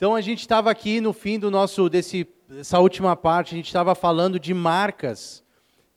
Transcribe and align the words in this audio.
Então 0.00 0.14
a 0.14 0.22
gente 0.22 0.40
estava 0.40 0.70
aqui 0.70 0.98
no 0.98 1.12
fim 1.12 1.38
do 1.38 1.50
nosso 1.50 1.86
desse 1.90 2.26
essa 2.58 2.78
última 2.78 3.14
parte, 3.14 3.52
a 3.52 3.56
gente 3.58 3.66
estava 3.66 3.94
falando 3.94 4.40
de 4.40 4.54
marcas 4.54 5.44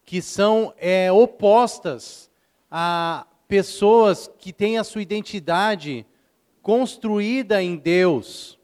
que 0.03 0.21
são 0.21 0.73
é, 0.77 1.09
opostas 1.09 2.29
a 2.69 3.25
pessoas 3.47 4.29
que 4.37 4.51
têm 4.51 4.77
a 4.77 4.83
sua 4.83 5.01
identidade 5.01 6.05
construída 6.61 7.63
em 7.63 7.77
Deus. 7.77 8.59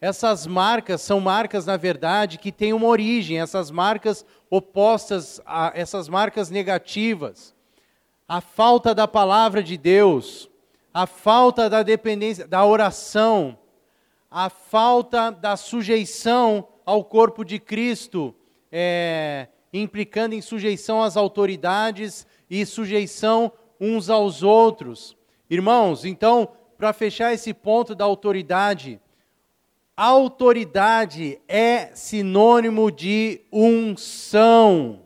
Essas 0.00 0.46
marcas 0.46 1.00
são 1.00 1.18
marcas, 1.18 1.66
na 1.66 1.76
verdade, 1.76 2.38
que 2.38 2.52
têm 2.52 2.72
uma 2.72 2.86
origem, 2.86 3.40
essas 3.40 3.68
marcas 3.68 4.24
opostas 4.48 5.40
a 5.44 5.72
essas 5.74 6.08
marcas 6.08 6.50
negativas. 6.50 7.52
A 8.28 8.40
falta 8.40 8.94
da 8.94 9.08
palavra 9.08 9.60
de 9.60 9.76
Deus, 9.76 10.48
a 10.94 11.04
falta 11.04 11.68
da 11.68 11.82
dependência, 11.82 12.46
da 12.46 12.64
oração, 12.64 13.58
a 14.32 14.48
falta 14.48 15.30
da 15.30 15.58
sujeição 15.58 16.66
ao 16.86 17.04
corpo 17.04 17.44
de 17.44 17.58
Cristo, 17.58 18.34
é, 18.70 19.46
implicando 19.70 20.34
em 20.34 20.40
sujeição 20.40 21.02
às 21.02 21.18
autoridades 21.18 22.26
e 22.48 22.64
sujeição 22.64 23.52
uns 23.78 24.08
aos 24.08 24.42
outros. 24.42 25.14
Irmãos, 25.50 26.06
então, 26.06 26.48
para 26.78 26.94
fechar 26.94 27.34
esse 27.34 27.52
ponto 27.52 27.94
da 27.94 28.06
autoridade, 28.06 28.98
autoridade 29.94 31.38
é 31.46 31.90
sinônimo 31.94 32.90
de 32.90 33.42
unção. 33.52 35.00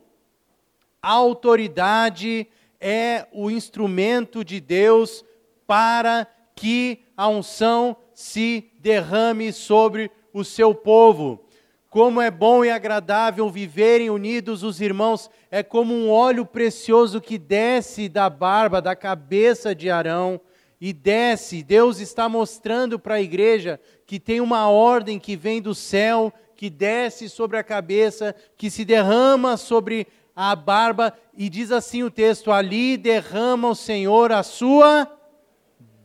Autoridade 1.02 2.46
é 2.80 3.26
o 3.32 3.50
instrumento 3.50 4.44
de 4.44 4.60
Deus 4.60 5.24
para 5.66 6.28
que 6.54 7.00
a 7.16 7.28
unção 7.28 7.96
se 8.16 8.72
derrame 8.80 9.52
sobre 9.52 10.10
o 10.32 10.42
seu 10.42 10.74
povo. 10.74 11.44
Como 11.90 12.18
é 12.18 12.30
bom 12.30 12.64
e 12.64 12.70
agradável 12.70 13.50
viverem 13.50 14.08
unidos 14.08 14.62
os 14.62 14.80
irmãos, 14.80 15.28
é 15.50 15.62
como 15.62 15.92
um 15.92 16.10
óleo 16.10 16.46
precioso 16.46 17.20
que 17.20 17.36
desce 17.36 18.08
da 18.08 18.30
barba, 18.30 18.80
da 18.80 18.96
cabeça 18.96 19.74
de 19.74 19.90
Arão 19.90 20.40
e 20.80 20.94
desce. 20.94 21.62
Deus 21.62 22.00
está 22.00 22.26
mostrando 22.26 22.98
para 22.98 23.16
a 23.16 23.20
igreja 23.20 23.78
que 24.06 24.18
tem 24.18 24.40
uma 24.40 24.66
ordem 24.70 25.18
que 25.18 25.36
vem 25.36 25.60
do 25.60 25.74
céu, 25.74 26.32
que 26.56 26.70
desce 26.70 27.28
sobre 27.28 27.58
a 27.58 27.62
cabeça, 27.62 28.34
que 28.56 28.70
se 28.70 28.82
derrama 28.82 29.58
sobre 29.58 30.06
a 30.34 30.56
barba, 30.56 31.12
e 31.36 31.50
diz 31.50 31.70
assim 31.70 32.02
o 32.02 32.10
texto: 32.10 32.50
ali 32.50 32.96
derrama 32.96 33.68
o 33.68 33.74
Senhor 33.74 34.32
a 34.32 34.42
sua 34.42 35.06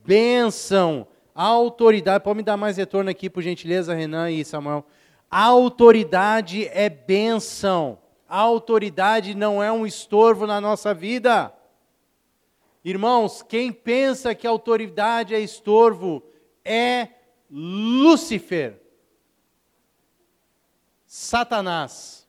bênção, 0.06 1.08
autoridade. 1.34 2.24
Pode 2.24 2.38
me 2.38 2.44
dar 2.44 2.58
mais 2.58 2.78
retorno 2.78 3.10
aqui, 3.10 3.30
por 3.30 3.42
gentileza, 3.42 3.94
Renan 3.94 4.32
e 4.32 4.44
Samuel. 4.44 4.86
A 5.30 5.44
autoridade 5.44 6.68
é 6.68 6.90
bênção. 6.90 7.98
A 8.28 8.38
autoridade 8.38 9.36
não 9.36 9.62
é 9.62 9.72
um 9.72 9.86
estorvo 9.86 10.46
na 10.48 10.60
nossa 10.60 10.94
vida. 10.94 11.54
Irmãos, 12.84 13.44
quem 13.44 13.72
pensa 13.72 14.34
que 14.34 14.48
a 14.48 14.50
autoridade 14.50 15.36
é 15.36 15.40
estorvo 15.40 16.24
é 16.66 17.10
Lúcifer, 17.50 18.82
Satanás. 21.06 22.28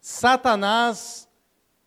Satanás 0.00 1.28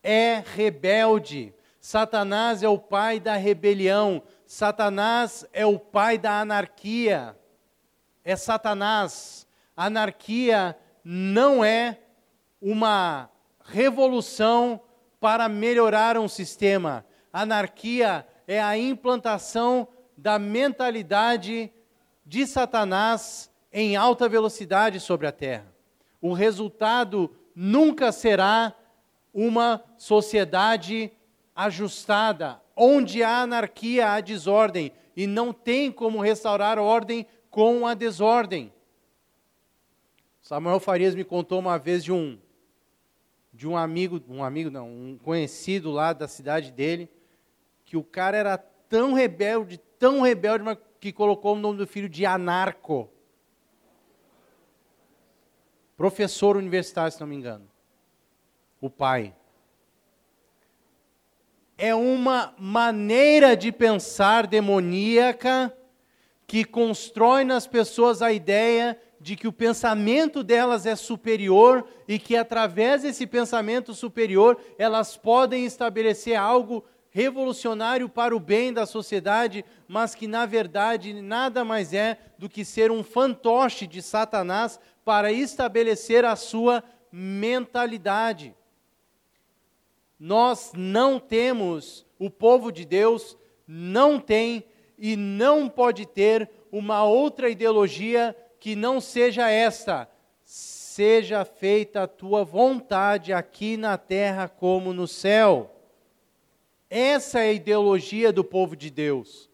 é 0.02 0.42
rebelde. 0.54 1.54
Satanás 1.82 2.62
é 2.62 2.68
o 2.68 2.78
pai 2.78 3.18
da 3.18 3.34
rebelião. 3.34 4.22
Satanás 4.46 5.44
é 5.52 5.66
o 5.66 5.80
pai 5.80 6.16
da 6.16 6.40
anarquia. 6.40 7.36
É 8.24 8.36
Satanás. 8.36 9.48
Anarquia 9.76 10.78
não 11.02 11.64
é 11.64 11.98
uma 12.60 13.28
revolução 13.64 14.80
para 15.18 15.48
melhorar 15.48 16.16
um 16.16 16.28
sistema. 16.28 17.04
Anarquia 17.32 18.24
é 18.46 18.62
a 18.62 18.78
implantação 18.78 19.88
da 20.16 20.38
mentalidade 20.38 21.72
de 22.24 22.46
Satanás 22.46 23.50
em 23.72 23.96
alta 23.96 24.28
velocidade 24.28 25.00
sobre 25.00 25.26
a 25.26 25.32
terra. 25.32 25.66
O 26.20 26.32
resultado 26.32 27.34
nunca 27.56 28.12
será 28.12 28.72
uma 29.34 29.82
sociedade 29.98 31.10
ajustada, 31.54 32.60
onde 32.76 33.22
há 33.22 33.42
anarquia, 33.42 34.12
há 34.12 34.20
desordem, 34.20 34.92
e 35.16 35.26
não 35.26 35.52
tem 35.52 35.92
como 35.92 36.20
restaurar 36.20 36.78
ordem 36.78 37.26
com 37.50 37.86
a 37.86 37.94
desordem. 37.94 38.72
Samuel 40.40 40.80
Farias 40.80 41.14
me 41.14 41.24
contou 41.24 41.58
uma 41.58 41.78
vez 41.78 42.02
de 42.02 42.12
um 42.12 42.38
de 43.52 43.68
um 43.68 43.76
amigo, 43.76 44.20
um 44.28 44.42
amigo 44.42 44.70
não, 44.70 44.88
um 44.88 45.18
conhecido 45.18 45.90
lá 45.90 46.14
da 46.14 46.26
cidade 46.26 46.72
dele, 46.72 47.10
que 47.84 47.96
o 47.98 48.02
cara 48.02 48.36
era 48.36 48.56
tão 48.56 49.12
rebelde, 49.12 49.78
tão 49.98 50.22
rebelde, 50.22 50.64
que 50.98 51.12
colocou 51.12 51.54
o 51.54 51.58
nome 51.58 51.76
do 51.76 51.86
filho 51.86 52.08
de 52.08 52.24
Anarco. 52.24 53.10
Professor 55.96 56.56
universitário, 56.56 57.12
se 57.12 57.20
não 57.20 57.26
me 57.26 57.36
engano. 57.36 57.68
O 58.80 58.88
pai. 58.88 59.34
É 61.84 61.96
uma 61.96 62.54
maneira 62.56 63.56
de 63.56 63.72
pensar 63.72 64.46
demoníaca 64.46 65.76
que 66.46 66.64
constrói 66.64 67.42
nas 67.42 67.66
pessoas 67.66 68.22
a 68.22 68.30
ideia 68.30 68.96
de 69.20 69.34
que 69.34 69.48
o 69.48 69.52
pensamento 69.52 70.44
delas 70.44 70.86
é 70.86 70.94
superior 70.94 71.84
e 72.06 72.20
que 72.20 72.36
através 72.36 73.02
desse 73.02 73.26
pensamento 73.26 73.94
superior 73.94 74.56
elas 74.78 75.16
podem 75.16 75.66
estabelecer 75.66 76.36
algo 76.36 76.84
revolucionário 77.10 78.08
para 78.08 78.36
o 78.36 78.38
bem 78.38 78.72
da 78.72 78.86
sociedade, 78.86 79.64
mas 79.88 80.14
que 80.14 80.28
na 80.28 80.46
verdade 80.46 81.20
nada 81.20 81.64
mais 81.64 81.92
é 81.92 82.16
do 82.38 82.48
que 82.48 82.64
ser 82.64 82.92
um 82.92 83.02
fantoche 83.02 83.88
de 83.88 84.00
Satanás 84.00 84.78
para 85.04 85.32
estabelecer 85.32 86.24
a 86.24 86.36
sua 86.36 86.84
mentalidade. 87.10 88.54
Nós 90.24 90.70
não 90.76 91.18
temos, 91.18 92.06
o 92.16 92.30
povo 92.30 92.70
de 92.70 92.84
Deus 92.84 93.36
não 93.66 94.20
tem 94.20 94.64
e 94.96 95.16
não 95.16 95.68
pode 95.68 96.06
ter 96.06 96.48
uma 96.70 97.02
outra 97.02 97.50
ideologia 97.50 98.36
que 98.60 98.76
não 98.76 99.00
seja 99.00 99.50
esta: 99.50 100.08
seja 100.44 101.44
feita 101.44 102.04
a 102.04 102.06
tua 102.06 102.44
vontade 102.44 103.32
aqui 103.32 103.76
na 103.76 103.98
terra 103.98 104.48
como 104.48 104.92
no 104.92 105.08
céu. 105.08 105.74
Essa 106.88 107.40
é 107.40 107.48
a 107.48 107.52
ideologia 107.52 108.32
do 108.32 108.44
povo 108.44 108.76
de 108.76 108.90
Deus. 108.90 109.50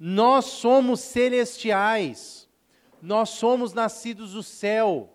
Nós 0.00 0.46
somos 0.46 0.98
celestiais, 0.98 2.48
nós 3.00 3.28
somos 3.28 3.72
nascidos 3.72 4.32
do 4.32 4.42
céu. 4.42 5.10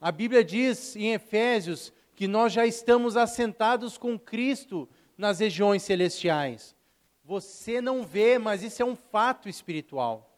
A 0.00 0.12
Bíblia 0.12 0.44
diz 0.44 0.94
em 0.94 1.12
Efésios 1.12 1.92
que 2.16 2.26
nós 2.26 2.52
já 2.52 2.66
estamos 2.66 3.16
assentados 3.16 3.96
com 3.96 4.18
Cristo 4.18 4.88
nas 5.16 5.38
regiões 5.38 5.82
celestiais. 5.82 6.74
Você 7.22 7.80
não 7.80 8.02
vê, 8.02 8.38
mas 8.38 8.62
isso 8.62 8.82
é 8.82 8.84
um 8.84 8.96
fato 8.96 9.48
espiritual. 9.48 10.32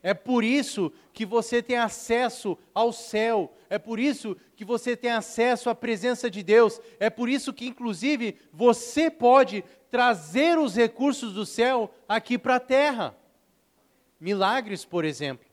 É 0.00 0.12
por 0.14 0.44
isso 0.44 0.92
que 1.12 1.24
você 1.24 1.62
tem 1.62 1.78
acesso 1.78 2.56
ao 2.74 2.92
céu. 2.92 3.52
É 3.68 3.78
por 3.78 3.98
isso 3.98 4.36
que 4.54 4.64
você 4.64 4.94
tem 4.94 5.10
acesso 5.10 5.70
à 5.70 5.74
presença 5.74 6.30
de 6.30 6.42
Deus. 6.42 6.78
É 7.00 7.08
por 7.08 7.28
isso 7.28 7.52
que, 7.52 7.66
inclusive, 7.66 8.36
você 8.52 9.10
pode 9.10 9.64
trazer 9.90 10.58
os 10.58 10.76
recursos 10.76 11.32
do 11.32 11.46
céu 11.46 11.92
aqui 12.06 12.36
para 12.36 12.56
a 12.56 12.60
terra. 12.60 13.16
Milagres, 14.20 14.84
por 14.84 15.04
exemplo. 15.04 15.46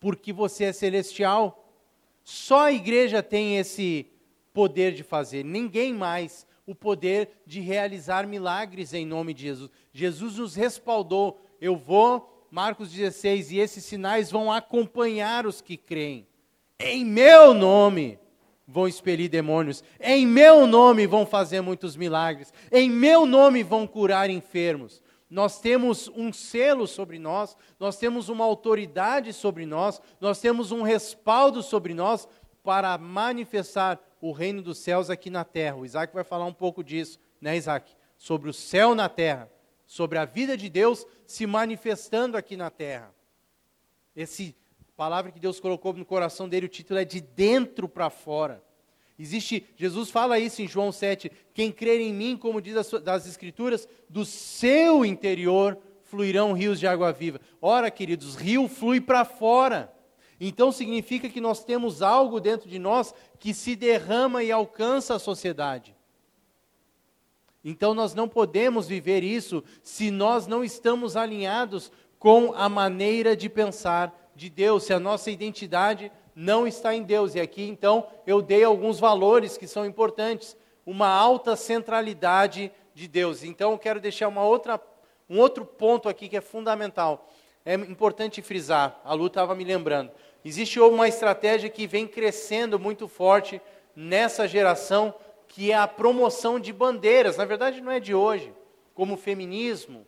Porque 0.00 0.32
você 0.32 0.64
é 0.64 0.72
celestial. 0.72 1.68
Só 2.24 2.66
a 2.66 2.72
igreja 2.72 3.22
tem 3.22 3.58
esse 3.58 4.06
poder 4.52 4.92
de 4.92 5.02
fazer, 5.02 5.44
ninguém 5.44 5.92
mais 5.92 6.46
o 6.66 6.74
poder 6.74 7.30
de 7.46 7.60
realizar 7.60 8.26
milagres 8.26 8.92
em 8.92 9.06
nome 9.06 9.32
de 9.32 9.42
Jesus. 9.42 9.70
Jesus 9.92 10.36
nos 10.36 10.54
respaldou. 10.54 11.40
Eu 11.60 11.76
vou 11.76 12.38
Marcos 12.50 12.90
16, 12.90 13.52
e 13.52 13.58
esses 13.58 13.84
sinais 13.84 14.30
vão 14.30 14.50
acompanhar 14.50 15.46
os 15.46 15.60
que 15.60 15.76
creem. 15.76 16.26
Em 16.80 17.04
meu 17.04 17.52
nome 17.52 18.18
vão 18.66 18.86
expelir 18.86 19.28
demônios, 19.30 19.82
em 20.00 20.26
meu 20.26 20.66
nome 20.66 21.06
vão 21.06 21.26
fazer 21.26 21.60
muitos 21.60 21.96
milagres, 21.96 22.52
em 22.70 22.90
meu 22.90 23.26
nome 23.26 23.62
vão 23.62 23.86
curar 23.86 24.30
enfermos. 24.30 25.02
Nós 25.28 25.60
temos 25.60 26.08
um 26.14 26.32
selo 26.32 26.86
sobre 26.86 27.18
nós, 27.18 27.56
nós 27.78 27.98
temos 27.98 28.30
uma 28.30 28.44
autoridade 28.44 29.32
sobre 29.32 29.66
nós, 29.66 30.00
nós 30.20 30.40
temos 30.40 30.72
um 30.72 30.82
respaldo 30.82 31.62
sobre 31.62 31.92
nós 31.92 32.26
para 32.62 32.96
manifestar 32.96 34.00
o 34.20 34.32
reino 34.32 34.62
dos 34.62 34.78
céus 34.78 35.10
aqui 35.10 35.30
na 35.30 35.44
terra. 35.44 35.76
O 35.76 35.86
Isaac 35.86 36.12
vai 36.12 36.24
falar 36.24 36.46
um 36.46 36.52
pouco 36.52 36.82
disso, 36.82 37.18
né, 37.40 37.56
Isaac? 37.56 37.92
Sobre 38.16 38.50
o 38.50 38.52
céu 38.52 38.94
na 38.94 39.08
terra 39.08 39.50
sobre 39.88 40.18
a 40.18 40.26
vida 40.26 40.54
de 40.54 40.68
Deus 40.68 41.06
se 41.26 41.46
manifestando 41.46 42.36
aqui 42.36 42.56
na 42.56 42.70
terra. 42.70 43.12
Esse 44.14 44.54
palavra 44.94 45.32
que 45.32 45.40
Deus 45.40 45.58
colocou 45.58 45.94
no 45.94 46.04
coração 46.04 46.46
dele, 46.46 46.66
o 46.66 46.68
título 46.68 47.00
é 47.00 47.04
de 47.04 47.20
dentro 47.20 47.88
para 47.88 48.10
fora. 48.10 48.62
Existe, 49.18 49.66
Jesus 49.76 50.10
fala 50.10 50.38
isso 50.38 50.60
em 50.60 50.68
João 50.68 50.92
7, 50.92 51.32
quem 51.54 51.72
crer 51.72 52.00
em 52.00 52.12
mim, 52.12 52.36
como 52.36 52.60
diz 52.60 52.76
as, 52.76 52.90
das 53.02 53.26
escrituras, 53.26 53.88
do 54.08 54.24
seu 54.24 55.04
interior 55.04 55.78
fluirão 56.02 56.52
rios 56.52 56.78
de 56.78 56.86
água 56.86 57.10
viva. 57.12 57.40
Ora, 57.60 57.90
queridos, 57.90 58.36
rio 58.36 58.68
flui 58.68 59.00
para 59.00 59.24
fora. 59.24 59.92
Então 60.40 60.70
significa 60.70 61.28
que 61.28 61.40
nós 61.40 61.64
temos 61.64 62.00
algo 62.02 62.40
dentro 62.40 62.68
de 62.68 62.78
nós 62.78 63.14
que 63.38 63.52
se 63.52 63.74
derrama 63.74 64.42
e 64.42 64.52
alcança 64.52 65.14
a 65.14 65.18
sociedade. 65.18 65.96
Então 67.64 67.92
nós 67.92 68.14
não 68.14 68.28
podemos 68.28 68.86
viver 68.86 69.24
isso 69.24 69.64
se 69.82 70.10
nós 70.10 70.46
não 70.46 70.62
estamos 70.62 71.16
alinhados 71.16 71.90
com 72.18 72.52
a 72.54 72.68
maneira 72.68 73.36
de 73.36 73.48
pensar 73.48 74.32
de 74.34 74.48
Deus, 74.48 74.84
se 74.84 74.92
a 74.92 75.00
nossa 75.00 75.30
identidade 75.30 76.12
não 76.34 76.66
está 76.66 76.94
em 76.94 77.02
Deus. 77.02 77.34
E 77.34 77.40
aqui 77.40 77.62
então 77.62 78.06
eu 78.26 78.40
dei 78.40 78.62
alguns 78.62 79.00
valores 79.00 79.56
que 79.56 79.66
são 79.66 79.84
importantes, 79.84 80.56
uma 80.86 81.08
alta 81.08 81.56
centralidade 81.56 82.70
de 82.94 83.08
Deus. 83.08 83.42
Então 83.42 83.72
eu 83.72 83.78
quero 83.78 84.00
deixar 84.00 84.28
uma 84.28 84.44
outra, 84.44 84.80
um 85.28 85.38
outro 85.38 85.64
ponto 85.64 86.08
aqui 86.08 86.28
que 86.28 86.36
é 86.36 86.40
fundamental. 86.40 87.28
É 87.64 87.74
importante 87.74 88.40
frisar, 88.40 89.00
a 89.04 89.12
Lu 89.12 89.26
estava 89.26 89.54
me 89.54 89.64
lembrando. 89.64 90.10
Existe 90.44 90.78
uma 90.80 91.08
estratégia 91.08 91.68
que 91.68 91.86
vem 91.86 92.06
crescendo 92.06 92.78
muito 92.78 93.08
forte 93.08 93.60
nessa 93.94 94.46
geração, 94.46 95.14
que 95.48 95.72
é 95.72 95.74
a 95.74 95.88
promoção 95.88 96.60
de 96.60 96.72
bandeiras. 96.72 97.36
Na 97.36 97.44
verdade, 97.44 97.80
não 97.80 97.90
é 97.90 97.98
de 97.98 98.14
hoje. 98.14 98.52
Como 98.94 99.14
o 99.14 99.18
feminismo, 99.18 100.06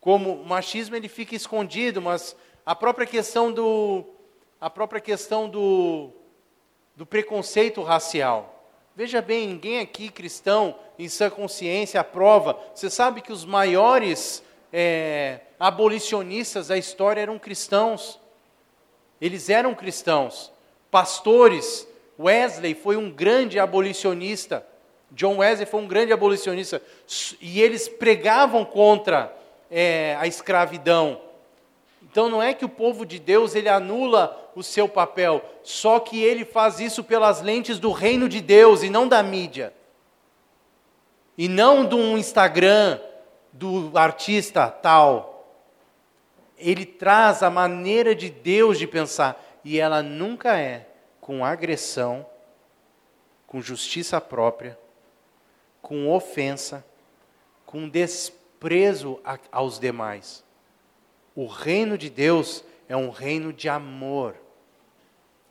como 0.00 0.34
o 0.34 0.44
machismo, 0.44 0.96
ele 0.96 1.08
fica 1.08 1.34
escondido, 1.34 2.02
mas 2.02 2.36
a 2.66 2.74
própria 2.74 3.06
questão 3.06 3.52
do, 3.52 4.04
a 4.60 4.68
própria 4.68 5.00
questão 5.00 5.48
do, 5.48 6.10
do 6.96 7.06
preconceito 7.06 7.82
racial. 7.82 8.64
Veja 8.94 9.22
bem, 9.22 9.48
ninguém 9.48 9.80
aqui 9.80 10.10
cristão, 10.10 10.76
em 10.98 11.08
sua 11.08 11.30
consciência, 11.30 12.00
aprova. 12.00 12.58
Você 12.74 12.90
sabe 12.90 13.22
que 13.22 13.32
os 13.32 13.44
maiores 13.44 14.42
é, 14.72 15.40
abolicionistas 15.58 16.68
da 16.68 16.76
história 16.76 17.20
eram 17.20 17.38
cristãos. 17.38 18.20
Eles 19.22 19.48
eram 19.48 19.72
cristãos, 19.72 20.50
pastores. 20.90 21.86
Wesley 22.18 22.74
foi 22.74 22.96
um 22.96 23.08
grande 23.08 23.56
abolicionista. 23.56 24.66
John 25.12 25.36
Wesley 25.36 25.64
foi 25.64 25.80
um 25.80 25.86
grande 25.86 26.12
abolicionista. 26.12 26.82
E 27.40 27.62
eles 27.62 27.88
pregavam 27.88 28.64
contra 28.64 29.32
é, 29.70 30.16
a 30.18 30.26
escravidão. 30.26 31.20
Então 32.02 32.28
não 32.28 32.42
é 32.42 32.52
que 32.52 32.64
o 32.64 32.68
povo 32.68 33.06
de 33.06 33.20
Deus 33.20 33.54
ele 33.54 33.68
anula 33.68 34.50
o 34.56 34.62
seu 34.62 34.88
papel, 34.88 35.40
só 35.62 36.00
que 36.00 36.20
ele 36.20 36.44
faz 36.44 36.80
isso 36.80 37.04
pelas 37.04 37.40
lentes 37.40 37.78
do 37.78 37.92
reino 37.92 38.28
de 38.28 38.40
Deus 38.40 38.82
e 38.82 38.90
não 38.90 39.06
da 39.06 39.22
mídia. 39.22 39.72
E 41.38 41.48
não 41.48 41.88
um 41.88 42.18
Instagram 42.18 42.98
do 43.52 43.92
artista 43.94 44.68
tal 44.68 45.31
ele 46.62 46.86
traz 46.86 47.42
a 47.42 47.50
maneira 47.50 48.14
de 48.14 48.30
Deus 48.30 48.78
de 48.78 48.86
pensar, 48.86 49.42
e 49.64 49.78
ela 49.78 50.02
nunca 50.02 50.58
é 50.58 50.86
com 51.20 51.44
agressão, 51.44 52.26
com 53.46 53.60
justiça 53.60 54.20
própria, 54.20 54.78
com 55.80 56.10
ofensa, 56.10 56.84
com 57.66 57.88
desprezo 57.88 59.20
a, 59.24 59.38
aos 59.50 59.78
demais. 59.78 60.44
O 61.34 61.46
reino 61.46 61.96
de 61.96 62.10
Deus 62.10 62.64
é 62.88 62.96
um 62.96 63.10
reino 63.10 63.52
de 63.52 63.68
amor. 63.68 64.36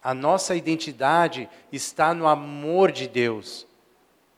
A 0.03 0.13
nossa 0.13 0.55
identidade 0.55 1.49
está 1.71 2.13
no 2.13 2.27
amor 2.27 2.91
de 2.91 3.07
Deus, 3.07 3.67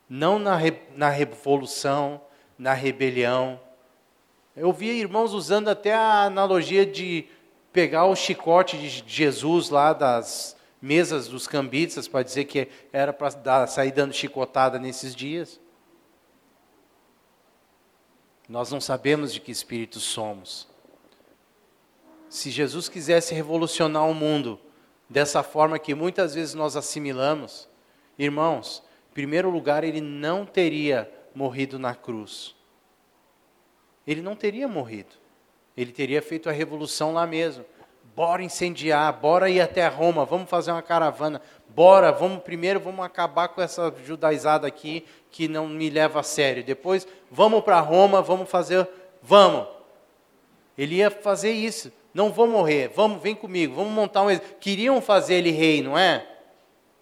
não 0.10 0.38
na, 0.38 0.56
re, 0.56 0.78
na 0.96 1.10
revolução, 1.10 2.22
na 2.58 2.74
rebelião, 2.74 3.60
eu 4.55 4.71
vi 4.71 4.89
irmãos 4.89 5.33
usando 5.33 5.69
até 5.69 5.94
a 5.94 6.25
analogia 6.25 6.85
de 6.85 7.25
pegar 7.71 8.05
o 8.05 8.15
chicote 8.15 8.77
de 8.77 9.03
Jesus 9.07 9.69
lá 9.69 9.94
das 9.94 10.55
mesas 10.79 11.27
dos 11.27 11.47
cambistas 11.47 12.07
para 12.07 12.23
dizer 12.23 12.45
que 12.45 12.67
era 12.91 13.11
para 13.11 13.65
sair 13.65 13.91
dando 13.91 14.13
chicotada 14.13 14.77
nesses 14.77 15.15
dias. 15.15 15.59
Nós 18.47 18.71
não 18.71 18.79
sabemos 18.79 19.33
de 19.33 19.39
que 19.39 19.51
espírito 19.51 20.00
somos. 20.00 20.67
Se 22.29 22.51
Jesus 22.51 22.88
quisesse 22.89 23.33
revolucionar 23.33 24.07
o 24.07 24.13
mundo 24.13 24.59
dessa 25.09 25.41
forma 25.41 25.79
que 25.79 25.95
muitas 25.95 26.35
vezes 26.35 26.53
nós 26.53 26.75
assimilamos, 26.75 27.67
irmãos, 28.19 28.83
em 29.09 29.13
primeiro 29.13 29.50
lugar, 29.50 29.83
ele 29.83 30.01
não 30.01 30.45
teria 30.45 31.11
morrido 31.33 31.79
na 31.79 31.95
cruz 31.95 32.55
ele 34.05 34.21
não 34.21 34.35
teria 34.35 34.67
morrido. 34.67 35.15
Ele 35.75 35.91
teria 35.91 36.21
feito 36.21 36.50
a 36.50 36.51
revolução 36.51 37.13
lá 37.13 37.25
mesmo. 37.25 37.65
Bora 38.15 38.44
incendiar, 38.44 39.11
bora 39.19 39.50
ir 39.50 39.59
até 39.59 39.88
Roma, 39.88 40.23
vamos 40.23 40.50
fazer 40.50 40.71
uma 40.71 40.83
caravana. 40.83 41.41
Bora, 41.69 42.11
vamos 42.11 42.44
primeiro 42.44 42.79
vamos 42.79 43.03
acabar 43.03 43.47
com 43.47 43.61
essa 43.61 43.91
judaizada 44.05 44.67
aqui 44.67 45.03
que 45.31 45.47
não 45.47 45.67
me 45.67 45.89
leva 45.89 46.19
a 46.19 46.23
sério. 46.23 46.63
Depois 46.63 47.07
vamos 47.31 47.63
para 47.63 47.79
Roma, 47.79 48.21
vamos 48.21 48.50
fazer, 48.50 48.88
vamos. 49.21 49.67
Ele 50.77 50.95
ia 50.95 51.09
fazer 51.09 51.51
isso. 51.51 51.91
Não 52.13 52.31
vou 52.31 52.45
morrer, 52.45 52.89
vamos, 52.89 53.19
vem 53.23 53.33
comigo, 53.33 53.73
vamos 53.73 53.91
montar 53.91 54.21
um 54.21 54.38
Queriam 54.59 55.01
fazer 55.01 55.35
ele 55.35 55.50
rei, 55.50 55.81
não 55.81 55.97
é? 55.97 56.27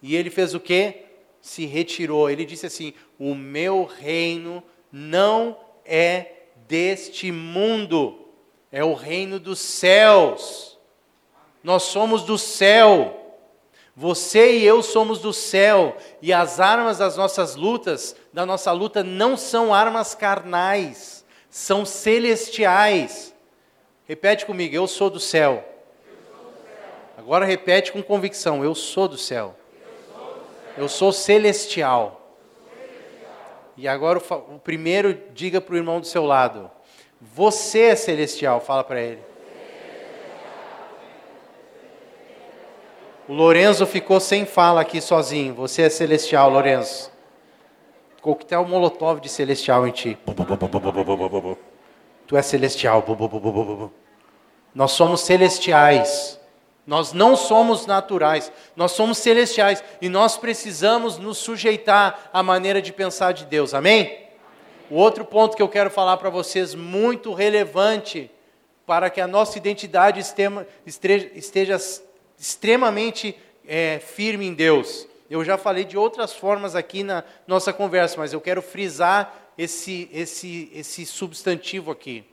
E 0.02 0.16
ele 0.16 0.30
fez 0.30 0.54
o 0.54 0.60
quê? 0.60 1.04
Se 1.42 1.66
retirou. 1.66 2.30
Ele 2.30 2.46
disse 2.46 2.66
assim: 2.66 2.94
"O 3.20 3.36
meu 3.36 3.84
reino 3.84 4.64
não 4.90 5.58
é 5.84 6.41
deste 6.72 7.34
mundo, 7.34 8.18
é 8.72 8.82
o 8.82 8.94
reino 8.94 9.38
dos 9.38 9.60
céus. 9.60 10.80
Nós 11.62 11.84
somos 11.84 12.24
do 12.24 12.38
céu. 12.38 13.18
Você 13.94 14.60
e 14.60 14.66
eu 14.66 14.82
somos 14.82 15.20
do 15.20 15.34
céu, 15.34 15.98
e 16.22 16.32
as 16.32 16.62
armas 16.62 16.98
das 16.98 17.18
nossas 17.18 17.58
lutas, 17.58 18.16
da 18.32 18.46
nossa 18.46 18.72
luta, 18.72 19.04
não 19.04 19.36
são 19.36 19.74
armas 19.74 20.16
carnais, 20.16 21.26
são 21.50 21.86
celestiais. 21.86 23.36
Repete 24.08 24.46
comigo, 24.46 24.74
eu 24.74 24.88
sou 24.88 25.10
do 25.10 25.20
céu. 25.20 25.68
Agora 27.18 27.46
repete 27.46 27.92
com 27.92 28.02
convicção, 28.02 28.64
eu 28.64 28.74
sou 28.74 29.10
do 29.10 29.18
céu. 29.18 29.58
Eu 30.78 30.88
sou 30.88 31.12
celestial. 31.12 32.21
E 33.78 33.88
agora 33.88 34.20
o, 34.20 34.56
o 34.56 34.60
primeiro, 34.60 35.18
diga 35.34 35.62
para 35.62 35.74
o 35.74 35.78
irmão 35.78 36.00
do 36.00 36.06
seu 36.06 36.26
lado: 36.26 36.70
Você 37.20 37.82
é 37.82 37.96
celestial, 37.96 38.60
fala 38.60 38.84
para 38.84 39.02
ele. 39.02 39.32
O 43.28 43.34
Lorenzo 43.34 43.86
ficou 43.86 44.20
sem 44.20 44.46
fala 44.46 44.82
aqui 44.82 45.00
sozinho. 45.00 45.54
Você 45.54 45.84
é 45.84 45.90
celestial, 45.90 46.50
Lorenzo. 46.50 47.10
Coquetel 48.22 48.68
molotov 48.68 49.22
de 49.22 49.30
celestial 49.30 49.88
em 49.88 49.92
ti. 49.92 50.18
Tu 52.28 52.36
é 52.36 52.42
celestial. 52.42 53.06
Nós 54.76 54.92
somos 54.92 55.22
celestiais. 55.22 56.41
Nós 56.86 57.14
não 57.14 57.36
somos 57.36 57.86
naturais, 57.86 58.52
nós 58.76 58.92
somos 58.94 59.20
celestiais 59.20 59.84
e 60.02 60.10
nós 60.10 60.36
precisamos 60.38 61.18
nos 61.18 61.38
sujeitar 61.38 62.30
à 62.34 62.42
maneira 62.42 62.82
de 62.82 62.92
pensar 62.92 63.34
de 63.34 63.46
Deus. 63.46 63.74
Amém? 63.74 64.20
O 64.90 64.96
outro 64.96 65.24
ponto 65.24 65.56
que 65.56 65.62
eu 65.62 65.70
quero 65.70 65.90
falar 65.90 66.18
para 66.18 66.30
vocês, 66.30 66.76
muito 66.76 67.34
relevante 67.34 68.30
para 68.86 69.10
que 69.10 69.22
a 69.22 69.28
nossa 69.28 69.58
identidade 69.58 70.20
esteja 70.20 71.78
extremamente 72.38 73.38
é, 73.66 74.00
firme 74.00 74.48
em 74.48 74.54
Deus. 74.54 75.08
Eu 75.30 75.46
já 75.46 75.58
falei 75.58 75.86
de 75.86 75.98
outras 75.98 76.34
formas 76.34 76.76
aqui 76.76 77.04
na 77.04 77.24
nossa 77.48 77.72
conversa, 77.72 78.18
mas 78.18 78.34
eu 78.34 78.42
quero 78.42 78.62
frisar 78.62 79.54
esse, 79.58 80.10
esse, 80.12 80.70
esse 80.74 81.06
substantivo 81.06 81.90
aqui. 81.92 82.26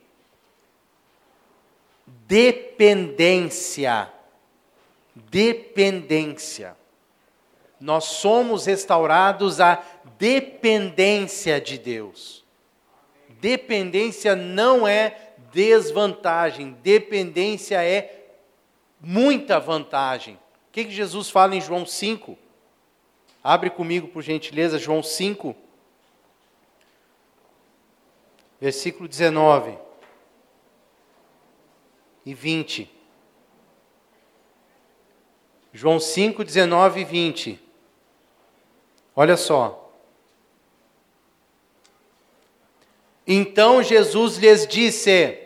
Dependência 2.27 4.11
dependência. 5.15 6.75
Nós 7.79 8.05
somos 8.05 8.65
restaurados 8.65 9.61
à 9.61 9.81
dependência 10.17 11.61
de 11.61 11.77
Deus. 11.77 12.43
Dependência 13.39 14.35
não 14.35 14.87
é 14.87 15.29
desvantagem, 15.51 16.77
dependência 16.83 17.83
é 17.83 18.35
muita 18.99 19.59
vantagem. 19.59 20.35
O 20.35 20.71
que, 20.71 20.85
que 20.85 20.91
Jesus 20.91 21.29
fala 21.29 21.55
em 21.55 21.61
João 21.61 21.85
5? 21.85 22.37
Abre 23.43 23.69
comigo, 23.69 24.09
por 24.09 24.21
gentileza, 24.21 24.77
João 24.77 25.01
5, 25.01 25.55
versículo 28.59 29.07
19 29.07 29.77
e 32.25 32.33
20. 32.33 32.98
João 35.73 35.99
5, 35.99 36.43
19 36.43 37.01
e 37.01 37.03
20. 37.03 37.59
Olha 39.15 39.37
só. 39.37 39.91
Então 43.27 43.83
Jesus 43.83 44.37
lhes 44.37 44.65
disse: 44.65 45.37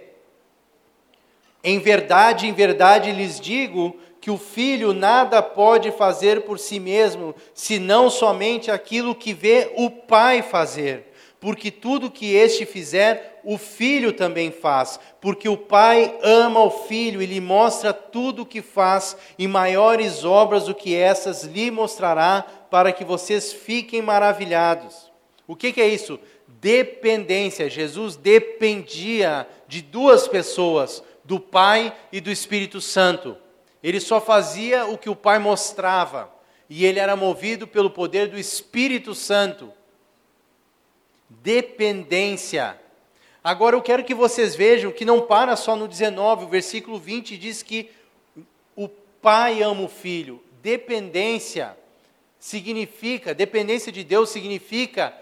Em 1.64 1.80
verdade, 1.80 2.48
em 2.48 2.54
verdade 2.54 3.12
lhes 3.12 3.40
digo 3.40 4.00
que 4.22 4.32
o 4.32 4.38
filho 4.38 4.94
nada 4.94 5.42
pode 5.44 5.92
fazer 5.92 6.44
por 6.44 6.58
si 6.58 6.80
mesmo, 6.80 7.36
senão 7.54 8.10
somente 8.10 8.72
aquilo 8.72 9.14
que 9.14 9.34
vê 9.34 9.74
o 9.76 9.90
pai 9.90 10.42
fazer. 10.42 11.13
Porque 11.44 11.70
tudo 11.70 12.10
que 12.10 12.34
este 12.34 12.66
fizer, 12.66 13.42
o 13.44 13.58
filho 13.58 14.14
também 14.14 14.50
faz, 14.50 14.98
porque 15.20 15.50
o 15.50 15.58
pai 15.58 16.18
ama 16.24 16.64
o 16.64 16.72
filho 16.72 17.22
e 17.22 17.26
lhe 17.26 17.42
mostra 17.42 17.92
tudo 17.92 18.44
o 18.44 18.46
que 18.46 18.62
faz, 18.62 19.18
e 19.38 19.46
maiores 19.46 20.24
obras 20.24 20.68
do 20.68 20.74
que 20.74 20.96
essas 20.96 21.44
lhe 21.44 21.70
mostrará, 21.70 22.48
para 22.72 22.94
que 22.94 23.04
vocês 23.04 23.52
fiquem 23.52 24.02
maravilhados. 24.02 25.12
O 25.46 25.54
que, 25.54 25.74
que 25.74 25.82
é 25.82 25.88
isso? 25.90 26.18
Dependência. 26.48 27.70
Jesus 27.70 28.16
dependia 28.16 29.46
de 29.68 29.82
duas 29.82 30.30
pessoas, 30.30 31.04
do 31.26 31.42
Pai 31.42 31.94
e 32.10 32.22
do 32.22 32.32
Espírito 32.32 32.80
Santo. 32.80 33.36
Ele 33.84 34.00
só 34.00 34.22
fazia 34.22 34.86
o 34.86 34.98
que 34.98 35.10
o 35.10 35.16
Pai 35.16 35.40
mostrava, 35.40 36.34
e 36.70 36.86
ele 36.86 37.00
era 37.00 37.18
movido 37.18 37.68
pelo 37.68 37.90
poder 37.90 38.30
do 38.30 38.40
Espírito 38.40 39.14
Santo. 39.14 39.74
Dependência. 41.42 42.80
Agora 43.44 43.76
eu 43.76 43.82
quero 43.82 44.04
que 44.04 44.14
vocês 44.14 44.56
vejam 44.56 44.92
que 44.92 45.04
não 45.04 45.22
para 45.22 45.56
só 45.56 45.76
no 45.76 45.88
19, 45.88 46.46
o 46.46 46.48
versículo 46.48 46.98
20 46.98 47.38
diz 47.38 47.62
que 47.62 47.90
o 48.76 48.88
pai 48.88 49.62
ama 49.62 49.84
o 49.84 49.90
filho. 49.90 50.42
Dependência 50.62 51.78
significa, 52.40 53.34
dependência 53.34 53.92
de 53.92 54.04
Deus 54.04 54.30
significa 54.30 55.14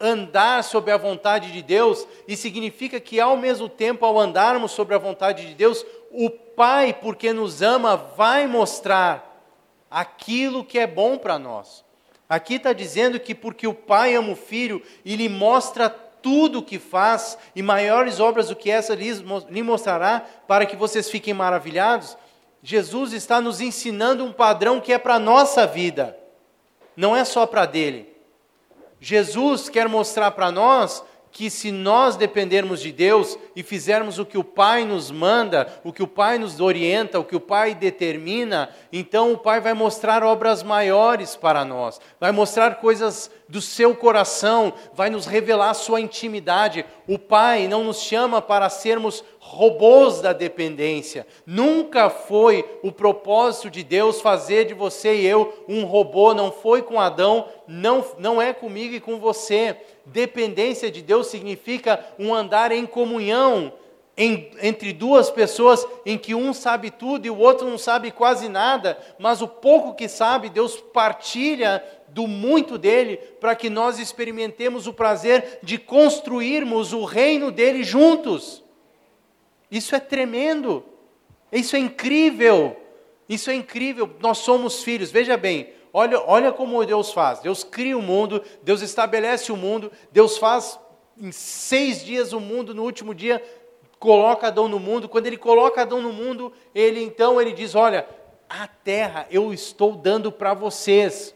andar 0.00 0.64
sobre 0.64 0.92
a 0.92 0.96
vontade 0.96 1.52
de 1.52 1.60
Deus 1.60 2.06
e 2.26 2.36
significa 2.36 2.98
que 2.98 3.20
ao 3.20 3.36
mesmo 3.36 3.68
tempo 3.68 4.04
ao 4.06 4.18
andarmos 4.18 4.72
sobre 4.72 4.94
a 4.94 4.98
vontade 4.98 5.46
de 5.46 5.54
Deus, 5.54 5.84
o 6.10 6.30
Pai, 6.30 6.92
porque 6.92 7.32
nos 7.32 7.62
ama, 7.62 7.96
vai 7.96 8.46
mostrar 8.46 9.42
aquilo 9.90 10.64
que 10.64 10.78
é 10.78 10.86
bom 10.86 11.16
para 11.16 11.38
nós. 11.38 11.84
Aqui 12.30 12.54
está 12.54 12.72
dizendo 12.72 13.18
que 13.18 13.34
porque 13.34 13.66
o 13.66 13.74
Pai 13.74 14.14
ama 14.14 14.34
o 14.34 14.36
Filho 14.36 14.80
e 15.04 15.16
lhe 15.16 15.28
mostra 15.28 15.90
tudo 15.90 16.60
o 16.60 16.62
que 16.62 16.78
faz, 16.78 17.36
e 17.56 17.62
maiores 17.62 18.20
obras 18.20 18.48
do 18.48 18.54
que 18.54 18.70
essa 18.70 18.94
lhe 18.94 19.62
mostrará, 19.64 20.24
para 20.46 20.64
que 20.64 20.76
vocês 20.76 21.10
fiquem 21.10 21.34
maravilhados. 21.34 22.16
Jesus 22.62 23.12
está 23.14 23.40
nos 23.40 23.60
ensinando 23.60 24.24
um 24.24 24.32
padrão 24.32 24.80
que 24.80 24.92
é 24.92 24.98
para 24.98 25.14
a 25.14 25.18
nossa 25.18 25.66
vida, 25.66 26.16
não 26.96 27.16
é 27.16 27.24
só 27.24 27.46
para 27.46 27.66
dele. 27.66 28.14
Jesus 29.00 29.68
quer 29.68 29.88
mostrar 29.88 30.30
para 30.30 30.52
nós 30.52 31.02
que 31.32 31.48
se 31.48 31.70
nós 31.70 32.16
dependermos 32.16 32.80
de 32.80 32.90
Deus 32.92 33.38
e 33.54 33.62
fizermos 33.62 34.18
o 34.18 34.26
que 34.26 34.36
o 34.36 34.44
Pai 34.44 34.84
nos 34.84 35.10
manda, 35.10 35.66
o 35.84 35.92
que 35.92 36.02
o 36.02 36.06
Pai 36.06 36.38
nos 36.38 36.60
orienta, 36.60 37.18
o 37.18 37.24
que 37.24 37.36
o 37.36 37.40
Pai 37.40 37.74
determina, 37.74 38.70
então 38.92 39.32
o 39.32 39.38
Pai 39.38 39.60
vai 39.60 39.72
mostrar 39.72 40.22
obras 40.24 40.62
maiores 40.62 41.36
para 41.36 41.64
nós, 41.64 42.00
vai 42.18 42.32
mostrar 42.32 42.76
coisas 42.76 43.30
do 43.48 43.60
seu 43.60 43.94
coração, 43.94 44.72
vai 44.94 45.10
nos 45.10 45.26
revelar 45.26 45.74
sua 45.74 46.00
intimidade. 46.00 46.84
O 47.06 47.18
Pai 47.18 47.66
não 47.66 47.82
nos 47.82 48.00
chama 48.00 48.40
para 48.40 48.70
sermos 48.70 49.24
robôs 49.50 50.20
da 50.20 50.32
dependência. 50.32 51.26
Nunca 51.44 52.08
foi 52.08 52.64
o 52.84 52.92
propósito 52.92 53.68
de 53.68 53.82
Deus 53.82 54.20
fazer 54.20 54.64
de 54.64 54.74
você 54.74 55.16
e 55.16 55.26
eu 55.26 55.64
um 55.68 55.84
robô, 55.84 56.32
não 56.32 56.52
foi 56.52 56.82
com 56.82 57.00
Adão, 57.00 57.48
não, 57.66 58.04
não 58.16 58.40
é 58.40 58.52
comigo 58.52 58.94
e 58.94 59.00
com 59.00 59.18
você. 59.18 59.76
Dependência 60.06 60.88
de 60.88 61.02
Deus 61.02 61.26
significa 61.26 61.98
um 62.16 62.32
andar 62.32 62.70
em 62.70 62.86
comunhão 62.86 63.72
em, 64.16 64.52
entre 64.62 64.92
duas 64.92 65.30
pessoas 65.30 65.84
em 66.06 66.16
que 66.16 66.32
um 66.32 66.54
sabe 66.54 66.92
tudo 66.92 67.26
e 67.26 67.30
o 67.30 67.38
outro 67.38 67.68
não 67.68 67.78
sabe 67.78 68.12
quase 68.12 68.48
nada, 68.48 68.96
mas 69.18 69.42
o 69.42 69.48
pouco 69.48 69.94
que 69.94 70.06
sabe, 70.06 70.48
Deus 70.48 70.76
partilha 70.76 71.82
do 72.06 72.28
muito 72.28 72.78
dele 72.78 73.16
para 73.40 73.56
que 73.56 73.68
nós 73.68 73.98
experimentemos 73.98 74.86
o 74.86 74.92
prazer 74.92 75.58
de 75.60 75.76
construirmos 75.76 76.92
o 76.92 77.04
reino 77.04 77.50
dele 77.50 77.82
juntos. 77.82 78.62
Isso 79.70 79.94
é 79.94 80.00
tremendo. 80.00 80.84
Isso 81.52 81.76
é 81.76 81.78
incrível. 81.78 82.76
Isso 83.28 83.50
é 83.50 83.54
incrível. 83.54 84.10
Nós 84.20 84.38
somos 84.38 84.82
filhos. 84.82 85.10
Veja 85.10 85.36
bem, 85.36 85.72
olha, 85.92 86.20
olha 86.20 86.52
como 86.52 86.84
Deus 86.84 87.12
faz. 87.12 87.40
Deus 87.40 87.62
cria 87.62 87.96
o 87.96 88.02
mundo, 88.02 88.42
Deus 88.62 88.82
estabelece 88.82 89.52
o 89.52 89.56
mundo, 89.56 89.90
Deus 90.10 90.36
faz 90.36 90.78
em 91.20 91.30
seis 91.30 92.04
dias 92.04 92.32
o 92.32 92.40
mundo, 92.40 92.74
no 92.74 92.82
último 92.82 93.14
dia 93.14 93.42
coloca 94.00 94.48
Adão 94.48 94.66
no 94.66 94.80
mundo. 94.80 95.08
Quando 95.08 95.26
ele 95.26 95.36
coloca 95.36 95.82
Adão 95.82 96.00
no 96.00 96.12
mundo, 96.12 96.52
ele 96.74 97.00
então 97.02 97.40
ele 97.40 97.52
diz: 97.52 97.74
Olha, 97.74 98.08
a 98.48 98.66
terra 98.66 99.26
eu 99.30 99.52
estou 99.52 99.92
dando 99.94 100.32
para 100.32 100.54
vocês. 100.54 101.34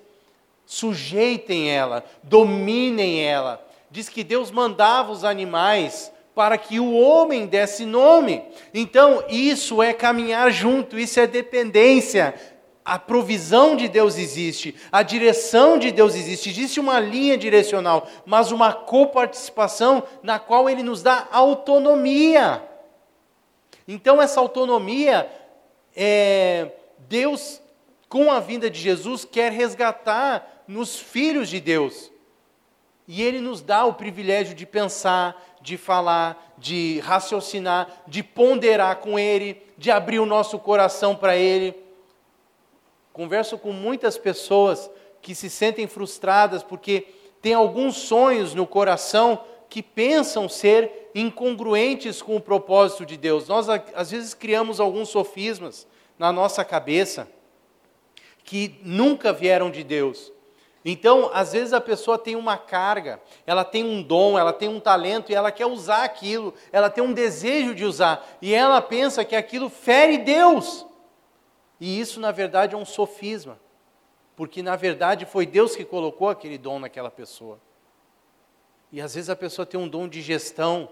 Sujeitem 0.67 1.71
ela, 1.71 2.03
dominem 2.23 3.23
ela. 3.23 3.65
Diz 3.91 4.09
que 4.09 4.25
Deus 4.25 4.51
mandava 4.51 5.13
os 5.13 5.23
animais 5.23 6.11
para 6.35 6.59
que 6.59 6.81
o 6.81 6.93
homem 6.95 7.47
desse 7.47 7.85
nome. 7.87 8.43
Então, 8.73 9.25
isso 9.29 9.83
é 9.83 9.93
caminhar 9.93 10.51
junto, 10.51 10.99
isso 10.99 11.21
é 11.21 11.27
dependência. 11.27 12.35
A 12.85 12.99
provisão 12.99 13.77
de 13.77 13.89
Deus 13.89 14.19
existe, 14.19 14.75
a 14.93 15.03
direção 15.03 15.79
de 15.79 15.91
Deus 15.91 16.15
existe, 16.15 16.51
existe 16.51 16.79
uma 16.79 17.01
linha 17.01 17.39
direcional, 17.39 18.07
mas 18.27 18.53
uma 18.53 18.75
coparticipação 18.75 20.03
na 20.23 20.39
qual 20.39 20.69
Ele 20.69 20.83
nos 20.83 21.03
dá 21.03 21.27
autonomia. 21.33 22.63
Então, 23.89 24.21
essa 24.21 24.39
autonomia, 24.39 25.31
é, 25.97 26.73
Deus, 27.09 27.61
com 28.07 28.31
a 28.31 28.39
vinda 28.39 28.69
de 28.69 28.79
Jesus, 28.79 29.25
quer 29.25 29.51
resgatar 29.51 30.65
nos 30.69 30.99
filhos 30.99 31.49
de 31.49 31.61
Deus. 31.61 32.11
E 33.07 33.23
Ele 33.23 33.41
nos 33.41 33.61
dá 33.61 33.85
o 33.85 33.95
privilégio 33.95 34.55
de 34.55 34.65
pensar, 34.65 35.54
de 35.65 35.79
falar, 35.79 36.55
de 36.59 37.01
raciocinar, 37.01 37.89
de 38.07 38.23
ponderar 38.23 38.97
com 38.97 39.19
Ele, 39.19 39.63
de 39.79 39.91
abrir 39.91 40.19
o 40.19 40.27
nosso 40.27 40.59
coração 40.59 41.17
para 41.17 41.39
Ele. 41.39 41.75
Converso 43.15 43.57
com 43.57 43.73
muitas 43.73 44.19
pessoas 44.19 44.91
que 45.23 45.35
se 45.35 45.49
sentem 45.49 45.87
frustradas 45.87 46.63
porque 46.63 47.07
têm 47.41 47.55
alguns 47.55 47.97
sonhos 47.97 48.55
no 48.55 48.67
coração 48.67 49.43
que 49.71 49.83
pensam 49.83 50.51
ser 50.51 51.11
incongruentes 51.15 52.21
com 52.21 52.37
o 52.37 52.41
propósito 52.41 53.07
de 53.07 53.17
Deus. 53.17 53.49
Nós, 53.49 53.67
às 53.95 54.11
vezes, 54.11 54.35
criamos 54.35 54.81
alguns 54.81 55.09
sofismas 55.09 55.87
na 56.19 56.31
nossa 56.31 56.63
cabeça 56.63 57.27
que 58.45 58.79
nunca 58.83 59.33
vieram 59.33 59.71
de 59.71 59.83
Deus. 59.83 60.31
Então, 60.85 61.31
às 61.33 61.53
vezes 61.53 61.73
a 61.73 61.81
pessoa 61.81 62.19
tem 62.19 62.37
uma 62.37 62.59
carga, 62.59 63.19
ela 63.47 63.65
tem 63.65 63.83
um 63.83 64.03
dom, 64.03 64.39
ela 64.39 64.53
tem 64.53 64.69
um 64.69 64.79
talento 64.79 65.33
e 65.33 65.35
ela 65.35 65.51
quer 65.51 65.65
usar 65.65 66.05
aquilo, 66.05 66.53
ela 66.71 66.91
tem 66.91 67.03
um 67.03 67.15
desejo 67.15 67.75
de 67.75 67.85
usar 67.87 68.27
e 68.43 68.53
ela 68.53 68.83
pensa 68.83 69.25
que 69.25 69.35
aquilo 69.35 69.71
fere 69.71 70.19
Deus. 70.19 70.85
E 71.81 71.99
isso, 71.99 72.21
na 72.21 72.31
verdade, 72.31 72.75
é 72.75 72.79
um 72.79 72.85
sofisma, 72.85 73.59
porque 74.37 74.63
na 74.63 74.77
verdade 74.77 75.25
foi 75.25 75.47
Deus 75.47 75.75
que 75.75 75.85
colocou 75.85 76.29
aquele 76.29 76.59
dom 76.59 76.79
naquela 76.79 77.11
pessoa. 77.11 77.59
E 78.93 79.01
às 79.01 79.15
vezes 79.15 79.31
a 79.31 79.37
pessoa 79.37 79.65
tem 79.65 79.81
um 79.81 79.89
dom 79.89 80.07
de 80.07 80.21
gestão, 80.21 80.91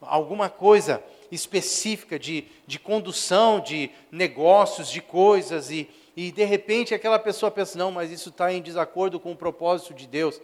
alguma 0.00 0.48
coisa 0.48 1.02
específica 1.30 2.18
de, 2.18 2.46
de 2.66 2.78
condução 2.78 3.60
de 3.60 3.90
negócios, 4.10 4.88
de 4.88 5.02
coisas 5.02 5.70
e 5.70 5.88
e 6.16 6.32
de 6.32 6.44
repente 6.44 6.94
aquela 6.94 7.18
pessoa 7.18 7.50
pensa: 7.50 7.78
não, 7.78 7.92
mas 7.92 8.10
isso 8.10 8.30
está 8.30 8.50
em 8.50 8.62
desacordo 8.62 9.20
com 9.20 9.32
o 9.32 9.36
propósito 9.36 9.92
de 9.92 10.06
Deus. 10.06 10.40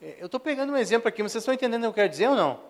É, 0.00 0.16
eu 0.20 0.26
estou 0.26 0.38
pegando 0.38 0.72
um 0.72 0.76
exemplo 0.76 1.08
aqui, 1.08 1.22
mas 1.22 1.32
vocês 1.32 1.42
estão 1.42 1.54
entendendo 1.54 1.80
o 1.80 1.84
que 1.84 1.88
eu 1.88 1.94
quero 1.94 2.08
dizer 2.10 2.28
ou 2.28 2.36
não? 2.36 2.60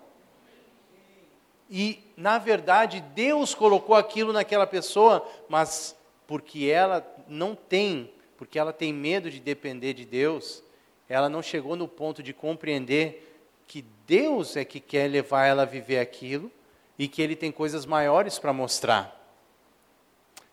E, 1.69 2.05
na 2.17 2.39
verdade, 2.39 3.01
Deus 3.15 3.55
colocou 3.55 3.97
aquilo 3.97 4.33
naquela 4.33 4.67
pessoa, 4.67 5.27
mas 5.49 5.97
porque 6.27 6.67
ela 6.67 7.05
não 7.27 7.55
tem, 7.57 8.13
porque 8.37 8.59
ela 8.59 8.73
tem 8.73 8.93
medo 8.93 9.31
de 9.31 9.41
depender 9.41 9.93
de 9.93 10.05
Deus, 10.05 10.63
ela 11.09 11.29
não 11.29 11.43
chegou 11.43 11.75
no 11.75 11.89
ponto 11.89 12.23
de 12.23 12.33
compreender 12.33 13.37
que 13.67 13.85
Deus 14.07 14.57
é 14.57 14.65
que 14.65 14.79
quer 14.79 15.11
levar 15.11 15.47
ela 15.47 15.63
a 15.63 15.67
viver 15.67 15.99
aquilo 15.99 16.51
e 16.99 17.09
que 17.09 17.21
Ele 17.21 17.35
tem 17.35 17.51
coisas 17.51 17.85
maiores 17.85 18.39
para 18.39 18.53
mostrar 18.53 19.21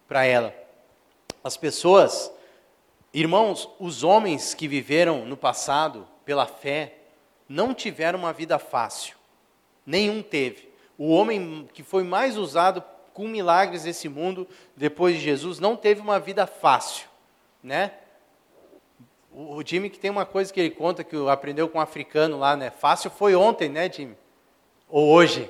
para 0.08 0.26
ela. 0.26 0.61
As 1.44 1.58
pessoas, 1.58 2.32
irmãos, 3.14 3.70
os 3.80 4.04
homens 4.04 4.54
que 4.54 4.68
viveram 4.68 5.26
no 5.26 5.36
passado 5.36 6.08
pela 6.24 6.46
fé, 6.46 6.96
não 7.50 7.74
tiveram 7.74 8.20
uma 8.20 8.32
vida 8.32 8.58
fácil. 8.60 9.18
Nenhum 9.86 10.22
teve. 10.22 10.70
O 10.98 11.10
homem 11.10 11.68
que 11.74 11.84
foi 11.84 12.04
mais 12.04 12.38
usado 12.38 12.84
com 13.14 13.28
milagres 13.28 13.84
desse 13.84 14.08
mundo, 14.08 14.48
depois 14.76 15.16
de 15.16 15.22
Jesus, 15.22 15.60
não 15.60 15.76
teve 15.76 16.00
uma 16.00 16.20
vida 16.20 16.48
fácil. 16.48 17.08
né? 17.62 17.92
O, 19.32 19.56
o 19.56 19.66
Jimmy 19.66 19.90
que 19.90 20.00
tem 20.00 20.12
uma 20.12 20.26
coisa 20.26 20.54
que 20.54 20.60
ele 20.60 20.72
conta 20.72 21.04
que 21.04 21.16
aprendeu 21.28 21.68
com 21.68 21.78
um 21.78 21.82
africano 21.82 22.38
lá, 22.38 22.56
né? 22.56 22.70
Fácil 22.70 23.10
foi 23.10 23.36
ontem, 23.36 23.70
né, 23.70 23.92
Jimmy? 23.92 24.16
Ou 24.90 25.10
hoje? 25.10 25.50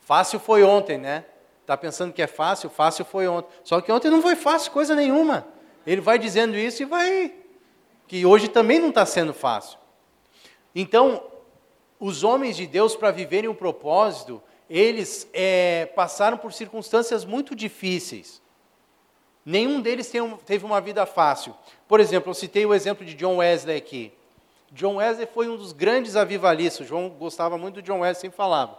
Fácil 0.00 0.38
foi 0.38 0.62
ontem, 0.62 0.98
né? 0.98 1.24
Tá 1.66 1.76
pensando 1.76 2.12
que 2.12 2.22
é 2.22 2.26
fácil? 2.26 2.68
Fácil 2.68 3.04
foi 3.04 3.26
ontem. 3.26 3.50
Só 3.62 3.80
que 3.80 3.90
ontem 3.90 4.10
não 4.10 4.20
foi 4.20 4.36
fácil 4.36 4.70
coisa 4.70 4.94
nenhuma. 4.94 5.46
Ele 5.86 6.00
vai 6.00 6.18
dizendo 6.18 6.56
isso 6.56 6.82
e 6.82 6.86
vai 6.86 7.32
que 8.06 8.26
hoje 8.26 8.48
também 8.48 8.78
não 8.78 8.90
está 8.90 9.06
sendo 9.06 9.32
fácil. 9.32 9.78
Então, 10.74 11.24
os 11.98 12.22
homens 12.22 12.56
de 12.56 12.66
Deus 12.66 12.94
para 12.94 13.10
viverem 13.10 13.48
o 13.48 13.54
propósito, 13.54 14.42
eles 14.68 15.28
é, 15.32 15.86
passaram 15.94 16.36
por 16.36 16.52
circunstâncias 16.52 17.24
muito 17.24 17.54
difíceis. 17.54 18.42
Nenhum 19.44 19.80
deles 19.80 20.10
teve 20.44 20.64
uma 20.64 20.80
vida 20.80 21.04
fácil. 21.06 21.54
Por 21.86 22.00
exemplo, 22.00 22.30
eu 22.30 22.34
citei 22.34 22.64
o 22.64 22.74
exemplo 22.74 23.04
de 23.04 23.14
John 23.14 23.36
Wesley 23.36 23.76
aqui. 23.76 24.12
John 24.72 24.96
Wesley 24.96 25.28
foi 25.32 25.48
um 25.48 25.56
dos 25.56 25.72
grandes 25.72 26.16
avivalistas. 26.16 26.86
O 26.86 26.88
João 26.88 27.08
gostava 27.10 27.56
muito 27.56 27.76
do 27.76 27.82
John 27.82 28.00
Wesley, 28.00 28.22
sempre 28.22 28.36
falava. 28.36 28.78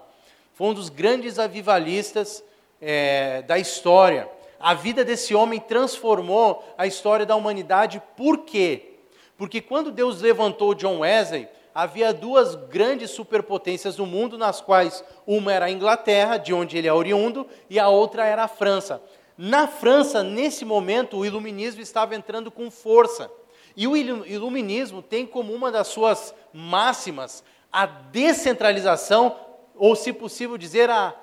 Foi 0.53 0.67
um 0.67 0.73
dos 0.73 0.89
grandes 0.89 1.37
avivalistas 1.37 2.43
é, 2.81 3.41
da 3.43 3.57
história. 3.57 4.29
A 4.59 4.73
vida 4.73 5.03
desse 5.03 5.35
homem 5.35 5.59
transformou 5.59 6.63
a 6.77 6.87
história 6.87 7.25
da 7.25 7.35
humanidade. 7.35 8.01
Por 8.15 8.39
quê? 8.39 8.95
Porque 9.37 9.61
quando 9.61 9.91
Deus 9.91 10.21
levantou 10.21 10.73
John 10.73 10.99
Wesley, 10.99 11.47
havia 11.73 12.13
duas 12.13 12.55
grandes 12.55 13.11
superpotências 13.11 13.97
no 13.97 14.05
mundo, 14.05 14.37
nas 14.37 14.61
quais 14.61 15.03
uma 15.27 15.51
era 15.51 15.65
a 15.65 15.71
Inglaterra, 15.71 16.37
de 16.37 16.53
onde 16.53 16.77
ele 16.77 16.87
é 16.87 16.93
oriundo, 16.93 17.45
e 17.69 17.77
a 17.77 17.89
outra 17.89 18.25
era 18.25 18.43
a 18.43 18.47
França. 18.47 19.01
Na 19.37 19.67
França, 19.67 20.23
nesse 20.23 20.63
momento, 20.63 21.17
o 21.17 21.25
iluminismo 21.25 21.81
estava 21.81 22.15
entrando 22.15 22.49
com 22.49 22.71
força. 22.71 23.29
E 23.75 23.85
o 23.87 23.97
iluminismo 23.97 25.01
tem 25.01 25.25
como 25.25 25.53
uma 25.53 25.69
das 25.69 25.87
suas 25.87 26.33
máximas 26.53 27.43
a 27.69 27.85
descentralização, 27.85 29.35
ou, 29.75 29.97
se 29.97 30.13
possível 30.13 30.57
dizer, 30.57 30.89
a, 30.89 31.13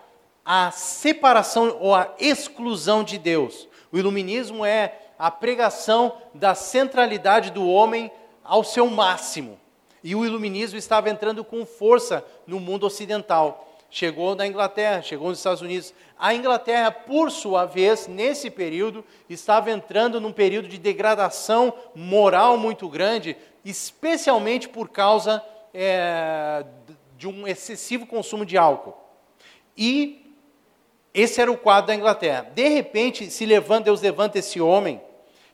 a 0.44 0.70
separação 0.70 1.76
ou 1.80 1.94
a 1.94 2.14
exclusão 2.18 3.04
de 3.04 3.18
Deus. 3.18 3.68
O 3.90 3.98
iluminismo 3.98 4.64
é 4.64 4.98
a 5.18 5.30
pregação 5.30 6.16
da 6.34 6.54
centralidade 6.54 7.50
do 7.50 7.68
homem 7.68 8.10
ao 8.42 8.64
seu 8.64 8.88
máximo. 8.88 9.58
E 10.02 10.14
o 10.14 10.24
iluminismo 10.24 10.78
estava 10.78 11.10
entrando 11.10 11.44
com 11.44 11.64
força 11.64 12.24
no 12.46 12.58
mundo 12.58 12.86
ocidental 12.86 13.68
chegou 13.92 14.34
na 14.34 14.46
Inglaterra, 14.46 15.02
chegou 15.02 15.28
nos 15.28 15.38
Estados 15.38 15.60
Unidos. 15.60 15.92
A 16.18 16.34
Inglaterra, 16.34 16.90
por 16.90 17.30
sua 17.30 17.66
vez, 17.66 18.08
nesse 18.08 18.50
período, 18.50 19.04
estava 19.28 19.70
entrando 19.70 20.18
num 20.18 20.32
período 20.32 20.66
de 20.66 20.78
degradação 20.78 21.74
moral 21.94 22.56
muito 22.56 22.88
grande, 22.88 23.36
especialmente 23.62 24.66
por 24.66 24.88
causa 24.88 25.44
é, 25.74 26.64
de 27.18 27.28
um 27.28 27.46
excessivo 27.46 28.06
consumo 28.06 28.46
de 28.46 28.56
álcool. 28.56 28.96
E 29.76 30.21
esse 31.14 31.40
era 31.40 31.50
o 31.50 31.56
quadro 31.56 31.88
da 31.88 31.94
Inglaterra. 31.94 32.50
De 32.54 32.68
repente, 32.68 33.30
se 33.30 33.44
levanta, 33.44 33.84
Deus 33.84 34.00
levanta 34.00 34.38
esse 34.38 34.60
homem, 34.60 35.00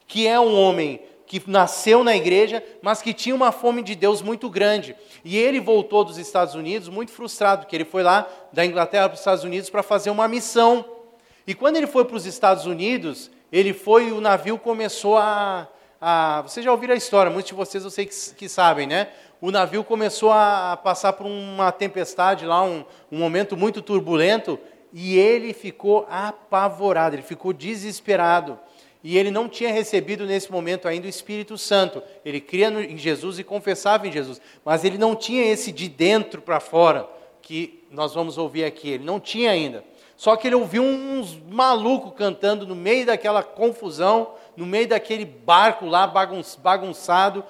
que 0.07 0.27
é 0.27 0.38
um 0.38 0.55
homem 0.59 1.00
que 1.27 1.43
nasceu 1.47 2.03
na 2.03 2.17
igreja, 2.17 2.65
mas 2.81 3.03
que 3.03 3.12
tinha 3.12 3.35
uma 3.35 3.53
fome 3.53 3.83
de 3.83 3.95
Deus 3.95 4.23
muito 4.23 4.49
grande. 4.49 4.97
E 5.23 5.37
ele 5.37 5.61
voltou 5.61 6.03
dos 6.03 6.17
Estados 6.17 6.55
Unidos 6.55 6.88
muito 6.88 7.12
frustrado, 7.12 7.62
porque 7.62 7.77
ele 7.77 7.85
foi 7.85 8.03
lá 8.03 8.27
da 8.53 8.65
Inglaterra 8.65 9.09
para 9.09 9.15
os 9.15 9.21
Estados 9.21 9.45
Unidos 9.45 9.69
para 9.69 9.83
fazer 9.83 10.11
uma 10.11 10.27
missão. 10.27 10.85
E 11.47 11.55
quando 11.55 11.77
ele 11.77 11.87
foi 11.87 12.05
para 12.05 12.17
os 12.17 12.25
Estados 12.25 12.65
Unidos, 12.65 13.31
ele 13.53 13.75
foi 13.75 14.09
e 14.09 14.12
o 14.12 14.21
navio 14.21 14.59
começou 14.59 15.19
a, 15.19 15.69
a. 16.00 16.42
Vocês 16.42 16.64
já 16.64 16.73
ouviram 16.73 16.94
a 16.94 16.97
história, 16.97 17.31
muitos 17.31 17.51
de 17.51 17.55
vocês 17.55 17.85
eu 17.85 17.90
sei 17.90 18.07
que, 18.07 18.14
que 18.35 18.49
sabem, 18.49 18.87
né? 18.87 19.09
O 19.40 19.51
navio 19.51 19.85
começou 19.85 20.33
a 20.33 20.79
passar 20.83 21.12
por 21.12 21.27
uma 21.27 21.71
tempestade 21.71 22.47
lá, 22.47 22.62
um, 22.62 22.85
um 23.12 23.18
momento 23.18 23.57
muito 23.57 23.81
turbulento, 23.83 24.59
e 24.92 25.18
ele 25.18 25.53
ficou 25.53 26.07
apavorado, 26.11 27.14
ele 27.14 27.22
ficou 27.22 27.53
desesperado 27.53 28.59
e 29.03 29.16
ele 29.16 29.31
não 29.31 29.48
tinha 29.48 29.72
recebido 29.72 30.27
nesse 30.27 30.51
momento 30.51 30.88
ainda 30.88 31.07
o 31.07 31.11
Espírito 31.11 31.57
Santo. 31.57 32.03
Ele 32.24 32.40
cria 32.40 32.68
em 32.68 32.96
Jesus 32.96 33.38
e 33.38 33.44
confessava 33.44 34.07
em 34.07 34.12
Jesus, 34.12 34.40
mas 34.64 34.85
ele 34.85 34.98
não 34.98 35.14
tinha 35.14 35.44
esse 35.44 35.70
de 35.70 35.88
dentro 35.88 36.42
para 36.42 36.59
fora 36.59 37.09
que 37.40 37.85
nós 37.90 38.12
vamos 38.12 38.37
ouvir 38.37 38.64
aqui. 38.64 38.90
Ele 38.90 39.05
não 39.05 39.20
tinha 39.20 39.51
ainda. 39.51 39.85
Só 40.16 40.35
que 40.35 40.48
ele 40.48 40.57
ouviu 40.57 40.83
uns 40.83 41.38
malucos 41.48 42.12
cantando 42.16 42.66
no 42.66 42.74
meio 42.74 43.07
daquela 43.07 43.42
confusão, 43.42 44.33
no 44.57 44.66
meio 44.66 44.88
daquele 44.88 45.24
barco 45.24 45.87
lá 45.87 46.12
bagunçado, 46.61 47.44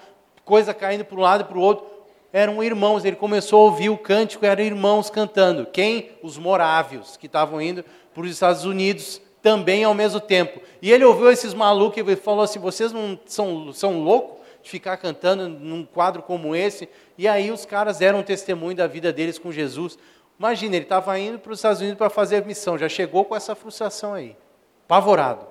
coisa 0.44 0.74
caindo 0.74 1.05
para 1.05 1.16
um 1.16 1.22
lado 1.22 1.40
e 1.40 1.44
para 1.44 1.59
o 1.59 1.62
outro. 1.62 1.87
Eram 2.33 2.62
irmãos, 2.62 3.05
ele 3.05 3.17
começou 3.17 3.61
a 3.61 3.64
ouvir 3.64 3.88
o 3.88 3.97
cântico, 3.97 4.45
eram 4.45 4.62
irmãos 4.62 5.09
cantando. 5.09 5.67
Quem? 5.67 6.11
Os 6.23 6.37
morávios, 6.37 7.17
que 7.17 7.27
estavam 7.27 7.61
indo 7.61 7.85
para 8.12 8.23
os 8.23 8.31
Estados 8.31 8.64
Unidos 8.64 9.21
também 9.41 9.85
ao 9.85 9.95
mesmo 9.95 10.21
tempo. 10.21 10.61
E 10.83 10.93
ele 10.93 11.05
ouviu 11.05 11.31
esses 11.31 11.55
malucos 11.55 12.03
e 12.07 12.17
falou 12.17 12.43
assim: 12.43 12.59
vocês 12.59 12.93
não 12.93 13.19
são, 13.25 13.73
são 13.73 14.03
loucos 14.03 14.38
de 14.62 14.71
ficar 14.71 14.97
cantando 14.97 15.49
num 15.49 15.85
quadro 15.85 16.23
como 16.23 16.55
esse? 16.55 16.88
E 17.17 17.27
aí 17.27 17.51
os 17.51 17.64
caras 17.64 17.99
deram 17.99 18.19
um 18.19 18.23
testemunho 18.23 18.77
da 18.77 18.87
vida 18.87 19.12
deles 19.12 19.38
com 19.38 19.51
Jesus. 19.51 19.99
Imagina, 20.38 20.77
ele 20.77 20.85
estava 20.85 21.19
indo 21.19 21.38
para 21.38 21.53
os 21.53 21.59
Estados 21.59 21.81
Unidos 21.81 21.99
para 21.99 22.11
fazer 22.11 22.45
missão, 22.45 22.79
já 22.79 22.88
chegou 22.88 23.25
com 23.25 23.35
essa 23.35 23.57
frustração 23.57 24.14
aí, 24.14 24.37
apavorado, 24.85 25.45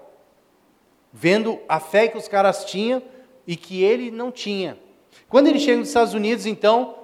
vendo 1.12 1.60
a 1.68 1.78
fé 1.80 2.08
que 2.08 2.18
os 2.18 2.28
caras 2.28 2.64
tinham 2.64 3.02
e 3.46 3.58
que 3.58 3.84
ele 3.84 4.10
não 4.10 4.32
tinha. 4.32 4.78
Quando 5.30 5.48
ele 5.48 5.60
chega 5.60 5.78
nos 5.78 5.90
Estados 5.90 6.14
Unidos, 6.14 6.46
então, 6.46 6.96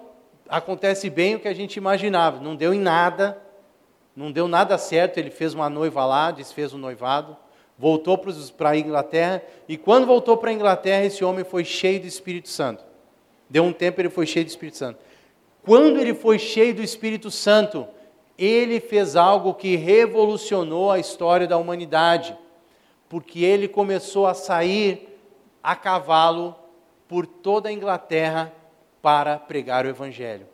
acontece 0.47 1.09
bem 1.09 1.35
o 1.35 1.39
que 1.39 1.47
a 1.47 1.53
gente 1.53 1.75
imaginava, 1.75 2.39
não 2.39 2.55
deu 2.55 2.73
em 2.73 2.79
nada, 2.79 3.37
não 4.15 4.31
deu 4.31 4.47
nada 4.47 4.77
certo, 4.77 5.17
ele 5.17 5.29
fez 5.29 5.53
uma 5.53 5.69
noiva 5.69 6.05
lá, 6.05 6.31
desfez 6.31 6.73
o 6.73 6.77
noivado, 6.77 7.35
voltou 7.77 8.17
para 8.17 8.69
a 8.69 8.77
Inglaterra, 8.77 9.43
e 9.67 9.77
quando 9.77 10.05
voltou 10.05 10.37
para 10.37 10.51
a 10.51 10.53
Inglaterra, 10.53 11.03
esse 11.03 11.23
homem 11.25 11.43
foi 11.43 11.65
cheio 11.65 11.99
do 11.99 12.07
Espírito 12.07 12.47
Santo. 12.47 12.85
Deu 13.49 13.63
um 13.63 13.73
tempo, 13.73 13.99
ele 13.99 14.09
foi 14.09 14.25
cheio 14.25 14.45
do 14.45 14.49
Espírito 14.49 14.77
Santo. 14.77 14.99
Quando 15.61 15.99
ele 15.99 16.13
foi 16.13 16.39
cheio 16.39 16.73
do 16.73 16.81
Espírito 16.81 17.29
Santo, 17.29 17.85
ele 18.37 18.79
fez 18.79 19.17
algo 19.17 19.53
que 19.53 19.75
revolucionou 19.75 20.91
a 20.91 20.99
história 20.99 21.45
da 21.45 21.57
humanidade, 21.57 22.37
porque 23.09 23.43
ele 23.43 23.67
começou 23.67 24.27
a 24.27 24.33
sair 24.33 25.19
a 25.61 25.75
cavalo 25.75 26.55
por 27.13 27.27
toda 27.27 27.69
a 27.69 27.71
Inglaterra 27.71 28.51
para 28.99 29.37
pregar 29.37 29.85
o 29.85 29.87
Evangelho. 29.87 30.47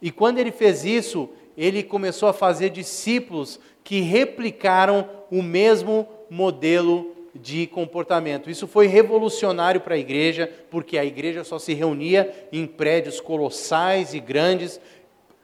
E 0.00 0.10
quando 0.10 0.38
ele 0.38 0.50
fez 0.50 0.82
isso, 0.82 1.28
ele 1.54 1.82
começou 1.82 2.26
a 2.26 2.32
fazer 2.32 2.70
discípulos 2.70 3.60
que 3.84 4.00
replicaram 4.00 5.06
o 5.30 5.42
mesmo 5.42 6.08
modelo 6.30 7.14
de 7.34 7.66
comportamento. 7.66 8.48
Isso 8.48 8.66
foi 8.66 8.86
revolucionário 8.86 9.82
para 9.82 9.94
a 9.94 9.98
igreja, 9.98 10.50
porque 10.70 10.96
a 10.96 11.04
igreja 11.04 11.44
só 11.44 11.58
se 11.58 11.74
reunia 11.74 12.48
em 12.50 12.66
prédios 12.66 13.20
colossais 13.20 14.14
e 14.14 14.18
grandes. 14.18 14.80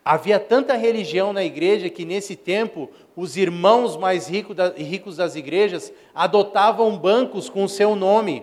Havia 0.03 0.41
tanta 0.41 0.73
religião 0.73 1.35
na 1.35 1.45
igreja 1.45 1.91
que, 1.91 2.07
nesse 2.07 2.35
tempo, 2.35 2.89
os 3.15 3.37
irmãos 3.37 3.95
mais 3.95 4.27
ricos 4.27 5.17
das 5.19 5.37
igrejas 5.37 5.93
adotavam 6.15 6.97
bancos 6.97 7.51
com 7.51 7.63
o 7.63 7.69
seu 7.69 7.95
nome. 7.95 8.43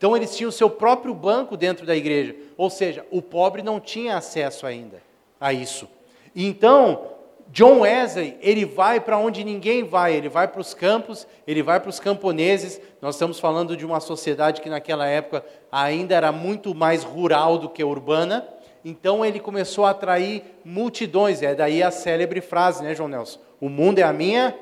Então, 0.00 0.16
eles 0.16 0.34
tinham 0.34 0.50
seu 0.50 0.70
próprio 0.70 1.12
banco 1.12 1.58
dentro 1.58 1.84
da 1.84 1.94
igreja. 1.94 2.34
Ou 2.56 2.70
seja, 2.70 3.04
o 3.10 3.20
pobre 3.20 3.60
não 3.60 3.78
tinha 3.78 4.16
acesso 4.16 4.64
ainda 4.64 5.02
a 5.38 5.52
isso. 5.52 5.86
Então, 6.34 7.02
John 7.48 7.80
Wesley, 7.80 8.38
ele 8.40 8.64
vai 8.64 8.98
para 8.98 9.18
onde 9.18 9.44
ninguém 9.44 9.84
vai, 9.84 10.14
ele 10.14 10.30
vai 10.30 10.48
para 10.48 10.62
os 10.62 10.72
campos, 10.72 11.26
ele 11.46 11.62
vai 11.62 11.78
para 11.78 11.90
os 11.90 12.00
camponeses. 12.00 12.80
Nós 13.02 13.16
estamos 13.16 13.38
falando 13.38 13.76
de 13.76 13.84
uma 13.84 14.00
sociedade 14.00 14.62
que 14.62 14.70
naquela 14.70 15.06
época 15.06 15.44
ainda 15.70 16.14
era 16.14 16.32
muito 16.32 16.74
mais 16.74 17.04
rural 17.04 17.58
do 17.58 17.68
que 17.68 17.84
urbana. 17.84 18.48
Então 18.82 19.22
ele 19.22 19.38
começou 19.38 19.84
a 19.84 19.90
atrair 19.90 20.44
multidões. 20.64 21.42
É 21.42 21.54
daí 21.54 21.82
a 21.82 21.90
célebre 21.90 22.40
frase, 22.40 22.82
né, 22.82 22.94
João 22.94 23.10
Nelson? 23.10 23.38
O 23.60 23.68
mundo 23.68 23.98
é 23.98 24.02
a 24.02 24.14
minha 24.14 24.56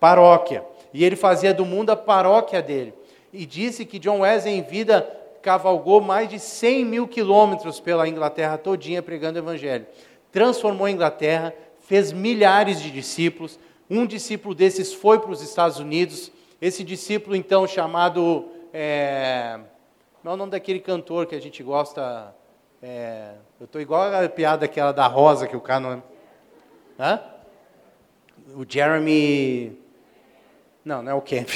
paróquia. 0.00 0.64
E 0.92 1.04
ele 1.04 1.14
fazia 1.14 1.54
do 1.54 1.64
mundo 1.64 1.90
a 1.90 1.96
paróquia 1.96 2.60
dele. 2.60 2.92
E 3.34 3.44
disse 3.44 3.84
que 3.84 3.98
John 3.98 4.20
Wesley, 4.20 4.54
em 4.54 4.62
vida, 4.62 5.02
cavalgou 5.42 6.00
mais 6.00 6.28
de 6.28 6.38
100 6.38 6.84
mil 6.84 7.08
quilômetros 7.08 7.80
pela 7.80 8.08
Inglaterra 8.08 8.56
todinha 8.56 9.02
pregando 9.02 9.38
o 9.38 9.42
evangelho 9.42 9.86
transformou 10.34 10.86
a 10.86 10.90
Inglaterra, 10.90 11.54
fez 11.78 12.12
milhares 12.12 12.82
de 12.82 12.90
discípulos. 12.90 13.56
Um 13.88 14.04
discípulo 14.04 14.52
desses 14.52 14.92
foi 14.92 15.20
para 15.20 15.30
os 15.30 15.40
Estados 15.40 15.78
Unidos. 15.78 16.32
Esse 16.60 16.82
discípulo, 16.82 17.36
então, 17.36 17.68
chamado. 17.68 18.48
É, 18.72 19.60
qual 20.20 20.32
é 20.32 20.34
o 20.34 20.36
nome 20.36 20.50
daquele 20.50 20.80
cantor 20.80 21.26
que 21.26 21.36
a 21.36 21.40
gente 21.40 21.62
gosta? 21.62 22.34
É, 22.82 23.34
eu 23.60 23.66
estou 23.66 23.80
igual 23.80 24.12
a 24.12 24.28
piada 24.28 24.64
aquela 24.64 24.90
da 24.90 25.06
Rosa 25.06 25.46
que 25.46 25.56
o 25.56 25.60
cara 25.60 25.78
não. 25.78 26.02
Hã? 26.98 27.20
O 28.56 28.66
Jeremy. 28.68 29.78
Não, 30.84 31.00
não 31.00 31.12
é 31.12 31.14
o 31.14 31.22
Camp. 31.22 31.48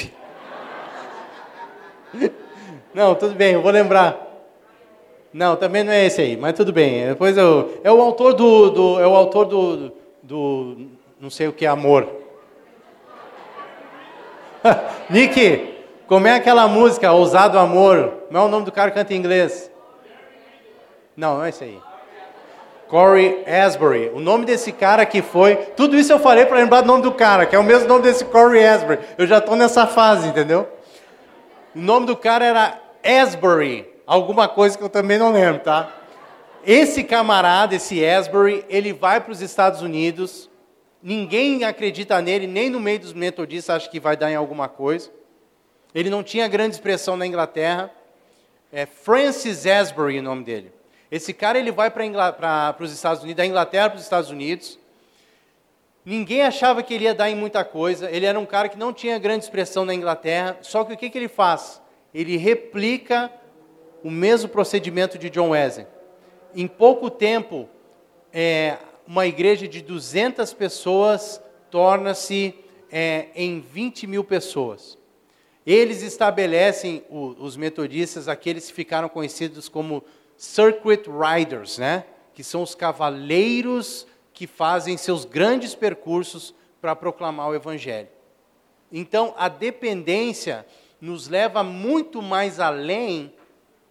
Não, 2.93 3.15
tudo 3.15 3.35
bem, 3.35 3.53
eu 3.53 3.61
vou 3.61 3.71
lembrar. 3.71 4.27
Não, 5.31 5.55
também 5.55 5.83
não 5.83 5.91
é 5.91 6.07
esse 6.07 6.21
aí, 6.21 6.35
mas 6.35 6.55
tudo 6.55 6.73
bem. 6.73 7.07
Depois 7.07 7.37
eu, 7.37 7.79
é 7.83 7.91
o 7.91 8.01
autor 8.01 8.33
do, 8.33 8.71
do 8.71 8.99
é 8.99 9.05
o 9.05 9.13
autor 9.13 9.45
do, 9.45 9.91
do 10.23 10.87
não 11.21 11.29
sei 11.29 11.47
o 11.47 11.53
que 11.53 11.65
é 11.65 11.69
amor. 11.69 12.07
Nick, 15.07 15.75
como 16.07 16.27
é 16.27 16.33
aquela 16.33 16.67
música, 16.67 17.11
Ousado 17.11 17.59
Amor? 17.59 18.13
Não 18.31 18.41
é 18.41 18.43
o 18.45 18.49
nome 18.49 18.65
do 18.65 18.71
cara 18.71 18.89
que 18.89 18.97
canta 18.97 19.13
em 19.13 19.17
inglês? 19.17 19.69
Não, 21.15 21.37
não 21.37 21.45
é 21.45 21.49
esse 21.49 21.63
aí. 21.63 21.79
Corey 22.87 23.43
Asbury. 23.45 24.09
O 24.15 24.19
nome 24.19 24.45
desse 24.45 24.71
cara 24.71 25.05
que 25.05 25.21
foi. 25.21 25.55
Tudo 25.55 25.95
isso 25.95 26.11
eu 26.11 26.17
falei 26.17 26.47
para 26.47 26.57
lembrar 26.57 26.81
do 26.81 26.87
nome 26.87 27.03
do 27.03 27.11
cara, 27.11 27.45
que 27.45 27.55
é 27.55 27.59
o 27.59 27.63
mesmo 27.63 27.87
nome 27.87 28.01
desse 28.01 28.25
Corey 28.25 28.65
Asbury. 28.65 28.99
Eu 29.17 29.27
já 29.27 29.37
estou 29.37 29.55
nessa 29.55 29.85
fase, 29.85 30.27
entendeu? 30.27 30.67
O 31.79 31.81
nome 31.81 32.05
do 32.07 32.17
cara 32.17 32.43
era 32.43 32.81
Asbury. 33.01 33.87
Alguma 34.05 34.49
coisa 34.49 34.77
que 34.77 34.83
eu 34.83 34.89
também 34.89 35.17
não 35.17 35.31
lembro, 35.31 35.61
tá? 35.61 35.89
Esse 36.65 37.05
camarada, 37.05 37.73
esse 37.73 38.05
Asbury, 38.05 38.65
ele 38.67 38.91
vai 38.91 39.21
para 39.21 39.31
os 39.31 39.39
Estados 39.39 39.81
Unidos. 39.81 40.49
Ninguém 41.01 41.63
acredita 41.63 42.21
nele, 42.21 42.47
nem 42.47 42.69
no 42.69 42.81
meio 42.81 42.99
dos 42.99 43.13
metodistas 43.13 43.77
acha 43.77 43.89
que 43.89 43.97
vai 43.97 44.17
dar 44.17 44.29
em 44.29 44.35
alguma 44.35 44.67
coisa. 44.67 45.09
Ele 45.95 46.09
não 46.09 46.21
tinha 46.21 46.49
grande 46.49 46.75
expressão 46.75 47.15
na 47.15 47.25
Inglaterra. 47.25 47.89
É 48.73 48.85
Francis 48.85 49.65
Asbury 49.65 50.19
o 50.19 50.23
nome 50.23 50.43
dele. 50.43 50.73
Esse 51.09 51.31
cara 51.31 51.57
ele 51.57 51.71
vai 51.71 51.89
para 51.89 52.75
os 52.77 52.91
Estados 52.91 53.23
Unidos, 53.23 53.37
da 53.37 53.45
Inglaterra 53.45 53.89
para 53.89 53.97
os 53.97 54.03
Estados 54.03 54.29
Unidos. 54.29 54.77
Ninguém 56.05 56.41
achava 56.41 56.81
que 56.81 56.93
ele 56.93 57.03
ia 57.03 57.13
dar 57.13 57.29
em 57.29 57.35
muita 57.35 57.63
coisa. 57.63 58.09
Ele 58.09 58.25
era 58.25 58.39
um 58.39 58.45
cara 58.45 58.69
que 58.69 58.77
não 58.77 58.93
tinha 58.93 59.19
grande 59.19 59.43
expressão 59.43 59.85
na 59.85 59.93
Inglaterra. 59.93 60.57
Só 60.61 60.83
que 60.83 60.93
o 60.93 60.97
que, 60.97 61.09
que 61.09 61.17
ele 61.17 61.27
faz? 61.27 61.81
Ele 62.13 62.37
replica 62.37 63.31
o 64.03 64.09
mesmo 64.09 64.49
procedimento 64.49 65.17
de 65.17 65.29
John 65.29 65.49
Wesley. 65.49 65.85
Em 66.55 66.67
pouco 66.67 67.09
tempo, 67.09 67.69
é, 68.33 68.77
uma 69.05 69.27
igreja 69.27 69.67
de 69.67 69.81
200 69.81 70.53
pessoas 70.53 71.41
torna-se 71.69 72.55
é, 72.91 73.27
em 73.35 73.59
20 73.59 74.07
mil 74.07 74.23
pessoas. 74.23 74.97
Eles 75.65 76.01
estabelecem, 76.01 77.03
o, 77.09 77.35
os 77.39 77.55
metodistas, 77.55 78.27
aqueles 78.27 78.67
que 78.67 78.73
ficaram 78.73 79.09
conhecidos 79.09 79.69
como 79.69 80.03
circuit 80.35 81.03
riders, 81.07 81.77
né? 81.77 82.05
que 82.33 82.43
são 82.43 82.63
os 82.63 82.73
cavaleiros 82.73 84.07
que 84.39 84.47
fazem 84.47 84.95
seus 84.95 85.25
grandes 85.25 85.75
percursos 85.75 86.55
para 86.79 86.95
proclamar 86.95 87.49
o 87.49 87.55
Evangelho. 87.55 88.07
Então, 88.89 89.35
a 89.37 89.49
dependência 89.49 90.65
nos 91.01 91.27
leva 91.27 91.61
muito 91.61 92.21
mais 92.21 92.57
além 92.57 93.33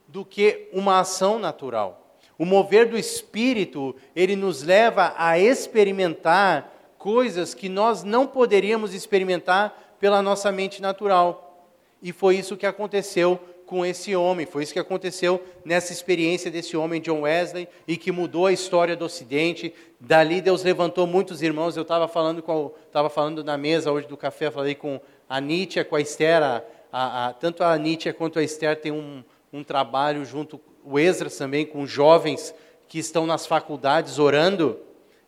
do 0.07 0.25
que 0.25 0.67
uma 0.73 1.01
ação 1.01 1.39
natural. 1.39 2.17
O 2.39 2.47
mover 2.47 2.89
do 2.89 2.97
Espírito, 2.97 3.95
ele 4.17 4.35
nos 4.35 4.63
leva 4.63 5.13
a 5.19 5.39
experimentar 5.39 6.95
coisas 6.97 7.53
que 7.53 7.69
nós 7.69 8.03
não 8.03 8.27
poderíamos 8.27 8.95
experimentar 8.95 9.97
pela 10.01 10.23
nossa 10.23 10.51
mente 10.51 10.81
natural. 10.81 11.69
E 12.01 12.11
foi 12.11 12.37
isso 12.37 12.57
que 12.57 12.65
aconteceu 12.65 13.39
com 13.69 13.85
esse 13.85 14.17
homem. 14.17 14.47
Foi 14.47 14.63
isso 14.63 14.73
que 14.73 14.79
aconteceu 14.79 15.45
nessa 15.63 15.93
experiência 15.93 16.51
desse 16.51 16.75
homem, 16.75 17.03
John 17.03 17.21
Wesley, 17.21 17.69
e 17.87 17.99
que 17.99 18.11
mudou 18.11 18.47
a 18.47 18.53
história 18.53 18.97
do 18.97 19.05
Ocidente. 19.05 19.75
Dali 20.01 20.41
Deus 20.41 20.63
levantou 20.63 21.07
muitos 21.07 21.43
irmãos. 21.43 21.77
Eu 21.77 21.83
estava 21.83 22.09
falando, 22.09 22.43
com, 22.43 22.73
falando 23.11 23.45
na 23.45 23.59
mesa 23.59 23.93
hoje 23.93 24.09
do 24.09 24.17
café, 24.17 24.51
falei 24.51 24.75
com 24.75 24.99
a 25.29 25.39
Nietzsche, 25.39 25.85
com 25.85 25.97
a 25.97 26.01
Esther. 26.01 26.43
A, 26.43 26.63
a, 26.91 27.27
a, 27.27 27.33
tanto 27.35 27.63
a 27.63 27.77
Nietzsche 27.77 28.11
quanto 28.15 28.39
a 28.39 28.43
Esther 28.43 28.81
têm 28.81 28.91
um, 28.91 29.23
um 29.53 29.63
trabalho 29.63 30.25
junto, 30.25 30.59
o 30.83 30.99
Ezra 30.99 31.29
também, 31.29 31.67
com 31.67 31.87
jovens 31.87 32.55
que 32.89 32.99
estão 32.99 33.27
nas 33.27 33.47
faculdades 33.47 34.19
orando. 34.19 34.81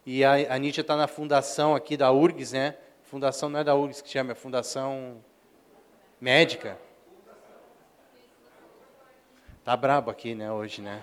E 0.06 0.24
a, 0.24 0.54
a 0.54 0.58
Nietzsche 0.58 0.80
está 0.80 0.96
na 0.96 1.06
fundação 1.06 1.74
aqui 1.74 1.94
da 1.94 2.10
URGS, 2.10 2.52
né? 2.52 2.74
Fundação 3.02 3.50
não 3.50 3.60
é 3.60 3.64
da 3.64 3.76
URGS 3.76 4.00
que 4.00 4.08
chama, 4.08 4.32
é 4.32 4.34
Fundação 4.34 5.18
Médica. 6.18 6.78
Tá 9.70 9.76
brabo 9.76 10.10
aqui, 10.10 10.34
né, 10.34 10.50
hoje, 10.50 10.82
né? 10.82 10.98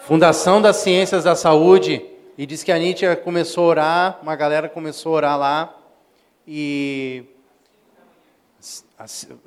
Fundação 0.00 0.60
das 0.60 0.76
Ciências 0.76 1.24
da 1.24 1.34
Saúde, 1.34 2.04
e 2.36 2.44
diz 2.44 2.62
que 2.62 2.70
a 2.70 2.76
Nietzsche 2.76 3.16
começou 3.24 3.64
a 3.64 3.68
orar, 3.68 4.18
uma 4.20 4.36
galera 4.36 4.68
começou 4.68 5.14
a 5.14 5.16
orar 5.16 5.38
lá, 5.38 5.78
e 6.46 7.24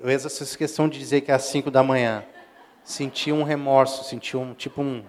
eu 0.02 0.10
essa 0.10 0.58
questão 0.58 0.90
de 0.90 0.98
dizer 0.98 1.22
que 1.22 1.30
é 1.30 1.36
às 1.36 1.44
5 1.44 1.70
da 1.70 1.84
manhã. 1.84 2.24
Senti 2.84 3.32
um 3.32 3.44
remorso, 3.44 4.04
senti 4.04 4.36
um, 4.36 4.56
tipo 4.56 4.82
um... 4.82 5.04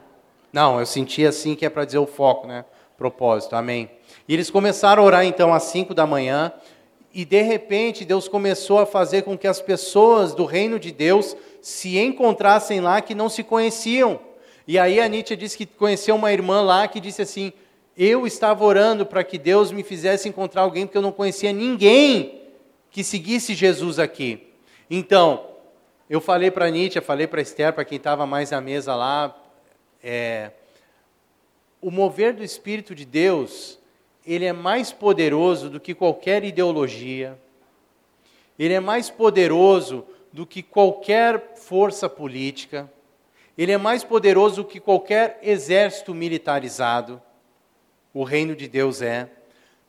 Não, 0.53 0.79
eu 0.79 0.85
senti 0.85 1.25
assim 1.25 1.55
que 1.55 1.65
é 1.65 1.71
para 1.71 1.87
dizer 1.87 2.01
o 2.01 2.07
foco, 2.07 2.47
né? 2.47 2.67
Propósito, 2.99 3.57
amém. 3.57 3.91
E 4.29 4.35
eles 4.35 4.51
começaram 4.51 5.03
a 5.03 5.07
orar 5.07 5.25
então 5.25 5.55
às 5.55 5.63
5 5.63 5.95
da 5.95 6.07
manhã, 6.07 6.53
e 7.15 7.25
de 7.25 7.43
repente 7.43 8.05
Deus 8.05 8.29
começou 8.29 8.79
a 8.79 8.87
fazer 8.87 9.23
com 9.23 9.37
que 9.37 9.47
as 9.47 9.61
pessoas 9.61 10.35
do 10.35 10.45
reino 10.45 10.79
de 10.79 10.91
Deus 10.91 11.37
se 11.61 11.99
encontrassem 11.99 12.81
lá 12.81 13.01
que 13.01 13.15
não 13.15 13.29
se 13.29 13.43
conheciam. 13.43 14.21
E 14.67 14.79
aí 14.79 15.01
a 15.01 15.09
Nietzsche 15.09 15.37
disse 15.37 15.59
que 15.59 15.67
conheceu 15.67 16.15
uma 16.15 16.33
irmã 16.33 16.63
lá 16.63 16.89
que 16.89 17.01
disse 17.01 17.23
assim: 17.23 17.53
Eu 17.97 18.27
estava 18.27 18.65
orando 18.65 19.05
para 19.05 19.23
que 19.23 19.39
Deus 19.39 19.71
me 19.73 19.83
fizesse 19.83 20.29
encontrar 20.29 20.63
alguém, 20.63 20.87
porque 20.87 20.99
eu 20.99 21.03
não 21.03 21.13
conhecia 21.13 21.53
ninguém 21.53 22.41
que 22.91 23.03
seguisse 23.03 23.55
Jesus 23.55 23.99
aqui. 23.99 24.49
Então, 24.91 25.47
eu 26.09 26.21
falei 26.21 26.51
para 26.51 26.71
Nietzsche, 26.71 27.01
falei 27.01 27.27
para 27.27 27.41
Esther, 27.41 27.73
para 27.73 27.85
quem 27.85 27.97
estava 27.97 28.27
mais 28.27 28.51
na 28.51 28.61
mesa 28.61 28.95
lá, 28.95 29.37
é, 30.03 30.51
o 31.81 31.91
mover 31.91 32.35
do 32.35 32.45
Espírito 32.45 32.95
de 32.95 33.05
Deus 33.05 33.79
ele 34.27 34.45
é 34.45 34.53
mais 34.53 34.93
poderoso 34.93 35.69
do 35.69 35.81
que 35.81 35.95
qualquer 35.95 36.45
ideologia, 36.45 37.39
ele 38.59 38.75
é 38.75 38.81
mais 38.81 39.11
poderoso 39.11 40.05
do 40.33 40.47
que 40.47 40.63
qualquer 40.63 41.57
força 41.57 42.09
política, 42.09 42.91
ele 43.59 43.73
é 43.73 43.79
mais 43.79 44.05
poderoso 44.05 44.63
do 44.63 44.69
que 44.69 44.81
qualquer 44.81 45.39
exército 45.43 46.15
militarizado. 46.15 47.21
O 48.15 48.25
reino 48.25 48.57
de 48.57 48.67
Deus 48.67 49.03
é. 49.03 49.31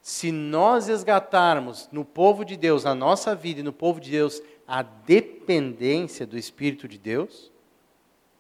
Se 0.02 0.32
nós 0.32 0.88
resgatarmos 0.88 1.88
no 1.92 2.04
povo 2.04 2.44
de 2.44 2.58
Deus, 2.58 2.84
na 2.84 2.94
nossa 2.94 3.34
vida 3.34 3.62
e 3.62 3.64
no 3.64 3.72
povo 3.72 4.02
de 4.02 4.12
Deus, 4.12 4.42
a 4.68 4.82
dependência 4.82 6.26
do 6.26 6.38
Espírito 6.38 6.90
de 6.90 6.98
Deus, 6.98 7.52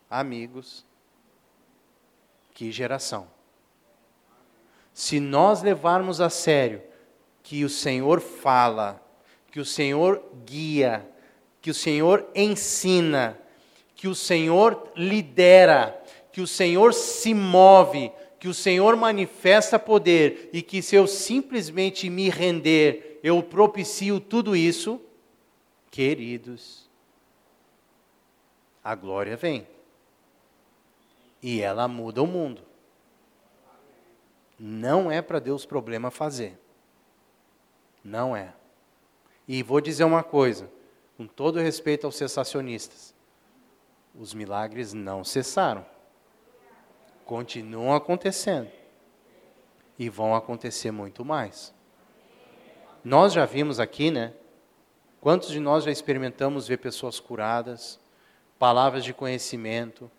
amigos, 0.09 0.85
que 2.53 2.69
geração 2.69 3.27
se 4.93 5.19
nós 5.19 5.61
levarmos 5.61 6.21
a 6.21 6.29
sério 6.29 6.81
que 7.41 7.63
o 7.65 7.69
Senhor 7.69 8.21
fala, 8.21 9.01
que 9.51 9.59
o 9.59 9.65
Senhor 9.65 10.23
guia, 10.45 11.07
que 11.61 11.71
o 11.71 11.73
Senhor 11.73 12.27
ensina, 12.35 13.39
que 13.95 14.07
o 14.07 14.15
Senhor 14.15 14.91
lidera, 14.95 15.99
que 16.31 16.41
o 16.41 16.47
Senhor 16.47 16.93
se 16.93 17.33
move, 17.33 18.11
que 18.39 18.47
o 18.47 18.53
Senhor 18.53 18.95
manifesta 18.95 19.79
poder 19.79 20.49
e 20.51 20.61
que 20.61 20.81
se 20.81 20.95
eu 20.95 21.07
simplesmente 21.07 22.09
me 22.09 22.29
render, 22.29 23.19
eu 23.23 23.41
propicio 23.41 24.19
tudo 24.19 24.55
isso, 24.55 24.99
queridos, 25.89 26.89
a 28.83 28.93
glória 28.95 29.37
vem. 29.37 29.65
E 31.41 31.61
ela 31.61 31.87
muda 31.87 32.21
o 32.21 32.27
mundo. 32.27 32.72
Não 34.65 35.11
é 35.11 35.21
para 35.21 35.39
Deus 35.39 35.65
problema 35.65 36.09
fazer. 36.09 36.57
Não 38.01 38.33
é. 38.33 38.53
E 39.45 39.61
vou 39.61 39.81
dizer 39.81 40.05
uma 40.05 40.23
coisa, 40.23 40.71
com 41.17 41.27
todo 41.27 41.59
respeito 41.59 42.05
aos 42.05 42.15
cessacionistas: 42.15 43.13
os 44.17 44.33
milagres 44.33 44.93
não 44.93 45.21
cessaram. 45.21 45.85
Continuam 47.25 47.93
acontecendo. 47.93 48.71
E 49.99 50.07
vão 50.07 50.33
acontecer 50.33 50.91
muito 50.91 51.25
mais. 51.25 51.73
Nós 53.03 53.33
já 53.33 53.45
vimos 53.45 53.81
aqui, 53.81 54.11
né? 54.11 54.31
Quantos 55.19 55.49
de 55.49 55.59
nós 55.59 55.83
já 55.83 55.91
experimentamos 55.91 56.69
ver 56.69 56.77
pessoas 56.77 57.19
curadas, 57.19 57.99
palavras 58.57 59.03
de 59.03 59.13
conhecimento, 59.13 60.09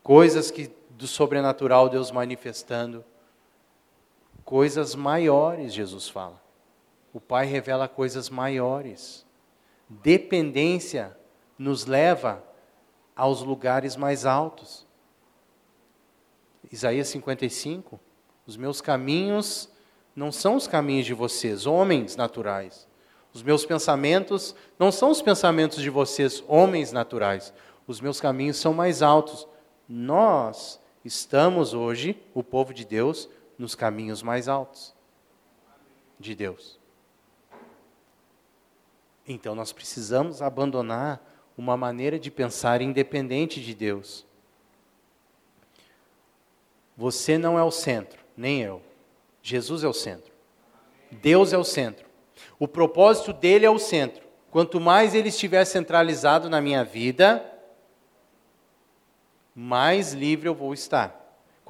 coisas 0.00 0.48
que 0.48 0.70
do 0.90 1.08
sobrenatural 1.08 1.88
Deus 1.88 2.12
manifestando? 2.12 3.04
Coisas 4.44 4.94
maiores, 4.94 5.72
Jesus 5.72 6.08
fala. 6.08 6.40
O 7.12 7.20
Pai 7.20 7.46
revela 7.46 7.88
coisas 7.88 8.28
maiores. 8.28 9.26
Dependência 9.88 11.16
nos 11.58 11.86
leva 11.86 12.42
aos 13.14 13.42
lugares 13.42 13.96
mais 13.96 14.24
altos. 14.24 14.86
Isaías 16.70 17.08
55. 17.08 17.98
Os 18.46 18.56
meus 18.56 18.80
caminhos 18.80 19.68
não 20.14 20.30
são 20.30 20.56
os 20.56 20.66
caminhos 20.66 21.06
de 21.06 21.14
vocês, 21.14 21.66
homens 21.66 22.16
naturais. 22.16 22.88
Os 23.32 23.42
meus 23.42 23.64
pensamentos 23.64 24.54
não 24.78 24.90
são 24.90 25.10
os 25.10 25.22
pensamentos 25.22 25.82
de 25.82 25.90
vocês, 25.90 26.42
homens 26.48 26.92
naturais. 26.92 27.52
Os 27.86 28.00
meus 28.00 28.20
caminhos 28.20 28.56
são 28.56 28.72
mais 28.72 29.02
altos. 29.02 29.46
Nós 29.88 30.80
estamos 31.04 31.74
hoje, 31.74 32.20
o 32.34 32.42
povo 32.42 32.74
de 32.74 32.84
Deus, 32.84 33.28
nos 33.60 33.74
caminhos 33.74 34.22
mais 34.22 34.48
altos 34.48 34.94
de 36.18 36.34
Deus. 36.34 36.78
Então 39.28 39.54
nós 39.54 39.70
precisamos 39.70 40.40
abandonar 40.40 41.22
uma 41.58 41.76
maneira 41.76 42.18
de 42.18 42.30
pensar 42.30 42.80
independente 42.80 43.60
de 43.62 43.74
Deus. 43.74 44.24
Você 46.96 47.36
não 47.36 47.58
é 47.58 47.62
o 47.62 47.70
centro, 47.70 48.18
nem 48.34 48.62
eu. 48.62 48.80
Jesus 49.42 49.84
é 49.84 49.88
o 49.88 49.92
centro. 49.92 50.32
Deus 51.10 51.52
é 51.52 51.58
o 51.58 51.64
centro. 51.64 52.06
O 52.58 52.66
propósito 52.66 53.30
dele 53.30 53.66
é 53.66 53.70
o 53.70 53.78
centro. 53.78 54.26
Quanto 54.50 54.80
mais 54.80 55.14
ele 55.14 55.28
estiver 55.28 55.66
centralizado 55.66 56.48
na 56.48 56.62
minha 56.62 56.82
vida, 56.82 57.44
mais 59.54 60.14
livre 60.14 60.48
eu 60.48 60.54
vou 60.54 60.72
estar. 60.72 61.19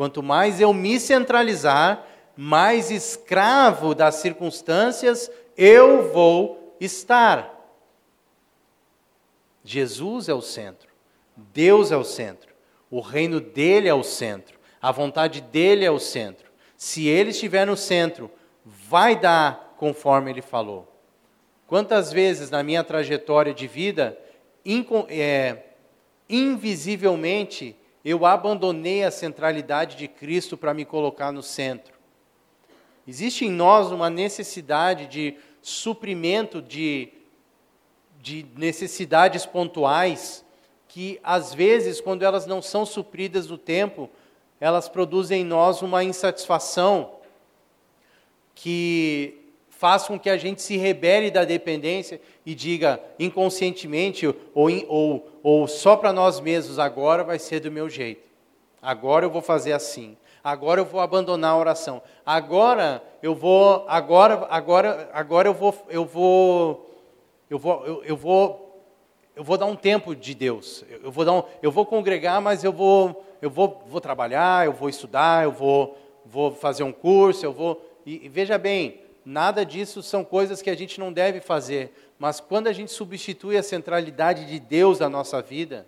Quanto 0.00 0.22
mais 0.22 0.62
eu 0.62 0.72
me 0.72 0.98
centralizar, 0.98 2.06
mais 2.34 2.90
escravo 2.90 3.94
das 3.94 4.14
circunstâncias 4.14 5.30
eu 5.58 6.10
vou 6.10 6.74
estar. 6.80 7.54
Jesus 9.62 10.26
é 10.30 10.32
o 10.32 10.40
centro, 10.40 10.88
Deus 11.36 11.92
é 11.92 11.98
o 11.98 12.02
centro, 12.02 12.48
o 12.90 13.00
reino 13.00 13.42
dele 13.42 13.88
é 13.88 13.92
o 13.92 14.02
centro, 14.02 14.58
a 14.80 14.90
vontade 14.90 15.42
dele 15.42 15.84
é 15.84 15.90
o 15.90 15.98
centro. 15.98 16.50
Se 16.78 17.06
ele 17.06 17.28
estiver 17.28 17.66
no 17.66 17.76
centro, 17.76 18.30
vai 18.64 19.14
dar 19.14 19.74
conforme 19.76 20.30
ele 20.30 20.40
falou. 20.40 20.90
Quantas 21.66 22.10
vezes 22.10 22.48
na 22.48 22.62
minha 22.62 22.82
trajetória 22.82 23.52
de 23.52 23.66
vida, 23.66 24.18
é, 25.10 25.58
invisivelmente, 26.26 27.76
eu 28.04 28.24
abandonei 28.24 29.04
a 29.04 29.10
centralidade 29.10 29.96
de 29.96 30.08
Cristo 30.08 30.56
para 30.56 30.72
me 30.72 30.84
colocar 30.84 31.32
no 31.32 31.42
centro. 31.42 31.98
Existe 33.06 33.44
em 33.44 33.50
nós 33.50 33.90
uma 33.90 34.08
necessidade 34.08 35.06
de 35.06 35.36
suprimento 35.62 36.62
de, 36.62 37.12
de 38.20 38.46
necessidades 38.56 39.44
pontuais 39.44 40.44
que, 40.88 41.20
às 41.22 41.52
vezes, 41.54 42.00
quando 42.00 42.22
elas 42.22 42.46
não 42.46 42.62
são 42.62 42.84
supridas 42.84 43.46
no 43.46 43.58
tempo, 43.58 44.10
elas 44.60 44.88
produzem 44.88 45.42
em 45.42 45.44
nós 45.44 45.82
uma 45.82 46.02
insatisfação 46.04 47.14
que 48.54 49.39
faz 49.80 50.02
com 50.02 50.20
que 50.20 50.28
a 50.28 50.36
gente 50.36 50.60
se 50.60 50.76
rebele 50.76 51.30
da 51.30 51.42
dependência 51.42 52.20
e 52.44 52.54
diga 52.54 53.00
inconscientemente 53.18 54.26
ou, 54.26 54.68
ou, 54.86 55.40
ou 55.42 55.66
só 55.66 55.96
para 55.96 56.12
nós 56.12 56.38
mesmos, 56.38 56.78
agora 56.78 57.24
vai 57.24 57.38
ser 57.38 57.60
do 57.60 57.72
meu 57.72 57.88
jeito, 57.88 58.20
agora 58.82 59.24
eu 59.24 59.30
vou 59.30 59.40
fazer 59.40 59.72
assim 59.72 60.18
agora 60.42 60.80
eu 60.80 60.84
vou 60.84 61.00
abandonar 61.00 61.52
a 61.52 61.56
oração. 61.58 62.02
Agora 62.24 63.02
eu 63.22 63.34
vou, 63.34 63.84
agora, 63.88 64.46
agora, 64.50 65.10
agora 65.12 65.48
eu 65.48 65.54
vou, 65.54 65.74
eu 65.88 66.04
vou, 66.04 66.90
eu 67.48 67.58
vou, 67.58 67.86
eu, 67.86 68.04
eu 68.04 68.16
vou, 68.16 68.82
eu 69.36 69.44
vou 69.44 69.58
dar 69.58 69.66
um 69.66 69.76
tempo 69.76 70.16
de 70.16 70.34
Deus. 70.34 70.84
Eu 71.02 71.10
vou 71.10 71.24
dar, 71.24 71.32
um, 71.32 71.42
eu 71.62 71.70
vou 71.70 71.84
congregar, 71.84 72.40
mas 72.40 72.64
eu 72.64 72.72
vou, 72.72 73.22
eu 73.42 73.50
vou, 73.50 73.82
vou 73.86 74.00
trabalhar, 74.00 74.64
eu 74.66 74.72
vou 74.72 74.88
estudar, 74.88 75.44
eu 75.44 75.52
vou, 75.52 75.98
vou 76.24 76.52
fazer 76.52 76.82
um 76.82 76.92
curso, 76.92 77.44
eu 77.44 77.52
vou. 77.52 77.86
E, 78.06 78.24
e 78.24 78.28
veja 78.28 78.56
bem, 78.56 78.98
nada 79.24 79.64
disso 79.64 80.02
são 80.02 80.24
coisas 80.24 80.62
que 80.62 80.70
a 80.70 80.76
gente 80.76 80.98
não 80.98 81.12
deve 81.12 81.40
fazer. 81.40 81.92
Mas 82.18 82.40
quando 82.40 82.66
a 82.66 82.72
gente 82.72 82.92
substitui 82.92 83.56
a 83.56 83.62
centralidade 83.62 84.46
de 84.46 84.58
Deus 84.58 84.98
na 84.98 85.08
nossa 85.08 85.40
vida, 85.40 85.86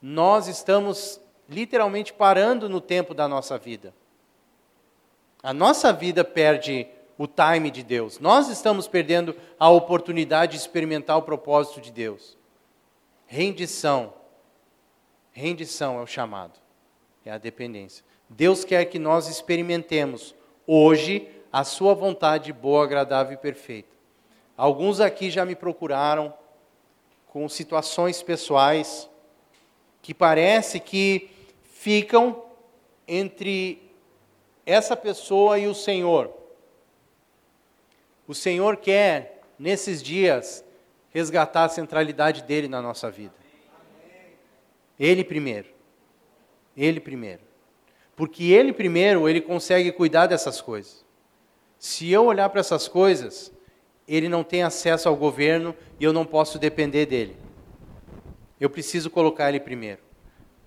nós 0.00 0.48
estamos 0.48 1.20
literalmente 1.48 2.12
parando 2.12 2.68
no 2.68 2.80
tempo 2.80 3.14
da 3.14 3.28
nossa 3.28 3.58
vida. 3.58 3.94
A 5.42 5.52
nossa 5.52 5.92
vida 5.92 6.24
perde 6.24 6.86
o 7.18 7.26
time 7.26 7.70
de 7.70 7.82
Deus. 7.82 8.18
Nós 8.18 8.48
estamos 8.48 8.88
perdendo 8.88 9.36
a 9.58 9.68
oportunidade 9.68 10.52
de 10.52 10.58
experimentar 10.58 11.16
o 11.18 11.22
propósito 11.22 11.80
de 11.80 11.92
Deus. 11.92 12.36
Rendição. 13.26 14.14
Rendição 15.32 15.98
é 15.98 16.02
o 16.02 16.06
chamado. 16.06 16.58
É 17.24 17.30
a 17.30 17.38
dependência. 17.38 18.04
Deus 18.28 18.64
quer 18.64 18.84
que 18.86 18.98
nós 18.98 19.28
experimentemos 19.28 20.34
hoje 20.66 21.28
a 21.52 21.64
sua 21.64 21.94
vontade 21.94 22.52
boa, 22.52 22.84
agradável 22.84 23.34
e 23.34 23.36
perfeita. 23.36 23.94
Alguns 24.56 25.00
aqui 25.00 25.30
já 25.30 25.44
me 25.44 25.54
procuraram 25.54 26.32
com 27.26 27.48
situações 27.48 28.22
pessoais 28.22 29.08
que 30.00 30.14
parece 30.14 30.80
que 30.80 31.30
ficam 31.64 32.42
entre 33.06 33.90
essa 34.64 34.96
pessoa 34.96 35.58
e 35.58 35.66
o 35.66 35.74
Senhor. 35.74 36.32
O 38.26 38.34
Senhor 38.34 38.76
quer, 38.76 39.42
nesses 39.58 40.02
dias, 40.02 40.64
resgatar 41.10 41.64
a 41.64 41.68
centralidade 41.68 42.42
dele 42.44 42.68
na 42.68 42.80
nossa 42.80 43.10
vida. 43.10 43.34
Ele 44.98 45.24
primeiro. 45.24 45.68
Ele 46.76 47.00
primeiro. 47.00 47.42
Porque 48.16 48.44
ele 48.44 48.72
primeiro, 48.72 49.28
ele 49.28 49.40
consegue 49.40 49.90
cuidar 49.92 50.26
dessas 50.26 50.60
coisas. 50.60 51.04
Se 51.82 52.08
eu 52.12 52.26
olhar 52.26 52.48
para 52.48 52.60
essas 52.60 52.86
coisas, 52.86 53.52
ele 54.06 54.28
não 54.28 54.44
tem 54.44 54.62
acesso 54.62 55.08
ao 55.08 55.16
governo 55.16 55.74
e 55.98 56.04
eu 56.04 56.12
não 56.12 56.24
posso 56.24 56.56
depender 56.56 57.06
dele. 57.06 57.36
Eu 58.60 58.70
preciso 58.70 59.10
colocar 59.10 59.48
ele 59.48 59.58
primeiro. 59.58 60.00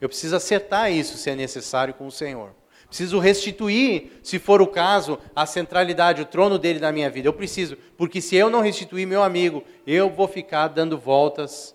Eu 0.01 0.10
preciso 0.10 0.36
acertar 0.36 0.91
isso 0.91 1.17
se 1.17 1.30
é 1.30 1.36
necessário 1.36 1.93
com 1.93 2.06
o 2.06 2.12
Senhor. 2.12 2.54
Preciso 2.89 3.17
restituir, 3.17 4.19
se 4.21 4.38
for 4.38 4.62
o 4.62 4.67
caso, 4.67 5.17
a 5.34 5.45
centralidade, 5.45 6.21
o 6.21 6.25
trono 6.25 6.60
dele 6.60 6.82
na 6.82 6.91
minha 6.91 7.10
vida. 7.10 7.30
Eu 7.30 7.34
preciso, 7.34 7.78
porque 7.95 8.19
se 8.19 8.36
eu 8.36 8.49
não 8.49 8.60
restituir 8.60 9.06
meu 9.06 9.23
amigo, 9.23 9.63
eu 9.88 10.10
vou 10.10 10.28
ficar 10.28 10.67
dando 10.67 10.97
voltas 10.97 11.73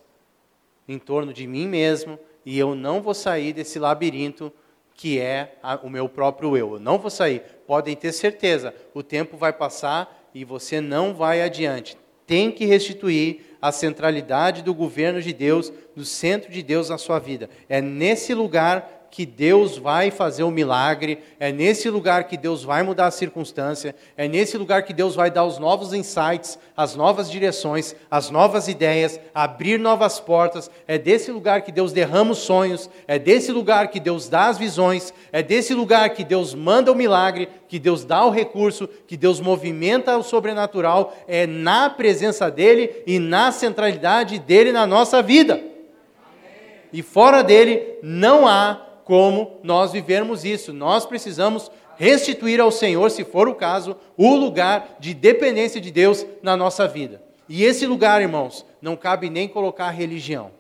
em 0.86 0.98
torno 0.98 1.32
de 1.32 1.46
mim 1.46 1.66
mesmo 1.66 2.18
e 2.44 2.58
eu 2.58 2.74
não 2.74 3.00
vou 3.00 3.14
sair 3.14 3.54
desse 3.54 3.78
labirinto 3.78 4.52
que 5.00 5.18
é 5.18 5.54
a, 5.62 5.76
o 5.76 5.88
meu 5.88 6.10
próprio 6.10 6.58
eu. 6.58 6.74
Eu 6.74 6.78
não 6.78 6.98
vou 6.98 7.10
sair. 7.10 7.42
Podem 7.66 7.96
ter 7.96 8.12
certeza, 8.12 8.74
o 8.92 9.02
tempo 9.02 9.34
vai 9.34 9.50
passar 9.50 10.28
e 10.34 10.44
você 10.44 10.78
não 10.78 11.14
vai 11.14 11.40
adiante. 11.40 11.96
Tem 12.26 12.52
que 12.52 12.66
restituir 12.66 13.56
a 13.62 13.72
centralidade 13.72 14.62
do 14.62 14.74
governo 14.74 15.22
de 15.22 15.32
Deus, 15.32 15.72
do 15.96 16.04
centro 16.04 16.52
de 16.52 16.62
Deus 16.62 16.90
na 16.90 16.98
sua 16.98 17.18
vida. 17.18 17.48
É 17.66 17.80
nesse 17.80 18.34
lugar 18.34 18.99
que 19.10 19.26
Deus 19.26 19.76
vai 19.76 20.10
fazer 20.10 20.44
o 20.44 20.50
milagre, 20.50 21.18
é 21.38 21.50
nesse 21.50 21.90
lugar 21.90 22.24
que 22.24 22.36
Deus 22.36 22.62
vai 22.62 22.82
mudar 22.82 23.06
a 23.06 23.10
circunstância, 23.10 23.94
é 24.16 24.28
nesse 24.28 24.56
lugar 24.56 24.84
que 24.84 24.92
Deus 24.92 25.14
vai 25.14 25.30
dar 25.30 25.44
os 25.44 25.58
novos 25.58 25.92
insights, 25.92 26.58
as 26.76 26.94
novas 26.94 27.30
direções, 27.30 27.94
as 28.10 28.30
novas 28.30 28.68
ideias, 28.68 29.18
abrir 29.34 29.78
novas 29.78 30.20
portas, 30.20 30.70
é 30.86 30.96
desse 30.96 31.32
lugar 31.32 31.62
que 31.62 31.72
Deus 31.72 31.92
derrama 31.92 32.32
os 32.32 32.38
sonhos, 32.38 32.88
é 33.08 33.18
desse 33.18 33.50
lugar 33.50 33.88
que 33.88 33.98
Deus 33.98 34.28
dá 34.28 34.46
as 34.46 34.58
visões, 34.58 35.12
é 35.32 35.42
desse 35.42 35.74
lugar 35.74 36.10
que 36.10 36.22
Deus 36.22 36.54
manda 36.54 36.92
o 36.92 36.94
milagre, 36.94 37.48
que 37.66 37.78
Deus 37.78 38.04
dá 38.04 38.24
o 38.24 38.30
recurso, 38.30 38.88
que 39.06 39.16
Deus 39.16 39.40
movimenta 39.40 40.16
o 40.16 40.22
sobrenatural, 40.22 41.16
é 41.26 41.46
na 41.46 41.90
presença 41.90 42.50
dEle 42.50 43.02
e 43.06 43.18
na 43.18 43.50
centralidade 43.50 44.38
dEle 44.38 44.70
na 44.70 44.86
nossa 44.86 45.20
vida. 45.20 45.60
E 46.92 47.02
fora 47.02 47.42
dele 47.42 47.98
não 48.02 48.46
há 48.46 48.89
como 49.10 49.58
nós 49.64 49.90
vivermos 49.90 50.44
isso. 50.44 50.72
Nós 50.72 51.04
precisamos 51.04 51.68
restituir 51.96 52.60
ao 52.60 52.70
Senhor, 52.70 53.10
se 53.10 53.24
for 53.24 53.48
o 53.48 53.56
caso, 53.56 53.96
o 54.16 54.36
lugar 54.36 54.98
de 55.00 55.12
dependência 55.12 55.80
de 55.80 55.90
Deus 55.90 56.24
na 56.40 56.56
nossa 56.56 56.86
vida. 56.86 57.20
E 57.48 57.64
esse 57.64 57.88
lugar, 57.88 58.22
irmãos, 58.22 58.64
não 58.80 58.94
cabe 58.94 59.28
nem 59.28 59.48
colocar 59.48 59.90
religião. 59.90 60.52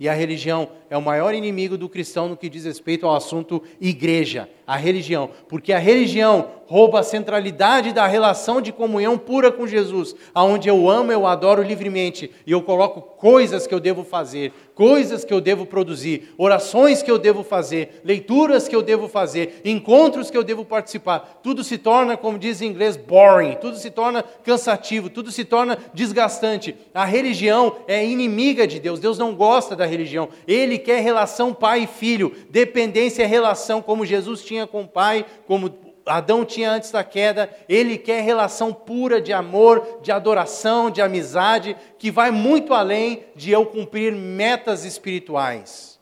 E 0.00 0.08
a 0.08 0.14
religião 0.14 0.70
é 0.90 0.96
o 0.96 1.02
maior 1.02 1.34
inimigo 1.34 1.76
do 1.76 1.88
cristão 1.88 2.28
no 2.28 2.36
que 2.36 2.48
diz 2.48 2.64
respeito 2.64 3.06
ao 3.06 3.14
assunto 3.14 3.62
igreja, 3.80 4.48
a 4.66 4.76
religião. 4.76 5.30
Porque 5.48 5.72
a 5.72 5.78
religião 5.78 6.48
rouba 6.66 7.00
a 7.00 7.02
centralidade 7.02 7.92
da 7.92 8.06
relação 8.06 8.60
de 8.60 8.70
comunhão 8.70 9.16
pura 9.16 9.50
com 9.50 9.66
Jesus, 9.66 10.14
aonde 10.34 10.68
eu 10.68 10.88
amo, 10.88 11.10
eu 11.10 11.26
adoro 11.26 11.62
livremente 11.62 12.30
e 12.46 12.52
eu 12.52 12.60
coloco 12.60 13.00
coisas 13.00 13.66
que 13.66 13.74
eu 13.74 13.80
devo 13.80 14.04
fazer, 14.04 14.52
coisas 14.74 15.24
que 15.24 15.32
eu 15.32 15.40
devo 15.40 15.64
produzir, 15.64 16.34
orações 16.36 17.02
que 17.02 17.10
eu 17.10 17.18
devo 17.18 17.42
fazer, 17.42 18.02
leituras 18.04 18.68
que 18.68 18.76
eu 18.76 18.82
devo 18.82 19.08
fazer, 19.08 19.62
encontros 19.64 20.30
que 20.30 20.36
eu 20.36 20.44
devo 20.44 20.64
participar. 20.64 21.40
Tudo 21.42 21.64
se 21.64 21.78
torna, 21.78 22.16
como 22.16 22.38
diz 22.38 22.60
em 22.60 22.66
inglês, 22.66 22.96
boring, 22.96 23.56
tudo 23.60 23.76
se 23.76 23.90
torna 23.90 24.22
cansativo, 24.22 25.08
tudo 25.08 25.32
se 25.32 25.44
torna 25.44 25.78
desgastante. 25.94 26.76
A 26.92 27.06
religião 27.06 27.76
é 27.88 28.04
inimiga 28.04 28.66
de 28.66 28.78
Deus. 28.78 29.00
Deus 29.00 29.18
não 29.18 29.34
gosta 29.34 29.74
da 29.74 29.86
religião. 29.86 30.28
Ele 30.46 30.77
quer 30.78 31.00
relação 31.02 31.52
pai 31.52 31.82
e 31.82 31.86
filho, 31.86 32.34
dependência 32.50 33.22
é 33.22 33.26
relação 33.26 33.82
como 33.82 34.06
Jesus 34.06 34.42
tinha 34.42 34.66
com 34.66 34.82
o 34.82 34.88
pai, 34.88 35.26
como 35.46 35.72
Adão 36.08 36.44
tinha 36.44 36.70
antes 36.70 36.90
da 36.90 37.04
queda, 37.04 37.50
ele 37.68 37.98
quer 37.98 38.22
relação 38.22 38.72
pura 38.72 39.20
de 39.20 39.32
amor, 39.32 40.00
de 40.02 40.10
adoração, 40.10 40.90
de 40.90 41.02
amizade, 41.02 41.76
que 41.98 42.10
vai 42.10 42.30
muito 42.30 42.72
além 42.72 43.24
de 43.36 43.50
eu 43.50 43.66
cumprir 43.66 44.12
metas 44.14 44.84
espirituais. 44.84 45.98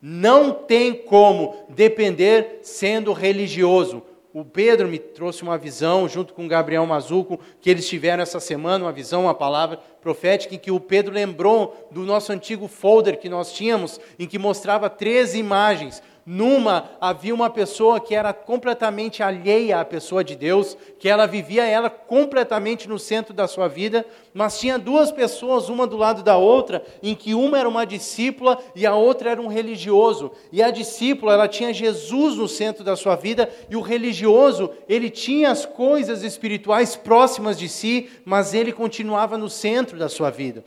Não 0.00 0.52
tem 0.52 0.94
como 0.94 1.66
depender 1.68 2.60
sendo 2.62 3.12
religioso. 3.12 4.02
O 4.38 4.44
Pedro 4.44 4.86
me 4.86 4.98
trouxe 4.98 5.42
uma 5.42 5.56
visão, 5.56 6.06
junto 6.06 6.34
com 6.34 6.46
Gabriel 6.46 6.84
Mazuco, 6.84 7.40
que 7.58 7.70
eles 7.70 7.88
tiveram 7.88 8.22
essa 8.22 8.38
semana, 8.38 8.84
uma 8.84 8.92
visão, 8.92 9.22
uma 9.22 9.32
palavra 9.32 9.78
profética, 10.02 10.54
em 10.54 10.58
que 10.58 10.70
o 10.70 10.78
Pedro 10.78 11.10
lembrou 11.10 11.88
do 11.90 12.02
nosso 12.02 12.30
antigo 12.32 12.68
folder 12.68 13.18
que 13.18 13.30
nós 13.30 13.50
tínhamos, 13.54 13.98
em 14.18 14.26
que 14.26 14.38
mostrava 14.38 14.90
três 14.90 15.34
imagens 15.34 16.02
numa 16.26 16.90
havia 17.00 17.32
uma 17.32 17.48
pessoa 17.48 18.00
que 18.00 18.12
era 18.12 18.32
completamente 18.32 19.22
alheia 19.22 19.78
à 19.78 19.84
pessoa 19.84 20.24
de 20.24 20.34
Deus, 20.34 20.76
que 20.98 21.08
ela 21.08 21.24
vivia 21.24 21.64
ela 21.64 21.88
completamente 21.88 22.88
no 22.88 22.98
centro 22.98 23.32
da 23.32 23.46
sua 23.46 23.68
vida, 23.68 24.04
mas 24.34 24.58
tinha 24.58 24.76
duas 24.76 25.12
pessoas, 25.12 25.68
uma 25.68 25.86
do 25.86 25.96
lado 25.96 26.24
da 26.24 26.36
outra, 26.36 26.84
em 27.00 27.14
que 27.14 27.32
uma 27.32 27.58
era 27.58 27.68
uma 27.68 27.86
discípula 27.86 28.58
e 28.74 28.84
a 28.84 28.94
outra 28.94 29.30
era 29.30 29.40
um 29.40 29.46
religioso. 29.46 30.32
E 30.50 30.60
a 30.60 30.70
discípula, 30.72 31.34
ela 31.34 31.46
tinha 31.46 31.72
Jesus 31.72 32.36
no 32.36 32.48
centro 32.48 32.82
da 32.82 32.96
sua 32.96 33.14
vida, 33.14 33.48
e 33.70 33.76
o 33.76 33.80
religioso, 33.80 34.70
ele 34.88 35.08
tinha 35.08 35.52
as 35.52 35.64
coisas 35.64 36.24
espirituais 36.24 36.96
próximas 36.96 37.56
de 37.56 37.68
si, 37.68 38.10
mas 38.24 38.52
ele 38.52 38.72
continuava 38.72 39.38
no 39.38 39.48
centro 39.48 39.96
da 39.96 40.08
sua 40.08 40.30
vida. 40.30 40.64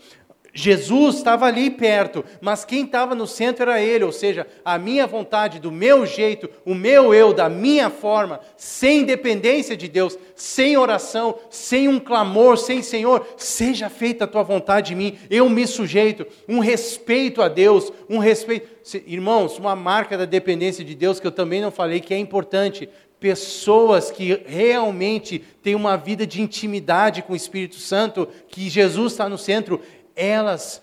Jesus 0.54 1.18
estava 1.18 1.46
ali 1.46 1.70
perto, 1.70 2.26
mas 2.42 2.66
quem 2.66 2.84
estava 2.84 3.14
no 3.14 3.28
centro 3.28 3.64
era 3.64 3.82
ele, 3.82 4.04
ou 4.04 4.12
seja, 4.12 4.48
a 4.66 4.78
minha 4.78 5.06
vontade, 5.06 5.60
do 5.60 5.72
meu 5.72 6.06
jeito, 6.06 6.50
o 6.66 6.74
meu 6.74 7.14
eu, 7.14 7.34
da 7.34 7.48
minha 7.48 7.90
forma, 7.90 8.40
sem 8.58 9.04
dependência 9.04 9.78
de 9.78 9.88
Deus, 9.88 10.18
sem 10.36 10.78
oração, 10.78 11.38
sem 11.50 11.88
um 11.88 12.00
clamor, 12.00 12.58
sem 12.58 12.82
Senhor, 12.82 13.28
seja 13.38 13.90
feita 13.90 14.24
a 14.24 14.28
tua 14.28 14.44
vontade 14.44 14.94
em 14.94 14.96
mim, 14.96 15.18
eu 15.30 15.48
me 15.50 15.68
sujeito, 15.68 16.26
um 16.48 16.60
respeito 16.60 17.42
a 17.42 17.48
Deus, 17.48 17.92
um 18.10 18.18
respeito. 18.18 18.80
Irmãos, 19.06 19.60
uma 19.60 19.76
marca 19.76 20.18
da 20.18 20.26
dependência 20.26 20.84
de 20.84 20.96
Deus 20.96 21.20
que 21.20 21.28
eu 21.28 21.32
também 21.32 21.62
não 21.62 21.70
falei 21.70 22.00
que 22.00 22.14
é 22.14 22.18
importante, 22.18 22.90
pessoas 23.20 24.10
que 24.10 24.42
realmente 24.46 25.44
têm 25.62 25.76
uma 25.76 25.98
vida 25.98 26.26
de 26.26 26.42
intimidade 26.42 27.22
com 27.22 27.34
o 27.34 27.36
Espírito 27.36 27.76
Santo, 27.76 28.28
que 28.48 28.70
Jesus 28.70 29.12
está 29.12 29.28
no 29.28 29.38
centro, 29.38 29.82
elas 30.20 30.82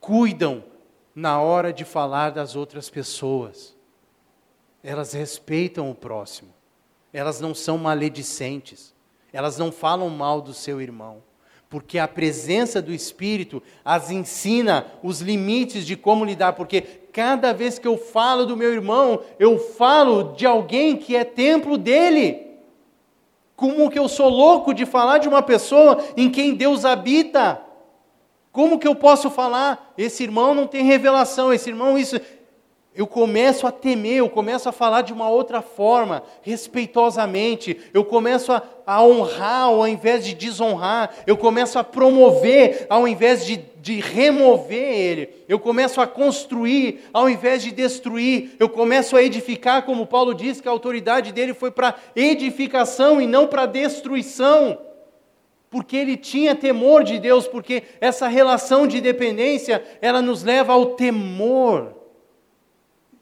cuidam 0.00 0.62
na 1.12 1.40
hora 1.40 1.72
de 1.72 1.84
falar 1.84 2.30
das 2.30 2.54
outras 2.54 2.88
pessoas. 2.88 3.76
Elas 4.80 5.12
respeitam 5.12 5.90
o 5.90 5.94
próximo. 5.94 6.54
Elas 7.12 7.40
não 7.40 7.52
são 7.52 7.76
maledicentes. 7.76 8.94
Elas 9.32 9.58
não 9.58 9.72
falam 9.72 10.08
mal 10.08 10.40
do 10.40 10.54
seu 10.54 10.80
irmão. 10.80 11.20
Porque 11.68 11.98
a 11.98 12.06
presença 12.06 12.80
do 12.80 12.94
Espírito 12.94 13.60
as 13.84 14.08
ensina 14.08 14.86
os 15.02 15.20
limites 15.20 15.84
de 15.84 15.96
como 15.96 16.24
lidar. 16.24 16.52
Porque 16.52 16.82
cada 17.12 17.52
vez 17.52 17.76
que 17.76 17.88
eu 17.88 17.98
falo 17.98 18.46
do 18.46 18.56
meu 18.56 18.72
irmão, 18.72 19.20
eu 19.36 19.58
falo 19.58 20.32
de 20.34 20.46
alguém 20.46 20.96
que 20.96 21.16
é 21.16 21.24
templo 21.24 21.76
dele. 21.76 22.46
Como 23.56 23.90
que 23.90 23.98
eu 23.98 24.08
sou 24.08 24.28
louco 24.28 24.72
de 24.72 24.86
falar 24.86 25.18
de 25.18 25.26
uma 25.26 25.42
pessoa 25.42 25.98
em 26.16 26.30
quem 26.30 26.54
Deus 26.54 26.84
habita. 26.84 27.66
Como 28.58 28.76
que 28.76 28.88
eu 28.88 28.94
posso 28.96 29.30
falar? 29.30 29.94
Esse 29.96 30.24
irmão 30.24 30.52
não 30.52 30.66
tem 30.66 30.82
revelação, 30.82 31.52
esse 31.52 31.70
irmão 31.70 31.96
isso. 31.96 32.20
Eu 32.92 33.06
começo 33.06 33.68
a 33.68 33.70
temer, 33.70 34.16
eu 34.16 34.28
começo 34.28 34.68
a 34.68 34.72
falar 34.72 35.02
de 35.02 35.12
uma 35.12 35.30
outra 35.30 35.62
forma, 35.62 36.24
respeitosamente. 36.42 37.78
Eu 37.94 38.04
começo 38.04 38.50
a, 38.50 38.60
a 38.84 39.00
honrar 39.00 39.66
ao 39.66 39.86
invés 39.86 40.24
de 40.24 40.34
desonrar. 40.34 41.14
Eu 41.24 41.36
começo 41.36 41.78
a 41.78 41.84
promover 41.84 42.84
ao 42.90 43.06
invés 43.06 43.46
de, 43.46 43.58
de 43.76 44.00
remover 44.00 44.92
ele. 44.92 45.44
Eu 45.48 45.60
começo 45.60 46.00
a 46.00 46.06
construir 46.08 47.08
ao 47.12 47.30
invés 47.30 47.62
de 47.62 47.70
destruir. 47.70 48.56
Eu 48.58 48.68
começo 48.68 49.16
a 49.16 49.22
edificar, 49.22 49.84
como 49.84 50.04
Paulo 50.04 50.34
diz 50.34 50.60
que 50.60 50.66
a 50.66 50.72
autoridade 50.72 51.30
dele 51.30 51.54
foi 51.54 51.70
para 51.70 51.94
edificação 52.16 53.20
e 53.20 53.26
não 53.28 53.46
para 53.46 53.66
destruição 53.66 54.87
porque 55.70 55.96
ele 55.96 56.16
tinha 56.16 56.54
temor 56.54 57.04
de 57.04 57.18
Deus, 57.18 57.46
porque 57.46 57.82
essa 58.00 58.26
relação 58.26 58.86
de 58.86 59.00
dependência, 59.00 59.84
ela 60.00 60.22
nos 60.22 60.42
leva 60.42 60.72
ao 60.72 60.94
temor 60.94 61.94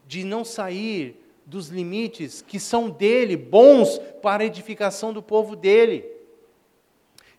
de 0.07 0.25
não 0.25 0.45
sair 0.45 1.21
dos 1.45 1.69
limites 1.69 2.43
que 2.43 2.59
são 2.59 2.89
dele, 2.89 3.37
bons 3.37 4.01
para 4.23 4.43
a 4.43 4.47
edificação 4.47 5.13
do 5.13 5.23
povo 5.23 5.57
dele. 5.57 6.05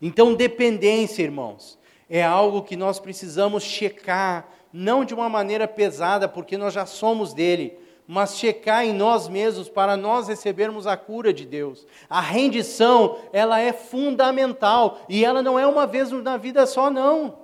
Então, 0.02 0.34
dependência, 0.34 1.24
irmãos, 1.24 1.78
é 2.10 2.24
algo 2.24 2.62
que 2.62 2.76
nós 2.76 3.00
precisamos 3.00 3.63
checar, 3.63 4.50
não 4.72 5.04
de 5.04 5.13
uma 5.13 5.28
maneira 5.28 5.67
pesada, 5.67 6.28
porque 6.28 6.58
nós 6.58 6.74
já 6.74 6.86
somos 6.86 7.34
dele, 7.34 7.78
mas 8.08 8.38
checar 8.38 8.86
em 8.86 8.93
nós 8.93 9.28
mesmos 9.28 9.67
para 9.67 9.98
nós 9.98 10.30
recebermos 10.30 10.88
a 10.88 10.96
cura 10.96 11.34
de 11.34 11.46
Deus. 11.46 11.86
A 12.10 12.22
rendição, 12.22 13.17
ela 13.34 13.60
é 13.60 13.74
fundamental 13.74 15.00
e 15.10 15.26
ela 15.26 15.43
não 15.43 15.60
é 15.60 15.67
uma 15.67 15.86
vez 15.86 16.10
na 16.12 16.38
vida 16.38 16.65
só 16.65 16.89
não. 16.89 17.38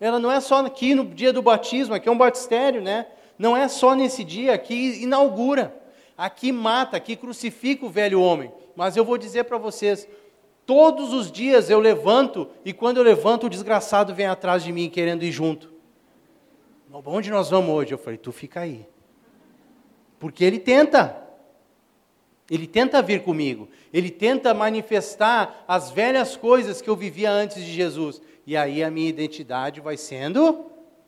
Ela 0.00 0.18
não 0.18 0.32
é 0.32 0.40
só 0.40 0.66
aqui 0.66 0.94
no 0.94 1.04
dia 1.04 1.32
do 1.32 1.40
batismo, 1.40 1.94
aqui 1.94 2.08
é 2.08 2.12
um 2.12 2.18
batistério, 2.18 2.82
né? 2.82 3.06
Não 3.38 3.56
é 3.56 3.68
só 3.68 3.94
nesse 3.94 4.24
dia, 4.24 4.52
aqui 4.52 5.02
inaugura. 5.02 5.76
Aqui 6.18 6.50
mata, 6.50 6.96
aqui 6.96 7.14
crucifica 7.14 7.86
o 7.86 7.88
velho 7.88 8.20
homem. 8.20 8.52
Mas 8.74 8.96
eu 8.96 9.04
vou 9.04 9.16
dizer 9.16 9.44
para 9.44 9.56
vocês, 9.56 10.08
todos 10.66 11.12
os 11.12 11.30
dias 11.30 11.70
eu 11.70 11.78
levanto 11.78 12.48
e 12.64 12.72
quando 12.72 12.96
eu 12.96 13.04
levanto 13.04 13.46
o 13.46 13.50
desgraçado 13.50 14.14
vem 14.14 14.26
atrás 14.26 14.64
de 14.64 14.72
mim 14.72 14.90
querendo 14.90 15.22
ir 15.22 15.30
junto. 15.30 15.72
Onde 17.06 17.30
nós 17.30 17.48
vamos 17.50 17.70
hoje? 17.70 17.92
Eu 17.92 17.98
falei, 17.98 18.18
tu 18.18 18.32
fica 18.32 18.60
aí. 18.60 18.86
Porque 20.20 20.44
ele 20.44 20.60
tenta. 20.60 21.16
Ele 22.48 22.66
tenta 22.66 23.02
vir 23.02 23.24
comigo. 23.24 23.68
Ele 23.92 24.10
tenta 24.10 24.52
manifestar 24.54 25.64
as 25.66 25.90
velhas 25.90 26.36
coisas 26.36 26.80
que 26.82 26.90
eu 26.90 26.94
vivia 26.94 27.30
antes 27.32 27.56
de 27.56 27.72
Jesus. 27.72 28.20
E 28.46 28.56
aí 28.56 28.84
a 28.84 28.90
minha 28.90 29.08
identidade 29.08 29.80
vai 29.80 29.96
sendo 29.96 30.66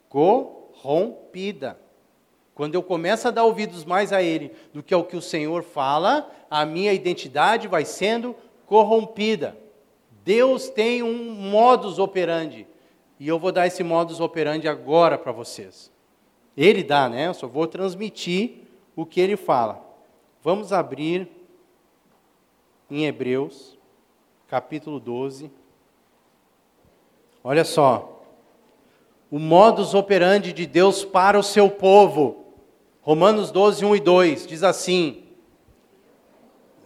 corrompida. 0.09 1.79
Quando 2.55 2.75
eu 2.75 2.83
começo 2.83 3.29
a 3.29 3.31
dar 3.31 3.45
ouvidos 3.45 3.85
mais 3.85 4.13
a 4.13 4.23
Ele 4.23 4.53
do 4.73 4.83
que 4.83 4.95
ao 4.95 5.05
que 5.05 5.17
o 5.17 5.23
Senhor 5.23 5.63
fala, 5.63 6.31
a 6.51 6.65
minha 6.65 6.93
identidade 6.93 7.69
vai 7.69 7.85
sendo 7.85 8.35
corrompida. 8.67 9.57
Deus 10.25 10.69
tem 10.69 11.03
um 11.03 11.33
modus 11.33 11.99
operandi. 11.99 12.67
E 13.19 13.29
eu 13.29 13.39
vou 13.39 13.53
dar 13.53 13.67
esse 13.67 13.83
modus 13.83 14.21
operandi 14.21 14.69
agora 14.69 15.19
para 15.19 15.33
vocês. 15.33 15.91
Ele 16.57 16.83
dá, 16.83 17.09
né? 17.09 17.29
Eu 17.29 17.35
só 17.35 17.47
vou 17.47 17.67
transmitir 17.67 18.62
o 18.97 19.07
que 19.07 19.21
ele 19.21 19.37
fala. 19.37 19.85
Vamos 20.43 20.73
abrir 20.73 21.29
em 22.91 23.07
Hebreus, 23.07 23.79
capítulo 24.49 25.01
12. 25.01 25.51
Olha 27.43 27.65
só. 27.65 28.23
O 29.31 29.39
modus 29.39 29.95
operandi 29.95 30.53
de 30.53 30.67
Deus 30.67 31.05
para 31.05 31.39
o 31.39 31.43
seu 31.43 31.71
povo. 31.71 32.45
Romanos 33.01 33.51
12, 33.51 33.85
1 33.85 33.97
e 33.97 34.01
2 34.01 34.47
diz 34.47 34.63
assim. 34.63 35.25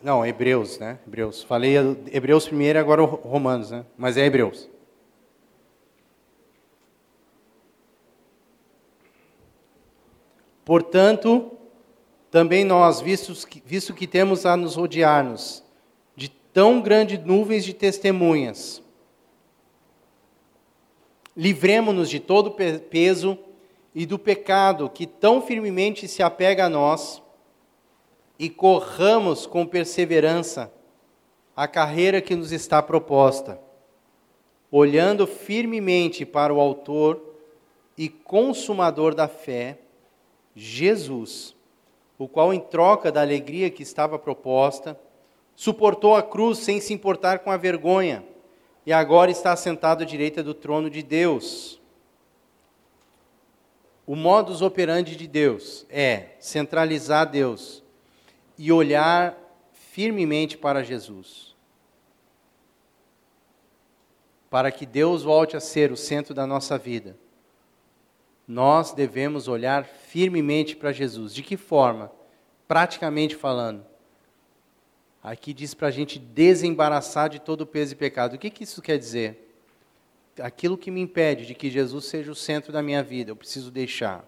Não, 0.03 0.25
Hebreus, 0.25 0.79
né? 0.79 1.01
Hebreus. 1.07 1.43
Falei 1.43 1.77
Hebreus 2.13 2.47
primeiro, 2.47 2.79
agora 2.79 3.03
Romanos, 3.03 3.71
né? 3.71 3.85
Mas 3.99 4.17
é 4.17 4.25
Hebreus. 4.25 4.71
Portanto, 10.65 11.56
também 12.37 12.67
nós, 12.67 13.01
visto 13.01 13.47
que, 13.47 13.63
visto 13.65 13.95
que 13.95 14.07
temos 14.07 14.45
a 14.45 14.59
nos 14.59 14.75
rodear-nos 14.75 15.65
de 16.15 16.29
tão 16.29 16.83
grandes 16.83 17.19
nuvens 17.25 17.65
de 17.65 17.73
testemunhas, 17.73 18.83
livremos-nos 21.35 22.11
de 22.11 22.21
todo 22.21 22.55
peso 22.91 23.39
e 23.95 24.05
do 24.05 24.19
pecado 24.19 24.91
que 24.91 25.07
tão 25.07 25.41
firmemente 25.41 26.07
se 26.07 26.23
apega 26.23 26.67
a 26.67 26.69
nós 26.69 27.23
e 28.39 28.51
corramos 28.51 29.47
com 29.47 29.65
perseverança 29.65 30.71
a 31.57 31.67
carreira 31.67 32.21
que 32.21 32.37
nos 32.37 32.53
está 32.53 32.83
proposta, 32.83 33.59
olhando 34.71 35.27
firmemente 35.27 36.27
para 36.27 36.53
o 36.53 36.61
Autor 36.61 37.19
e 37.97 38.11
Consumador 38.11 39.15
da 39.15 39.27
fé, 39.27 39.79
Jesus 40.55 41.56
o 42.19 42.29
qual, 42.29 42.53
em 42.53 42.61
troca 42.61 43.13
da 43.13 43.21
alegria 43.21 43.71
que 43.71 43.83
estava 43.83 44.19
proposta, 44.19 44.99
suportou 45.55 46.15
a 46.15 46.23
cruz 46.23 46.59
sem 46.59 46.81
se 46.81 46.93
importar 46.93 47.41
com 47.41 47.51
a 47.51 47.57
vergonha, 47.57 48.25
e 48.85 48.93
agora 48.93 49.31
está 49.31 49.57
sentado 49.57 50.03
à 50.03 50.07
direita 50.07 50.43
do 50.43 50.55
trono 50.55 50.89
de 50.89 51.03
Deus. 51.03 51.81
O 54.07 54.15
modus 54.15 54.63
operandi 54.63 55.17
de 55.17 55.27
Deus 55.27 55.85
é 55.91 56.37
centralizar 56.39 57.29
Deus 57.29 57.83
e 58.57 58.71
olhar 58.71 59.37
firmemente 59.73 60.57
para 60.57 60.85
Jesus. 60.85 61.57
Para 64.49 64.71
que 64.71 64.87
Deus 64.87 65.25
volte 65.25 65.57
a 65.57 65.61
ser 65.61 65.91
o 65.91 65.97
centro 65.97 66.33
da 66.33 66.47
nossa 66.47 66.79
vida, 66.79 67.19
nós 68.47 68.93
devemos 68.93 69.49
olhar 69.49 69.85
firmemente 69.85 70.77
para 70.77 70.93
Jesus. 70.93 71.35
De 71.35 71.43
que 71.43 71.57
forma? 71.57 72.13
Praticamente 72.69 73.35
falando. 73.35 73.85
Aqui 75.23 75.53
diz 75.53 75.75
para 75.75 75.89
a 75.89 75.91
gente 75.91 76.19
desembaraçar 76.19 77.29
de 77.29 77.41
todo 77.41 77.63
o 77.63 77.67
peso 77.67 77.95
e 77.95 77.97
pecado. 77.97 78.35
O 78.35 78.39
que, 78.39 78.51
que 78.51 78.63
isso 78.63 78.81
quer 78.81 78.97
dizer? 78.97 79.43
Aquilo 80.41 80.79
que 80.79 80.91
me 80.91 81.01
impede 81.01 81.47
de 81.47 81.55
que 81.55 81.71
Jesus 81.71 82.05
seja 82.05 82.31
o 82.31 82.35
centro 82.35 82.73
da 82.73 82.83
minha 82.83 83.03
vida, 83.03 83.33
eu 83.33 83.37
preciso 83.37 83.71
deixar 83.71 84.25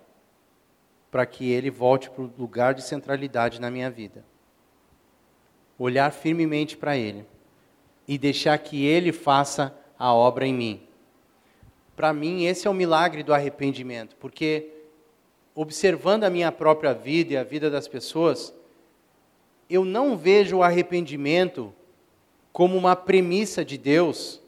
para 1.11 1.25
que 1.25 1.51
ele 1.51 1.71
volte 1.71 2.11
para 2.11 2.23
o 2.23 2.33
lugar 2.37 2.75
de 2.75 2.83
centralidade 2.83 3.61
na 3.61 3.71
minha 3.71 3.91
vida. 3.91 4.25
Olhar 5.79 6.11
firmemente 6.11 6.77
para 6.77 6.97
ele 6.97 7.25
e 8.07 8.19
deixar 8.19 8.59
que 8.59 8.85
ele 8.85 9.13
faça 9.13 9.77
a 9.99 10.13
obra 10.13 10.47
em 10.47 10.53
mim. 10.53 10.88
Para 11.99 12.13
mim, 12.13 12.45
esse 12.45 12.69
é 12.69 12.71
o 12.71 12.75
milagre 12.75 13.25
do 13.25 13.35
arrependimento, 13.35 14.15
porque 14.21 14.69
observando 15.53 16.23
a 16.23 16.31
minha 16.31 16.53
própria 16.53 16.95
vida 16.95 17.33
e 17.33 17.37
a 17.37 17.43
vida 17.43 17.69
das 17.69 17.89
pessoas, 17.89 18.55
eu 19.69 19.85
não 19.85 20.17
vejo 20.17 20.59
o 20.59 20.63
arrependimento 20.63 21.75
como 22.53 22.77
uma 22.77 22.95
premissa 22.95 23.65
de 23.65 23.77
Deus, 23.77 24.41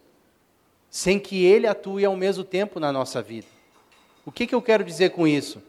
sem 0.88 1.18
que 1.18 1.44
Ele 1.44 1.66
atue 1.66 2.04
ao 2.04 2.14
mesmo 2.14 2.44
tempo 2.44 2.78
na 2.78 2.92
nossa 2.92 3.20
vida. 3.20 3.48
O 4.24 4.30
que, 4.30 4.46
que 4.46 4.54
eu 4.54 4.62
quero 4.62 4.84
dizer 4.84 5.10
com 5.10 5.26
isso? 5.26 5.60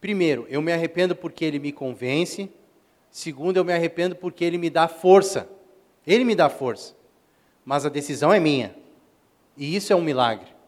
Primeiro, 0.00 0.46
eu 0.48 0.62
me 0.62 0.72
arrependo 0.72 1.14
porque 1.14 1.44
Ele 1.44 1.58
me 1.58 1.70
convence. 1.70 2.48
Segundo, 3.10 3.58
eu 3.58 3.64
me 3.66 3.74
arrependo 3.74 4.16
porque 4.16 4.42
Ele 4.42 4.56
me 4.56 4.70
dá 4.70 4.88
força. 4.88 5.46
Ele 6.06 6.24
me 6.24 6.34
dá 6.34 6.48
força. 6.48 6.94
Mas 7.62 7.84
a 7.84 7.90
decisão 7.90 8.32
é 8.32 8.40
minha. 8.40 8.74
E 9.54 9.76
isso 9.76 9.92
é 9.92 9.96
um 9.96 10.00
milagre. 10.00 10.58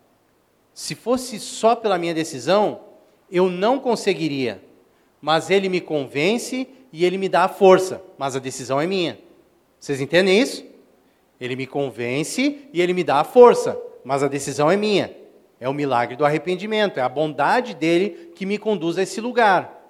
Se 0.75 0.95
fosse 0.95 1.39
só 1.39 1.75
pela 1.77 1.99
minha 1.99 2.14
decisão, 2.14 2.81
eu 3.31 3.51
não 3.51 3.79
conseguiria. 3.79 4.62
Mas 5.20 5.51
ele 5.51 5.68
me 5.68 5.81
convence 5.81 6.68
e 6.93 7.05
ele 7.05 7.16
me 7.16 7.29
dá 7.29 7.45
a 7.45 7.49
força, 7.49 8.03
mas 8.18 8.37
a 8.37 8.39
decisão 8.39 8.81
é 8.81 8.87
minha. 8.87 9.18
Vocês 9.79 10.01
entendem 10.01 10.41
isso? 10.41 10.64
Ele 11.41 11.57
me 11.57 11.66
convence 11.66 12.68
e 12.73 12.81
ele 12.81 12.93
me 12.93 13.03
dá 13.03 13.16
a 13.20 13.25
força, 13.25 13.81
mas 14.05 14.23
a 14.23 14.29
decisão 14.29 14.70
é 14.70 14.77
minha. 14.77 15.14
É 15.59 15.68
o 15.68 15.75
milagre 15.75 16.16
do 16.16 16.25
arrependimento, 16.25 16.99
é 16.99 17.03
a 17.03 17.09
bondade 17.09 17.75
dele 17.75 18.33
que 18.35 18.45
me 18.45 18.59
conduz 18.59 18.99
a 18.99 19.03
esse 19.03 19.20
lugar. 19.20 19.81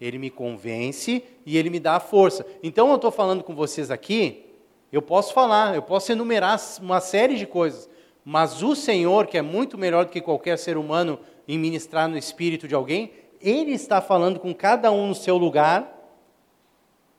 Ele 0.00 0.18
me 0.18 0.30
convence 0.30 1.22
e 1.44 1.56
ele 1.58 1.70
me 1.70 1.80
dá 1.80 1.96
a 1.96 2.00
força. 2.00 2.46
Então 2.62 2.88
eu 2.88 2.96
estou 2.96 3.10
falando 3.10 3.42
com 3.42 3.54
vocês 3.54 3.90
aqui, 3.90 4.46
eu 4.90 5.02
posso 5.02 5.34
falar, 5.34 5.74
eu 5.74 5.82
posso 5.82 6.10
enumerar 6.10 6.58
uma 6.80 7.00
série 7.00 7.36
de 7.36 7.46
coisas, 7.46 7.88
mas 8.30 8.62
o 8.62 8.76
Senhor, 8.76 9.26
que 9.26 9.38
é 9.38 9.42
muito 9.42 9.78
melhor 9.78 10.04
do 10.04 10.10
que 10.10 10.20
qualquer 10.20 10.58
ser 10.58 10.76
humano 10.76 11.18
em 11.48 11.58
ministrar 11.58 12.06
no 12.06 12.18
espírito 12.18 12.68
de 12.68 12.74
alguém, 12.74 13.10
Ele 13.40 13.72
está 13.72 14.02
falando 14.02 14.38
com 14.38 14.54
cada 14.54 14.92
um 14.92 15.06
no 15.06 15.14
seu 15.14 15.38
lugar, 15.38 15.98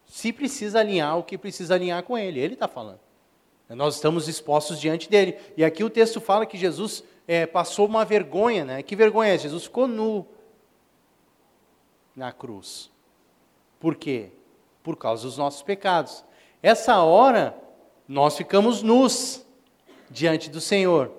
se 0.06 0.32
precisa 0.32 0.82
alinhar 0.82 1.18
o 1.18 1.24
que 1.24 1.36
precisa 1.36 1.74
alinhar 1.74 2.04
com 2.04 2.16
Ele. 2.16 2.40
Ele 2.40 2.54
está 2.54 2.68
falando. 2.68 3.00
Nós 3.70 3.96
estamos 3.96 4.28
expostos 4.28 4.80
diante 4.80 5.10
dele. 5.10 5.36
E 5.58 5.66
aqui 5.66 5.84
o 5.84 5.90
texto 5.90 6.22
fala 6.22 6.46
que 6.46 6.60
Jesus 6.60 7.04
é, 7.28 7.48
passou 7.48 7.88
uma 7.88 8.06
vergonha, 8.06 8.64
né? 8.64 8.84
Que 8.84 8.96
vergonha 8.96 9.34
é? 9.34 9.38
Jesus 9.40 9.64
ficou 9.64 9.88
nu 9.88 10.28
na 12.16 12.32
cruz. 12.32 12.92
Por 13.80 13.96
quê? 13.96 14.30
Por 14.84 14.96
causa 14.96 15.24
dos 15.24 15.40
nossos 15.40 15.64
pecados. 15.64 16.24
Essa 16.62 17.02
hora, 17.02 17.58
nós 18.08 18.38
ficamos 18.38 18.84
nus 18.84 19.44
diante 20.10 20.50
do 20.50 20.60
Senhor. 20.62 21.12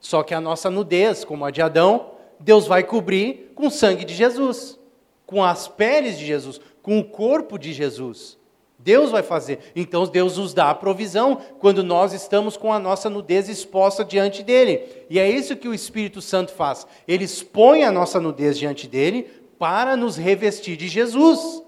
Só 0.00 0.22
que 0.22 0.34
a 0.34 0.40
nossa 0.40 0.70
nudez, 0.70 1.24
como 1.24 1.44
a 1.44 1.50
de 1.50 1.62
Adão, 1.62 2.12
Deus 2.38 2.66
vai 2.66 2.82
cobrir 2.84 3.52
com 3.54 3.66
o 3.66 3.70
sangue 3.70 4.04
de 4.04 4.14
Jesus, 4.14 4.78
com 5.26 5.42
as 5.42 5.66
peles 5.68 6.18
de 6.18 6.26
Jesus, 6.26 6.60
com 6.82 6.98
o 6.98 7.04
corpo 7.04 7.58
de 7.58 7.72
Jesus. 7.72 8.38
Deus 8.78 9.10
vai 9.10 9.22
fazer. 9.22 9.58
Então 9.74 10.06
Deus 10.06 10.38
nos 10.38 10.54
dá 10.54 10.70
a 10.70 10.74
provisão 10.74 11.40
quando 11.58 11.82
nós 11.82 12.12
estamos 12.12 12.56
com 12.56 12.72
a 12.72 12.78
nossa 12.78 13.10
nudez 13.10 13.48
exposta 13.48 14.04
diante 14.04 14.42
dele. 14.42 14.84
E 15.10 15.18
é 15.18 15.28
isso 15.28 15.56
que 15.56 15.66
o 15.66 15.74
Espírito 15.74 16.20
Santo 16.20 16.52
faz. 16.52 16.86
Ele 17.08 17.24
expõe 17.24 17.82
a 17.82 17.90
nossa 17.90 18.20
nudez 18.20 18.56
diante 18.56 18.86
dele 18.86 19.28
para 19.58 19.96
nos 19.96 20.16
revestir 20.16 20.76
de 20.76 20.86
Jesus. 20.86 21.62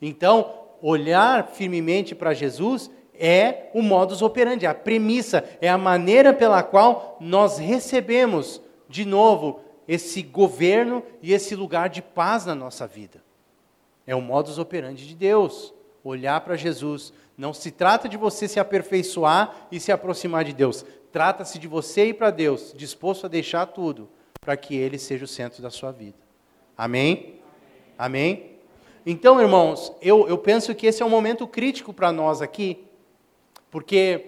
Então, 0.00 0.52
olhar 0.82 1.48
firmemente 1.48 2.14
para 2.14 2.34
Jesus 2.34 2.90
é 3.18 3.70
o 3.74 3.82
modus 3.82 4.22
operandi, 4.22 4.66
a 4.66 4.74
premissa, 4.74 5.44
é 5.60 5.68
a 5.68 5.78
maneira 5.78 6.32
pela 6.32 6.62
qual 6.62 7.16
nós 7.20 7.58
recebemos 7.58 8.60
de 8.88 9.04
novo 9.04 9.60
esse 9.86 10.22
governo 10.22 11.02
e 11.22 11.32
esse 11.32 11.54
lugar 11.54 11.88
de 11.88 12.02
paz 12.02 12.46
na 12.46 12.54
nossa 12.54 12.86
vida. 12.86 13.22
É 14.06 14.14
o 14.14 14.20
modus 14.20 14.58
operandi 14.58 15.06
de 15.06 15.14
Deus, 15.14 15.72
olhar 16.02 16.40
para 16.40 16.56
Jesus. 16.56 17.12
Não 17.36 17.52
se 17.52 17.70
trata 17.70 18.08
de 18.08 18.16
você 18.16 18.46
se 18.46 18.60
aperfeiçoar 18.60 19.66
e 19.70 19.80
se 19.80 19.90
aproximar 19.90 20.44
de 20.44 20.52
Deus. 20.52 20.84
Trata-se 21.10 21.58
de 21.58 21.68
você 21.68 22.06
ir 22.06 22.14
para 22.14 22.30
Deus, 22.30 22.74
disposto 22.76 23.26
a 23.26 23.28
deixar 23.28 23.66
tudo 23.66 24.08
para 24.40 24.56
que 24.56 24.74
Ele 24.74 24.98
seja 24.98 25.24
o 25.24 25.28
centro 25.28 25.62
da 25.62 25.70
sua 25.70 25.90
vida. 25.90 26.18
Amém? 26.76 27.40
Amém? 27.96 28.54
Então, 29.06 29.40
irmãos, 29.40 29.92
eu, 30.00 30.28
eu 30.28 30.38
penso 30.38 30.74
que 30.74 30.86
esse 30.86 31.02
é 31.02 31.06
um 31.06 31.10
momento 31.10 31.46
crítico 31.46 31.92
para 31.92 32.10
nós 32.10 32.42
aqui, 32.42 32.84
porque 33.74 34.26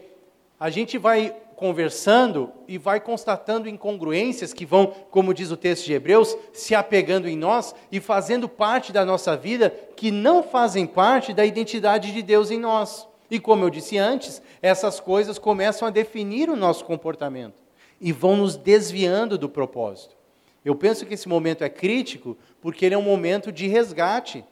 a 0.59 0.69
gente 0.71 0.99
vai 0.99 1.33
conversando 1.55 2.53
e 2.67 2.79
vai 2.79 2.99
constatando 2.99 3.69
incongruências 3.69 4.53
que 4.53 4.67
vão, 4.67 4.89
como 5.09 5.33
diz 5.33 5.53
o 5.53 5.57
texto 5.57 5.85
de 5.85 5.93
Hebreus, 5.93 6.37
se 6.53 6.75
apegando 6.75 7.29
em 7.29 7.37
nós 7.37 7.73
e 7.93 8.01
fazendo 8.01 8.49
parte 8.49 8.93
da 8.93 9.05
nossa 9.05 9.37
vida 9.37 9.71
que 9.95 10.11
não 10.11 10.43
fazem 10.43 10.85
parte 10.85 11.33
da 11.33 11.47
identidade 11.47 12.13
de 12.13 12.23
Deus 12.23 12.51
em 12.51 12.59
nós. 12.59 13.07
E 13.31 13.39
como 13.39 13.63
eu 13.63 13.71
disse 13.71 13.97
antes, 13.97 14.43
essas 14.61 14.99
coisas 14.99 15.39
começam 15.39 15.87
a 15.87 15.93
definir 15.93 16.51
o 16.51 16.57
nosso 16.57 16.85
comportamento 16.85 17.63
e 18.01 18.11
vão 18.11 18.37
nos 18.37 18.57
desviando 18.57 19.39
do 19.39 19.49
propósito. 19.49 20.17
Eu 20.65 20.75
penso 20.75 21.07
que 21.07 21.15
esse 21.15 21.29
momento 21.29 21.63
é 21.63 21.69
crítico 21.69 22.37
porque 22.61 22.85
ele 22.85 22.97
é 22.97 22.99
um 22.99 23.03
momento 23.03 23.53
de 23.53 23.69
resgate 23.69 24.45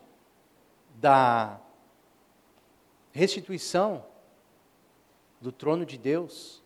da 1.00 1.58
restituição 3.10 4.04
do 5.40 5.52
trono 5.52 5.84
de 5.84 5.98
Deus, 5.98 6.62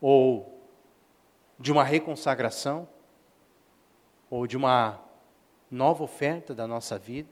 ou 0.00 0.60
de 1.58 1.70
uma 1.70 1.84
reconsagração, 1.84 2.88
ou 4.30 4.46
de 4.46 4.56
uma 4.56 5.00
nova 5.70 6.04
oferta 6.04 6.54
da 6.54 6.66
nossa 6.66 6.98
vida, 6.98 7.28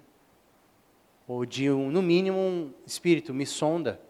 ou 1.26 1.46
de 1.46 1.70
um, 1.70 1.90
no 1.90 2.02
mínimo, 2.02 2.38
um 2.38 2.72
espírito 2.86 3.32
me 3.32 3.46
sonda, 3.46 4.00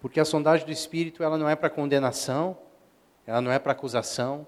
porque 0.00 0.20
a 0.20 0.24
sondagem 0.24 0.66
do 0.66 0.72
espírito 0.72 1.22
ela 1.22 1.38
não 1.38 1.48
é 1.48 1.56
para 1.56 1.70
condenação, 1.70 2.56
ela 3.26 3.40
não 3.40 3.50
é 3.50 3.58
para 3.58 3.72
acusação, 3.72 4.46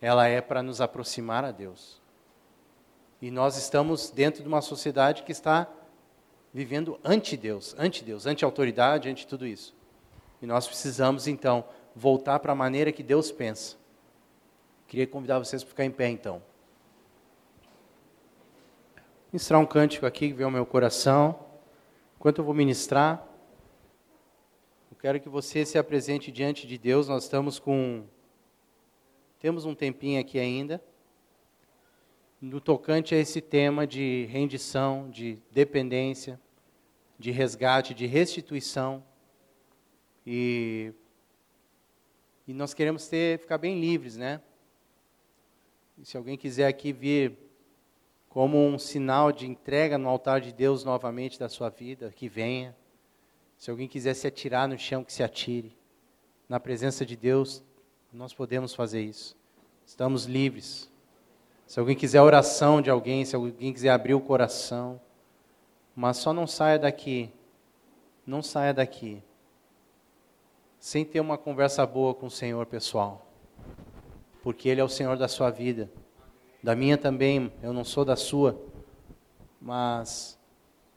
ela 0.00 0.26
é 0.26 0.40
para 0.40 0.62
nos 0.62 0.80
aproximar 0.80 1.44
a 1.44 1.50
Deus. 1.50 2.00
E 3.20 3.30
nós 3.30 3.56
estamos 3.56 4.10
dentro 4.10 4.42
de 4.42 4.48
uma 4.48 4.62
sociedade 4.62 5.22
que 5.22 5.32
está 5.32 5.68
vivendo 6.52 6.98
anti-Deus, 7.04 7.76
anti-Deus, 7.78 8.26
anti-autoridade, 8.26 9.08
anti 9.08 9.26
tudo 9.26 9.46
isso. 9.46 9.74
E 10.40 10.46
nós 10.46 10.66
precisamos, 10.66 11.26
então, 11.26 11.64
voltar 11.94 12.38
para 12.38 12.52
a 12.52 12.54
maneira 12.54 12.92
que 12.92 13.02
Deus 13.02 13.30
pensa. 13.30 13.76
Queria 14.86 15.06
convidar 15.06 15.38
vocês 15.38 15.62
para 15.62 15.70
ficar 15.70 15.84
em 15.84 15.90
pé, 15.90 16.08
então. 16.08 16.42
Ministrar 19.32 19.60
um 19.60 19.66
cântico 19.66 20.06
aqui 20.06 20.28
que 20.28 20.34
veio 20.34 20.48
ao 20.48 20.52
meu 20.52 20.66
coração. 20.66 21.38
Enquanto 22.16 22.38
eu 22.38 22.44
vou 22.44 22.52
ministrar, 22.52 23.24
eu 24.90 24.96
quero 24.96 25.20
que 25.20 25.28
você 25.28 25.64
se 25.64 25.78
apresente 25.78 26.32
diante 26.32 26.66
de 26.66 26.76
Deus. 26.76 27.06
Nós 27.06 27.22
estamos 27.22 27.58
com. 27.58 28.04
Temos 29.38 29.64
um 29.64 29.74
tempinho 29.74 30.20
aqui 30.20 30.38
ainda. 30.38 30.82
No 32.40 32.60
tocante 32.60 33.14
a 33.14 33.18
esse 33.18 33.40
tema 33.40 33.86
de 33.86 34.26
rendição, 34.30 35.08
de 35.10 35.38
dependência, 35.52 36.40
de 37.18 37.30
resgate, 37.30 37.94
de 37.94 38.06
restituição. 38.06 39.04
E, 40.26 40.92
e 42.46 42.52
nós 42.52 42.74
queremos 42.74 43.08
ter, 43.08 43.38
ficar 43.38 43.58
bem 43.58 43.80
livres, 43.80 44.16
né? 44.16 44.40
E 45.98 46.04
se 46.04 46.16
alguém 46.16 46.36
quiser 46.36 46.66
aqui 46.66 46.92
vir 46.92 47.36
como 48.28 48.64
um 48.64 48.78
sinal 48.78 49.32
de 49.32 49.46
entrega 49.46 49.98
no 49.98 50.08
altar 50.08 50.40
de 50.40 50.52
Deus 50.52 50.84
novamente 50.84 51.38
da 51.38 51.48
sua 51.48 51.68
vida, 51.68 52.12
que 52.14 52.28
venha. 52.28 52.76
Se 53.58 53.70
alguém 53.70 53.88
quiser 53.88 54.14
se 54.14 54.26
atirar 54.26 54.68
no 54.68 54.78
chão, 54.78 55.04
que 55.04 55.12
se 55.12 55.22
atire. 55.22 55.76
Na 56.48 56.60
presença 56.60 57.04
de 57.04 57.16
Deus, 57.16 57.62
nós 58.12 58.32
podemos 58.32 58.74
fazer 58.74 59.02
isso. 59.02 59.36
Estamos 59.84 60.24
livres. 60.24 60.90
Se 61.66 61.78
alguém 61.78 61.96
quiser 61.96 62.22
oração 62.22 62.80
de 62.80 62.88
alguém, 62.88 63.24
se 63.24 63.36
alguém 63.36 63.72
quiser 63.72 63.90
abrir 63.90 64.14
o 64.14 64.20
coração, 64.20 65.00
mas 65.94 66.16
só 66.16 66.32
não 66.32 66.46
saia 66.46 66.78
daqui 66.78 67.32
não 68.26 68.42
saia 68.42 68.72
daqui 68.72 69.22
sem 70.80 71.04
ter 71.04 71.20
uma 71.20 71.36
conversa 71.36 71.84
boa 71.86 72.14
com 72.14 72.26
o 72.26 72.30
Senhor, 72.30 72.64
pessoal. 72.64 73.30
Porque 74.42 74.66
Ele 74.66 74.80
é 74.80 74.84
o 74.84 74.88
Senhor 74.88 75.18
da 75.18 75.28
sua 75.28 75.50
vida. 75.50 75.90
Da 76.62 76.74
minha 76.74 76.96
também, 76.96 77.52
eu 77.62 77.74
não 77.74 77.84
sou 77.84 78.02
da 78.02 78.16
sua. 78.16 78.58
Mas 79.60 80.38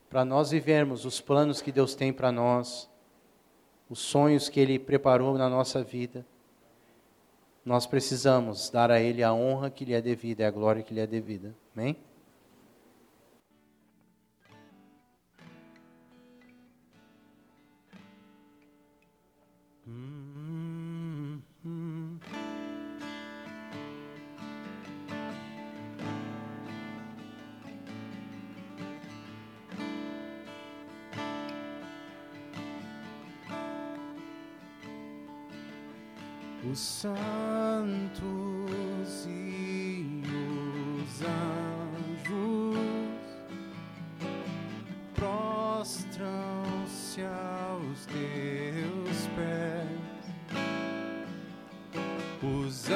para 0.10 0.24
nós 0.24 0.52
vivermos 0.52 1.04
os 1.04 1.20
planos 1.20 1.62
que 1.62 1.72
Deus 1.72 1.96
tem 1.96 2.14
para 2.14 2.32
nós, 2.32 2.90
os 3.90 4.00
sonhos 4.00 4.48
que 4.48 4.60
Ele 4.60 4.80
preparou 4.80 5.38
na 5.38 5.50
nossa 5.50 5.84
vida, 5.84 6.26
nós 7.66 7.86
precisamos 7.86 8.70
dar 8.70 8.90
a 8.90 9.02
Ele 9.02 9.22
a 9.22 9.34
honra 9.34 9.70
que 9.70 9.84
lhe 9.84 9.94
é 9.94 10.02
devida 10.02 10.44
e 10.44 10.46
a 10.46 10.52
glória 10.52 10.82
que 10.82 10.94
lhe 10.94 11.02
é 11.02 11.08
devida. 11.08 11.54
Amém? 11.76 11.98
Os 36.70 36.80
santos 36.80 37.18
e 39.28 40.24
os 40.26 41.22
anjos 41.22 41.54
prostram-se 45.14 47.22
aos 47.22 48.06
teus 48.06 49.28
pés, 49.36 50.24
os 52.42 52.90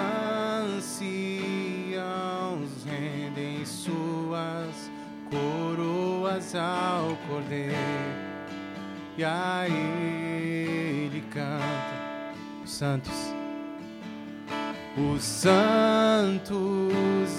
anciãos 0.74 2.86
rendem 2.86 3.66
suas 3.66 4.90
coroas 5.30 6.56
ao 6.56 7.18
cordeiro. 7.28 7.76
E 9.18 9.24
a 9.24 9.68
ele 9.68 11.22
canta. 11.32 11.98
Os 12.64 12.72
santos 12.72 13.27
os 14.98 15.22
santos 15.24 16.54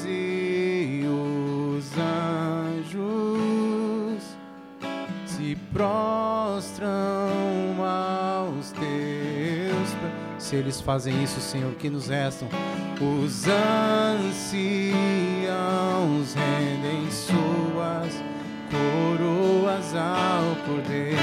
e 0.07 1.05
os 1.05 1.91
anjos 1.99 3.03
se 5.27 5.57
prostram 5.73 6.89
aos 7.85 8.71
teus 8.71 8.81
pés. 8.81 10.39
Se 10.39 10.55
eles 10.55 10.81
fazem 10.81 11.21
isso, 11.23 11.41
Senhor, 11.41 11.75
que 11.75 11.91
nos 11.91 12.07
restam? 12.09 12.49
Os 13.01 13.45
anciãos 13.49 14.55
rendem 16.35 17.11
suas 17.11 18.23
coroas 18.71 19.95
ao 19.97 20.55
Cordeiro 20.65 21.19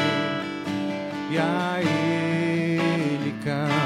e 1.31 1.37
a 1.37 1.81
Ele 1.81 3.33
canta 3.43 3.84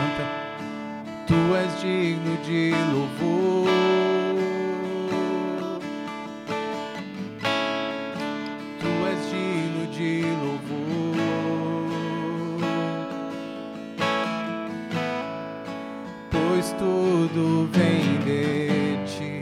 Tu 1.50 1.56
és 1.56 1.82
digno 1.82 2.38
de 2.46 2.72
louvor. 2.94 3.68
Tu 8.80 8.92
és 9.12 9.22
digno 9.32 9.88
de 9.92 10.22
louvor. 10.44 11.16
Pois 16.30 16.72
tudo 16.78 17.68
vem 17.72 18.20
de 18.26 19.00
ti, 19.08 19.42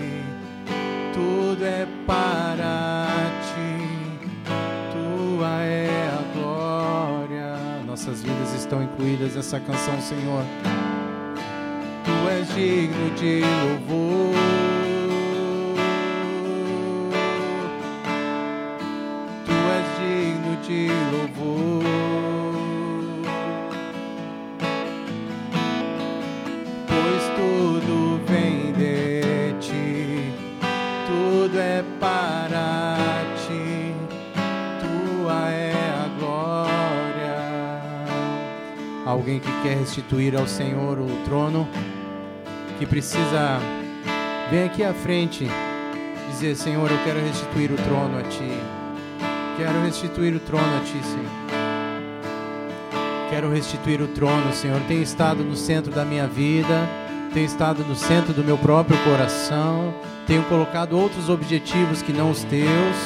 tudo 1.14 1.66
é 1.66 1.86
para 2.06 3.18
ti. 3.50 4.48
Tua 4.94 5.62
é 5.62 6.08
a 6.08 6.40
glória. 6.40 7.84
Nossas 7.86 8.24
vidas 8.24 8.54
estão 8.54 8.82
incluídas 8.82 9.36
nessa 9.36 9.60
canção, 9.60 10.00
Senhor 10.00 10.46
és 12.30 12.48
digno 12.56 13.10
de 13.16 13.42
louvor. 13.42 14.36
Tu 19.46 19.52
és 19.78 19.88
digno 20.00 20.54
de 20.68 20.88
louvor. 21.12 21.84
Pois 26.88 27.24
tudo 27.36 28.20
vem 28.28 28.74
de 28.74 29.54
ti, 29.60 30.32
tudo 31.08 31.60
é 31.60 31.84
para 32.00 32.96
ti, 33.48 33.94
tua 34.80 35.50
é 35.50 35.74
a 35.74 36.08
glória. 36.20 37.38
Alguém 39.06 39.40
que 39.40 39.52
quer 39.64 39.78
restituir 39.78 40.36
ao 40.36 40.48
Senhor 40.48 41.00
o 41.00 41.08
trono? 41.26 41.68
Que 42.78 42.86
precisa 42.86 43.60
vir 44.52 44.66
aqui 44.66 44.84
à 44.84 44.94
frente 44.94 45.48
dizer: 46.32 46.56
Senhor, 46.56 46.90
eu 46.90 46.98
quero 47.04 47.20
restituir 47.20 47.72
o 47.72 47.76
trono 47.76 48.20
a 48.20 48.24
Ti. 48.24 48.52
Quero 49.58 49.84
restituir 49.84 50.36
o 50.36 50.40
trono 50.40 50.78
a 50.78 50.80
Ti, 50.82 51.00
Senhor. 51.04 51.48
Quero 53.30 53.52
restituir 53.52 54.02
o 54.02 54.08
trono, 54.08 54.54
Senhor. 54.54 54.80
Tem 54.88 55.02
estado 55.02 55.44
no 55.44 55.56
centro 55.56 55.92
da 55.92 56.06
minha 56.06 56.28
vida, 56.28 56.88
tem 57.34 57.44
estado 57.44 57.84
no 57.84 57.96
centro 57.96 58.34
do 58.34 58.44
meu 58.44 58.58
próprio 58.58 58.98
coração. 59.04 59.94
Tenho 60.26 60.44
colocado 60.44 60.98
outros 60.98 61.30
objetivos 61.30 62.02
que 62.02 62.14
não 62.14 62.32
os 62.32 62.44
teus. 62.44 62.98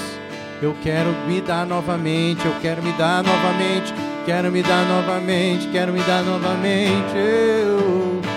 Eu 0.62 0.76
quero 0.84 1.10
me 1.28 1.42
dar 1.42 1.66
novamente, 1.66 2.46
eu 2.46 2.54
quero 2.62 2.84
me 2.84 2.92
dar 2.92 3.24
novamente, 3.24 3.94
quero 4.26 4.52
me 4.52 4.62
dar 4.62 4.86
novamente, 4.86 5.68
quero 5.70 5.92
me 5.92 6.02
dar 6.02 6.22
novamente. 6.24 7.16
Eu 7.16 8.31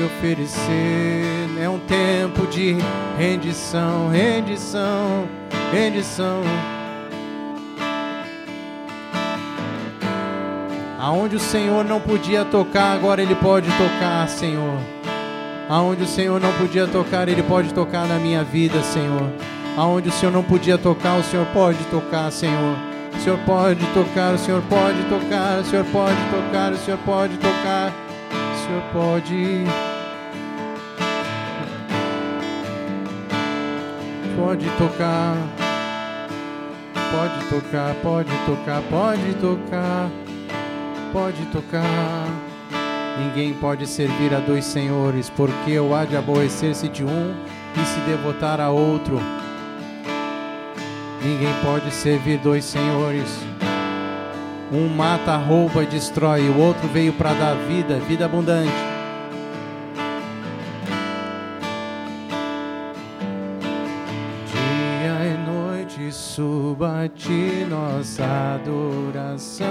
me 0.00 0.06
oferecer. 0.06 1.58
É 1.60 1.68
um 1.68 1.78
tempo 1.78 2.46
de 2.46 2.76
rendição, 3.18 4.08
rendição, 4.08 5.28
rendição. 5.70 6.42
Aonde 10.98 11.36
o 11.36 11.40
Senhor 11.40 11.84
não 11.84 12.00
podia 12.00 12.44
tocar, 12.44 12.94
agora 12.94 13.22
Ele 13.22 13.34
pode 13.34 13.68
tocar, 13.72 14.28
Senhor. 14.28 14.78
Aonde 15.68 16.02
o 16.02 16.06
Senhor 16.06 16.40
não 16.40 16.52
podia 16.54 16.86
tocar, 16.86 17.28
Ele 17.28 17.42
pode 17.42 17.72
tocar 17.72 18.06
na 18.06 18.18
minha 18.18 18.42
vida, 18.42 18.82
Senhor. 18.82 19.30
Aonde 19.76 20.08
o 20.08 20.12
Senhor 20.12 20.32
não 20.32 20.42
podia 20.42 20.76
tocar, 20.76 21.18
o 21.18 21.22
Senhor 21.22 21.46
pode 21.46 21.82
tocar, 21.84 22.30
Senhor. 22.30 22.76
O 23.14 23.20
Senhor 23.20 23.38
pode 23.40 23.84
tocar, 23.86 24.34
o 24.34 24.38
Senhor 24.38 24.62
pode 24.62 25.02
tocar, 25.04 25.60
o 25.60 25.64
Senhor 25.64 25.84
pode 25.86 26.16
tocar, 26.30 26.72
o 26.72 26.76
Senhor 26.76 26.98
pode 27.04 27.36
tocar. 27.36 27.92
Senhor 28.70 28.82
pode. 28.92 29.64
Pode 29.64 29.89
tocar, 34.80 35.36
pode 37.12 37.44
tocar, 37.50 37.94
pode 38.02 38.30
tocar, 38.46 38.82
pode 38.90 39.34
tocar, 39.34 40.10
pode 41.12 41.44
tocar. 41.46 42.26
Ninguém 43.18 43.52
pode 43.52 43.86
servir 43.86 44.34
a 44.34 44.38
dois 44.38 44.64
senhores, 44.64 45.28
porque 45.28 45.78
o 45.78 45.94
há 45.94 46.06
de 46.06 46.16
aborrecer-se 46.16 46.88
de 46.88 47.04
um 47.04 47.34
e 47.76 47.84
se 47.84 48.00
devotar 48.00 48.60
a 48.60 48.70
outro. 48.70 49.20
Ninguém 51.22 51.52
pode 51.62 51.92
servir 51.92 52.38
dois 52.38 52.64
senhores. 52.64 53.28
Um 54.72 54.88
mata, 54.88 55.36
rouba 55.36 55.82
e 55.82 55.86
destrói, 55.86 56.48
o 56.48 56.58
outro 56.58 56.88
veio 56.88 57.12
para 57.12 57.34
dar 57.34 57.54
vida, 57.54 57.98
vida 57.98 58.24
abundante. 58.24 58.79
Ti 67.08 67.66
nossa 67.68 68.24
adoração. 68.54 69.68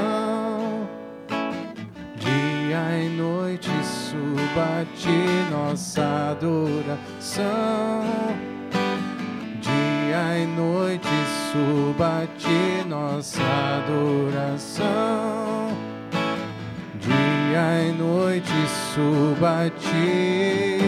Dia 2.17 3.03
e 3.03 3.09
noite 3.09 3.71
suba 3.83 4.85
ti 4.95 5.51
nossa 5.51 6.31
adoração. 6.31 7.45
Dia 9.61 10.39
e 10.39 10.45
noite 10.45 11.09
suba 11.51 12.27
ti 12.37 12.87
nossa 12.87 13.43
adoração. 13.77 14.89
Dia 16.99 17.87
e 17.87 17.91
noite 17.91 18.67
suba 18.93 19.69
ti. 19.79 20.79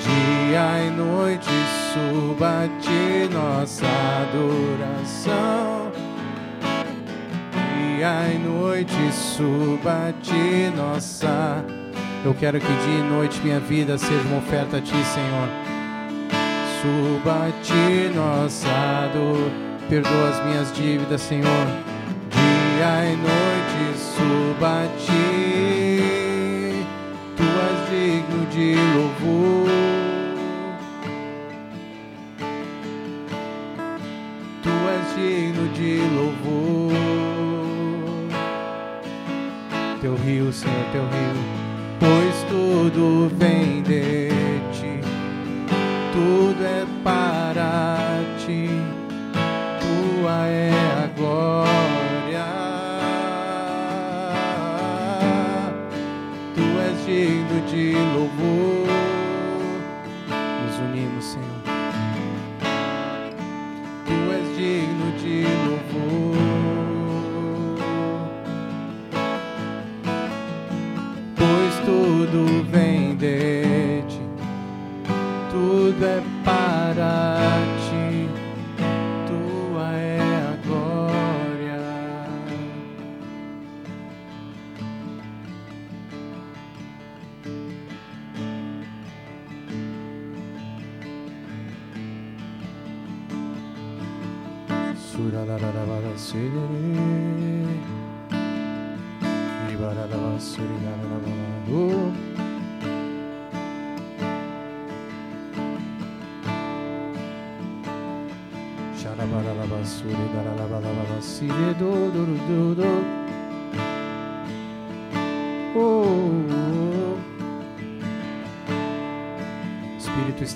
Dia 0.00 0.84
e 0.86 0.90
noite 0.90 1.75
suba 1.96 2.64
a 2.64 2.68
ti 2.80 3.28
nossa 3.32 3.86
adoração. 4.22 5.90
Dia 7.96 8.34
e 8.34 8.38
noite 8.38 9.12
suba 9.12 10.08
a 10.08 10.12
ti 10.22 10.70
nossa. 10.76 11.64
Eu 12.24 12.34
quero 12.34 12.60
que 12.60 12.66
dia 12.66 12.98
e 12.98 13.02
noite 13.02 13.40
minha 13.42 13.60
vida 13.60 13.96
seja 13.96 14.20
uma 14.28 14.38
oferta 14.38 14.76
a 14.76 14.80
ti, 14.80 14.92
Senhor. 15.04 15.48
Suba 16.82 17.46
a 17.46 17.52
ti 17.62 18.14
nossa 18.14 19.10
dor. 19.14 19.50
Perdoa 19.88 20.28
as 20.28 20.44
minhas 20.44 20.72
dívidas, 20.72 21.22
Senhor. 21.22 21.66
Dia 22.30 23.10
e 23.10 23.16
noite 23.16 23.98
suba 23.98 24.84
a 24.84 24.88
ti. 24.98 25.24
Tu 27.36 27.42
és 27.42 27.90
digno 27.90 28.46
de 28.50 28.74
louvor. 28.94 29.85
Teu 40.46 40.52
rio, 40.52 40.52
Senhor, 40.52 40.84
teu 40.92 41.02
rio, 41.02 41.34
pois 41.98 42.42
tudo 42.48 43.28
vem 43.36 43.82
de 43.82 44.28
ti, 44.72 45.00
tudo 46.12 46.64
é 46.64 46.86
para 47.02 47.55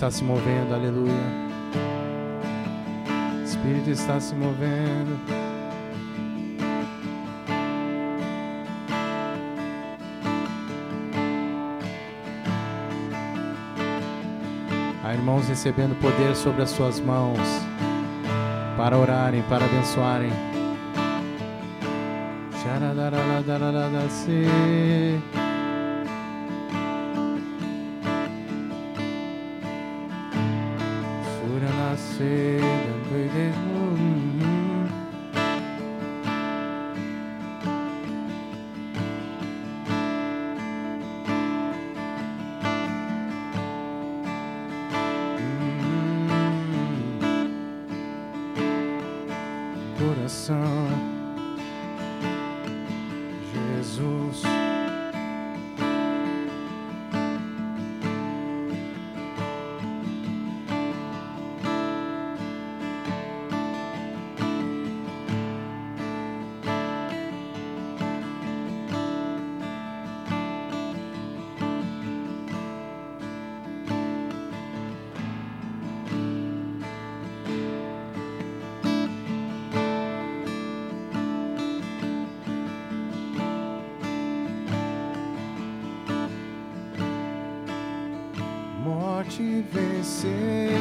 está 0.01 0.11
se 0.11 0.24
movendo, 0.24 0.74
aleluia. 0.74 1.12
Espírito 3.44 3.90
está 3.90 4.18
se 4.18 4.34
movendo. 4.34 5.20
Há 15.05 15.12
irmãos 15.12 15.46
recebendo 15.46 15.94
poder 16.01 16.34
sobre 16.34 16.62
as 16.62 16.70
suas 16.70 16.98
mãos 16.98 17.38
para 18.78 18.96
orarem, 18.96 19.42
para 19.51 19.66
abençoarem. 19.66 20.32
Sharadararadararadase. 22.62 24.46
Jesus. 53.97 54.49
Morte 89.73 90.80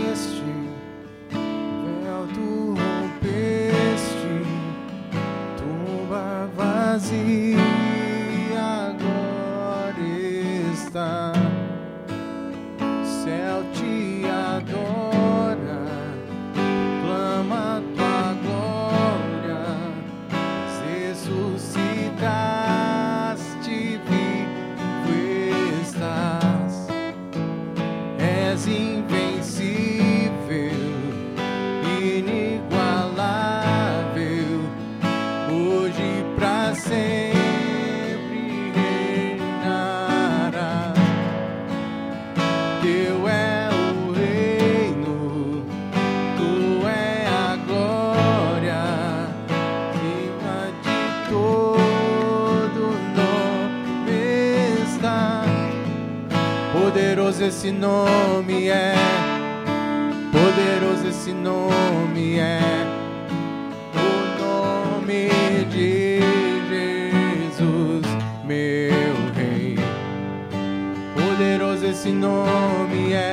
Poderoso 71.40 71.86
esse 71.86 72.12
nome 72.12 73.14
é, 73.14 73.32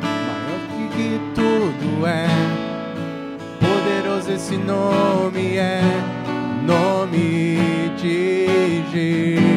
maior 0.00 0.58
que, 0.70 0.88
que 0.96 1.20
tudo 1.34 2.06
é. 2.06 2.26
Poderoso 3.60 4.32
esse 4.32 4.56
nome 4.56 5.58
é, 5.58 5.82
nome 6.66 7.58
de 7.98 8.82
Jesus. 8.90 9.52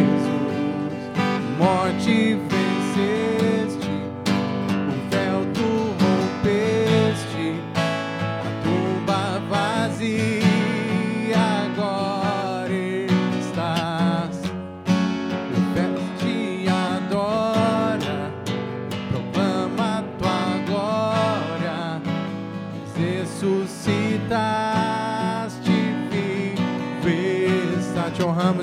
Morte 1.57 2.37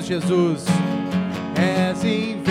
Jesus. 0.03 0.65
És 1.55 2.03
invencível, 2.03 2.42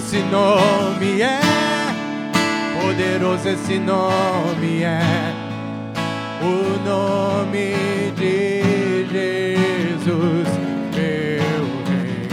esse 0.00 0.18
nome 0.22 1.20
é, 1.20 1.40
poderoso 2.80 3.48
esse 3.50 3.78
nome 3.78 4.82
é, 4.82 5.00
o 6.40 6.78
nome 6.88 7.74
de 8.16 9.06
Jesus, 9.12 10.48
meu 10.94 11.66
Rei. 11.86 12.28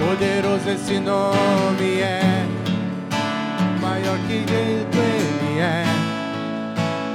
Poderoso 0.00 0.70
esse 0.70 0.98
nome 0.98 2.00
é, 2.00 2.46
maior 3.80 4.16
que 4.26 4.42
tudo 4.46 4.98
ele 4.98 5.60
é. 5.60 5.84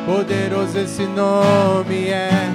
Poderoso 0.05 0.77
esse 0.77 1.07
nome 1.07 2.09
é, 2.09 2.51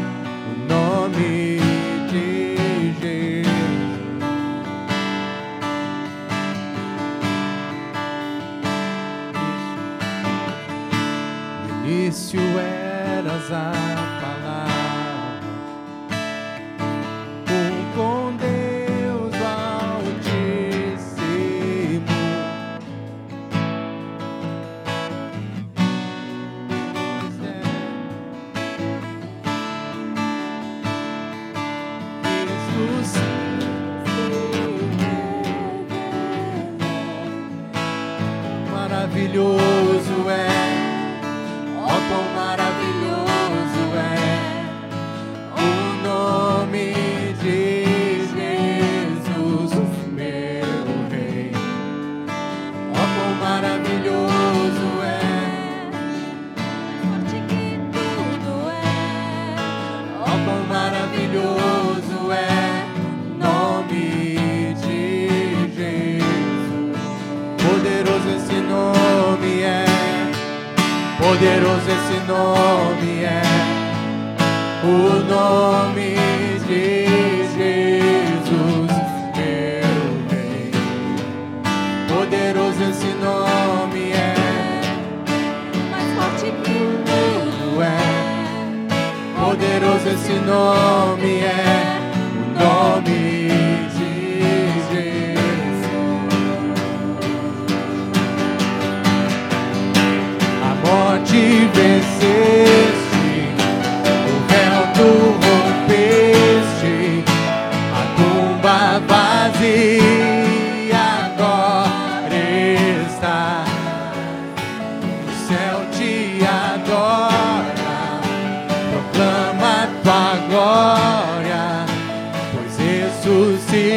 No 12.33 12.41
início 12.41 14.41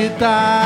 ressuscitaste 0.06 0.65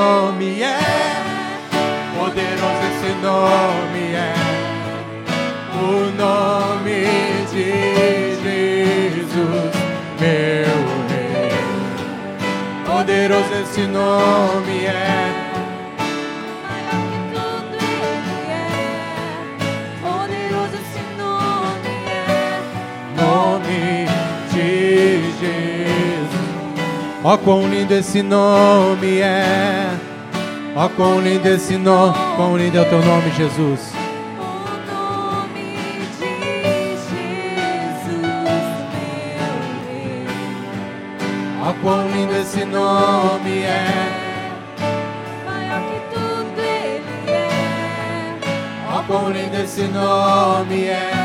nome 0.00 0.62
é, 0.62 0.78
poderoso 2.16 2.84
esse 2.90 3.12
nome 3.20 4.14
é, 4.14 4.32
o 5.74 6.10
nome 6.16 7.00
de 7.50 7.70
Jesus, 8.42 9.72
meu 10.18 10.78
Rei. 11.10 11.52
Poderoso 12.86 13.54
esse 13.62 13.82
nome 13.82 14.86
é, 14.86 15.29
Ó 27.22 27.36
quão 27.36 27.68
lindo 27.68 27.92
esse 27.92 28.22
nome 28.22 29.18
é. 29.18 29.90
Ó 30.74 30.88
quão 30.88 31.20
lindo 31.20 31.46
esse 31.46 31.76
nome, 31.76 32.16
quão 32.36 32.56
lindo 32.56 32.78
é 32.78 32.80
o 32.80 32.84
teu 32.86 33.04
nome, 33.04 33.30
Jesus. 33.32 33.92
Ó 41.62 41.72
quão 41.82 42.08
lindo 42.08 42.36
esse 42.36 42.64
nome 42.64 43.58
é. 43.64 44.30
Ó 48.94 49.02
quão 49.06 49.30
lindo 49.30 49.56
esse 49.62 49.82
nome 49.82 50.84
é. 50.84 51.19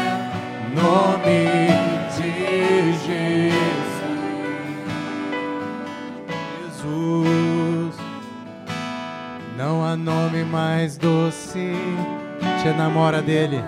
Te 12.95 13.01
enamora 13.01 13.21
dele. 13.21 13.61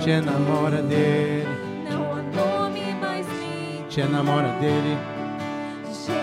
Te 0.00 0.10
enamora 0.12 0.82
dele. 0.82 1.48
Te 3.88 4.00
enamora 4.02 4.48
dele. 4.60 4.96
Jesus, 5.90 6.14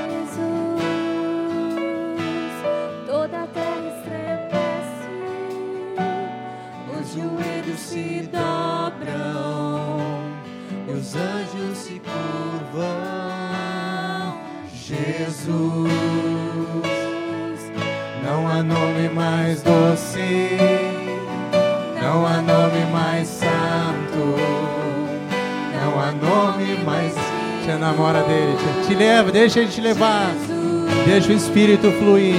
toda 3.06 3.44
a 3.44 3.48
terra 3.48 3.90
estremece, 3.98 5.10
os 6.98 7.14
joelhos 7.14 7.80
se 7.80 8.30
dobram, 8.32 10.00
Os 10.88 11.14
anjos 11.14 11.78
se 11.78 12.00
curvam. 12.00 12.80
Jesus. 14.74 15.92
Não 18.24 18.48
há 18.48 18.64
nome 18.64 19.10
mais 19.10 19.62
doce, 19.62 20.09
Namora 28.00 28.24
dele, 28.24 28.56
te 28.88 28.96
leva, 28.96 29.30
deixa 29.30 29.60
ele 29.60 29.70
te 29.70 29.82
levar, 29.82 30.34
deixa 31.06 31.34
o 31.34 31.36
Espírito 31.36 31.92
fluir. 31.92 32.34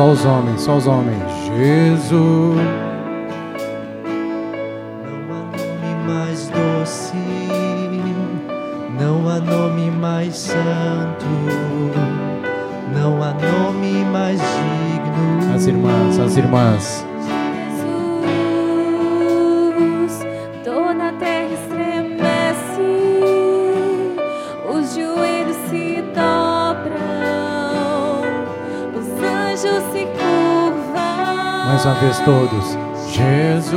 Só 0.00 0.12
os 0.12 0.24
homens, 0.24 0.62
só 0.62 0.76
os 0.78 0.86
homens. 0.86 1.22
Jesus. 1.58 2.56
Não 5.04 5.28
há 5.28 5.42
nome 5.58 5.94
mais 6.06 6.48
doce, 6.48 7.12
não 8.98 9.28
há 9.28 9.38
nome 9.40 9.90
mais 9.90 10.34
santo, 10.34 11.26
não 12.94 13.22
há 13.22 13.34
nome 13.34 14.02
mais 14.06 14.40
digno. 14.40 15.54
As 15.54 15.66
irmãs, 15.66 16.18
as 16.18 16.36
irmãs. 16.38 17.09
Mais 31.80 31.86
uma 31.86 31.94
vez 31.94 32.18
todos. 32.20 32.76
Jesus. 33.08 33.74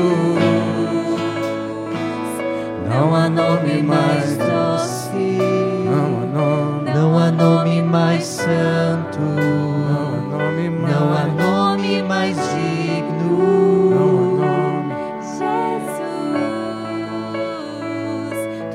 Não 2.90 3.16
há 3.16 3.30
nome 3.30 3.82
mais 3.82 4.36
doce. 4.36 5.40
Não 5.86 6.22
há 6.22 6.26
nome. 6.26 6.92
Não 6.94 7.18
há 7.18 7.32
nome 7.32 7.82
mais 7.82 8.26
santo, 8.26 9.20
Não 9.22 10.36
há 10.36 10.38
nome 10.38 10.70
mais. 10.70 10.94
não 10.94 11.14
há 11.14 11.24
nome 11.28 12.04
mais 12.04 12.36
digno. 12.36 13.96
nome. 13.96 14.92
Jesus, 15.38 16.02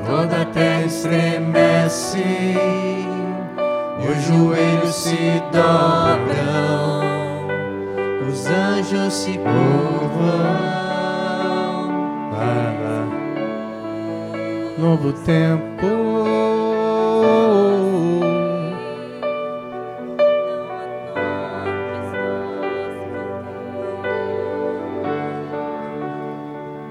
Toda 0.07 0.41
a 0.41 0.45
terra 0.45 0.85
estremece. 0.85 2.57
Os 4.09 4.23
joelhos 4.23 4.95
se 4.95 5.39
dobram. 5.51 6.18
Se. 9.09 9.39
Lá, 9.39 9.49
lá. 12.31 13.07
Novo 14.77 15.13
tempo. 15.13 15.87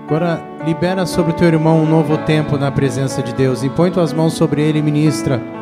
Agora 0.07 0.43
libera 0.65 1.07
sobre 1.07 1.33
o 1.33 1.35
teu 1.35 1.47
irmão 1.47 1.83
um 1.83 1.87
novo 1.87 2.19
tempo 2.19 2.59
na 2.59 2.73
presença 2.73 3.23
de 3.23 3.33
Deus. 3.33 3.63
Impõe 3.63 3.93
tuas 3.93 4.13
mãos 4.13 4.33
sobre 4.33 4.63
ele 4.63 4.81
e 4.81 4.83
ministra 4.83 5.58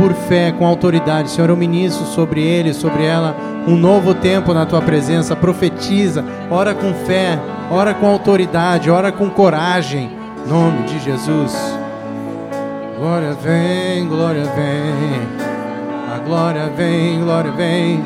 por 0.00 0.14
fé, 0.14 0.50
com 0.50 0.66
autoridade. 0.66 1.30
Senhor, 1.30 1.50
eu 1.50 1.56
ministro 1.56 2.06
sobre 2.06 2.42
ele, 2.42 2.72
sobre 2.72 3.04
ela, 3.04 3.36
um 3.68 3.76
novo 3.76 4.14
tempo 4.14 4.54
na 4.54 4.64
tua 4.64 4.80
presença. 4.80 5.36
Profetiza, 5.36 6.24
ora 6.50 6.74
com 6.74 6.94
fé, 6.94 7.38
ora 7.70 7.92
com 7.92 8.06
autoridade, 8.06 8.90
ora 8.90 9.12
com 9.12 9.28
coragem. 9.28 10.10
Em 10.46 10.48
nome 10.48 10.84
de 10.84 10.98
Jesus. 11.00 11.54
Glória 12.98 13.34
vem, 13.34 14.08
glória 14.08 14.44
vem. 14.44 15.20
A 16.14 16.18
glória 16.18 16.72
vem, 16.74 17.20
glória 17.20 17.52
vem. 17.52 18.02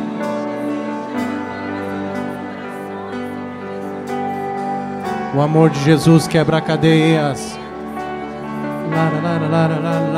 O 5.32 5.40
amor 5.40 5.70
de 5.70 5.78
Jesus 5.84 6.26
quebra 6.26 6.60
cadeias. 6.60 7.56
Lara, 8.90 9.48
lara, 9.48 9.78
lara. 9.80 10.13